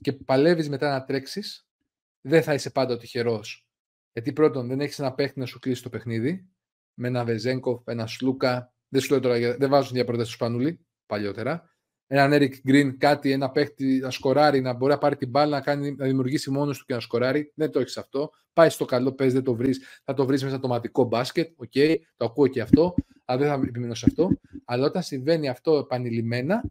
[0.00, 1.66] και παλεύεις μετά να τρέξεις,
[2.20, 3.66] δεν θα είσαι πάντα τυχερός.
[4.12, 6.48] Γιατί πρώτον, δεν έχεις ένα παίχτη να σου κλείσει το παιχνίδι
[6.98, 10.86] με ένα Βεζέγκοφ, ένα Σλούκα, Δεν σου λέω τώρα, δεν βάζουν για πρόταση του Σπανούλη
[11.06, 11.72] παλιότερα.
[12.06, 15.60] Έναν Eric Green, κάτι, ένα παίχτη να σκοράρει, να μπορεί να πάρει την μπάλα, να,
[15.60, 17.52] κάνει, να δημιουργήσει μόνος του και να σκοράρει.
[17.54, 18.30] Δεν το έχεις αυτό.
[18.52, 19.80] Πάει στο καλό, παίζει, δεν το βρεις.
[20.04, 21.52] Θα το βρεις μέσα στο ομαδικό μπάσκετ.
[21.56, 22.94] Ok, okay, το ακούω και αυτό.
[23.24, 24.30] Αλλά δεν θα επιμείνω σε αυτό.
[24.64, 26.62] Αλλά όταν συμβαίνει αυτό επανειλημμένα,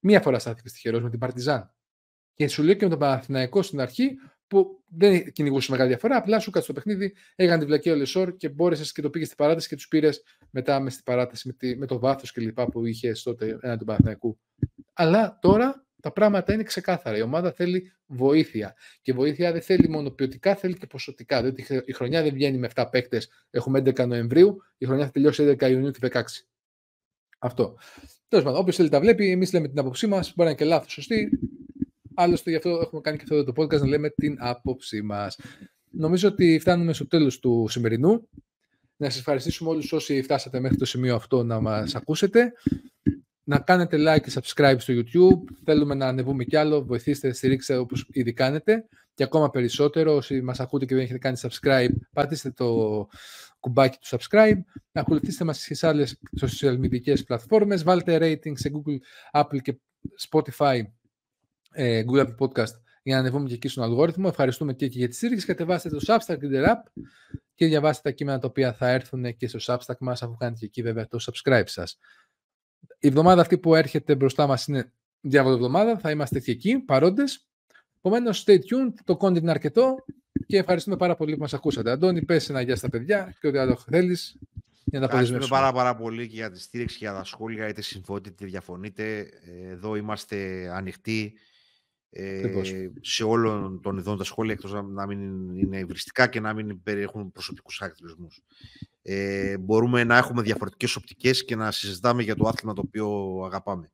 [0.00, 1.74] μία φορά στάθηκε τυχερό με την Παρτιζάν.
[2.34, 4.14] Και σου λέω και με τον Παναθηναϊκό στην αρχή,
[4.54, 6.16] που δεν κυνηγούσε μεγάλη διαφορά.
[6.16, 9.26] Απλά σου κάτσε το παιχνίδι, έκανε τη βλακία ο Λεσόρ και μπόρεσες και το πήγες
[9.26, 12.60] στην παράταση και τους πήρες μετά μες στην παράταση με, τη, με το βάθος κλπ.
[12.60, 14.38] που είχες τότε έναν του Παναθηναϊκού.
[14.92, 17.16] Αλλά τώρα τα πράγματα είναι ξεκάθαρα.
[17.16, 18.74] Η ομάδα θέλει βοήθεια.
[19.02, 21.42] Και βοήθεια δεν θέλει μόνο ποιοτικά, θέλει και ποσοτικά.
[21.42, 23.28] Διότι η χρονιά δεν βγαίνει με 7 παίκτες.
[23.50, 26.22] Έχουμε 11 Νοεμβρίου, η χρονιά θα τελειώσει 11 Ιουνίου και 16.
[27.38, 27.78] Αυτό.
[28.28, 30.34] Τέλος πάντων, όποιος θέλει τα βλέπει, εμείς λέμε την άποψή μας.
[30.34, 31.30] Μπορεί να είναι και λάθος, σωστή.
[32.14, 35.38] Άλλωστε, γι' αυτό έχουμε κάνει και αυτό το podcast να λέμε την άποψή μας.
[35.90, 38.28] Νομίζω ότι φτάνουμε στο τέλος του σημερινού.
[38.96, 42.52] Να σας ευχαριστήσουμε όλους όσοι φτάσατε μέχρι το σημείο αυτό να μας ακούσετε.
[43.44, 45.54] Να κάνετε like και subscribe στο YouTube.
[45.64, 46.84] Θέλουμε να ανεβούμε κι άλλο.
[46.84, 48.88] Βοηθήστε, στηρίξτε όπως ήδη κάνετε.
[49.14, 53.08] Και ακόμα περισσότερο, όσοι μας ακούτε και δεν έχετε κάνει subscribe, πατήστε το
[53.60, 54.58] κουμπάκι του subscribe.
[54.92, 57.82] Να ακολουθήσετε μας στις άλλες social media πλατφόρμες.
[57.82, 58.98] Βάλτε rating σε Google,
[59.40, 59.78] Apple και
[60.30, 60.80] Spotify
[61.74, 64.26] ε, Google Podcast για να ανεβούμε και εκεί στον αλγόριθμο.
[64.28, 65.46] Ευχαριστούμε και, και για τη στήριξη.
[65.46, 67.02] Κατεβάστε το Substack Reader App
[67.54, 70.66] και διαβάστε τα κείμενα τα οποία θα έρθουν και στο Substack μας αφού κάνετε και
[70.66, 71.98] εκεί βέβαια το subscribe σας.
[72.98, 75.98] Η εβδομάδα αυτή που έρχεται μπροστά μας είναι διάβολο εβδομάδα.
[75.98, 77.46] Θα είμαστε και εκεί παρόντες.
[77.96, 78.94] Επομένως, stay tuned.
[79.04, 80.04] Το content είναι αρκετό
[80.46, 81.90] και ευχαριστούμε πάρα πολύ που μας ακούσατε.
[81.90, 84.38] Αντώνη, πες ένα γεια στα παιδιά και ό,τι άλλο θέλεις
[84.84, 87.82] για να Ευχαριστούμε πάρα, πάρα πολύ και για τη στήριξη και για τα σχόλια, είτε
[87.82, 89.28] συμφωνείτε είτε διαφωνείτε.
[89.70, 91.34] Εδώ είμαστε ανοιχτοί
[92.16, 96.82] ε, σε όλων των ειδών τα σχόλια, εκτός να μην είναι υβριστικά και να μην
[96.82, 98.42] περιέχουν προσωπικούς χαρακτηρισμούς.
[99.02, 103.92] Ε, μπορούμε να έχουμε διαφορετικές οπτικές και να συζητάμε για το άθλημα το οποίο αγαπάμε.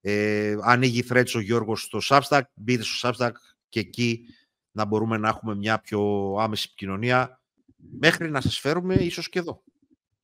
[0.00, 3.32] Ε, ανοίγει threads ο Γιώργος στο Substack, μπείτε στο Substack
[3.68, 4.24] και εκεί
[4.70, 7.40] να μπορούμε να έχουμε μια πιο άμεση επικοινωνία
[7.76, 9.62] μέχρι να σας φέρουμε ίσως και εδώ.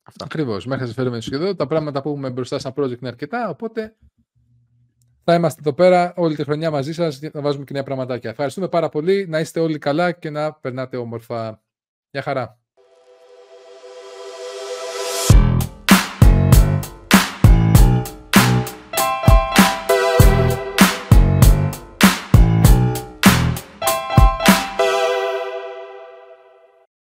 [0.03, 0.25] Αυτά.
[0.25, 1.55] Ακριβώς, μέχρι να σας φέρουμε ίσως και εδώ.
[1.55, 3.97] Τα πράγματα που έχουμε μπροστά σαν project είναι αρκετά, οπότε
[5.29, 8.31] θα είμαστε εδώ πέρα όλη τη χρονιά μαζί σας για να βάζουμε και νέα πραγματάκια.
[8.31, 9.27] Ευχαριστούμε πάρα πολύ.
[9.29, 11.63] Να είστε όλοι καλά και να περνάτε όμορφα.
[12.11, 12.66] Γεια χαρά.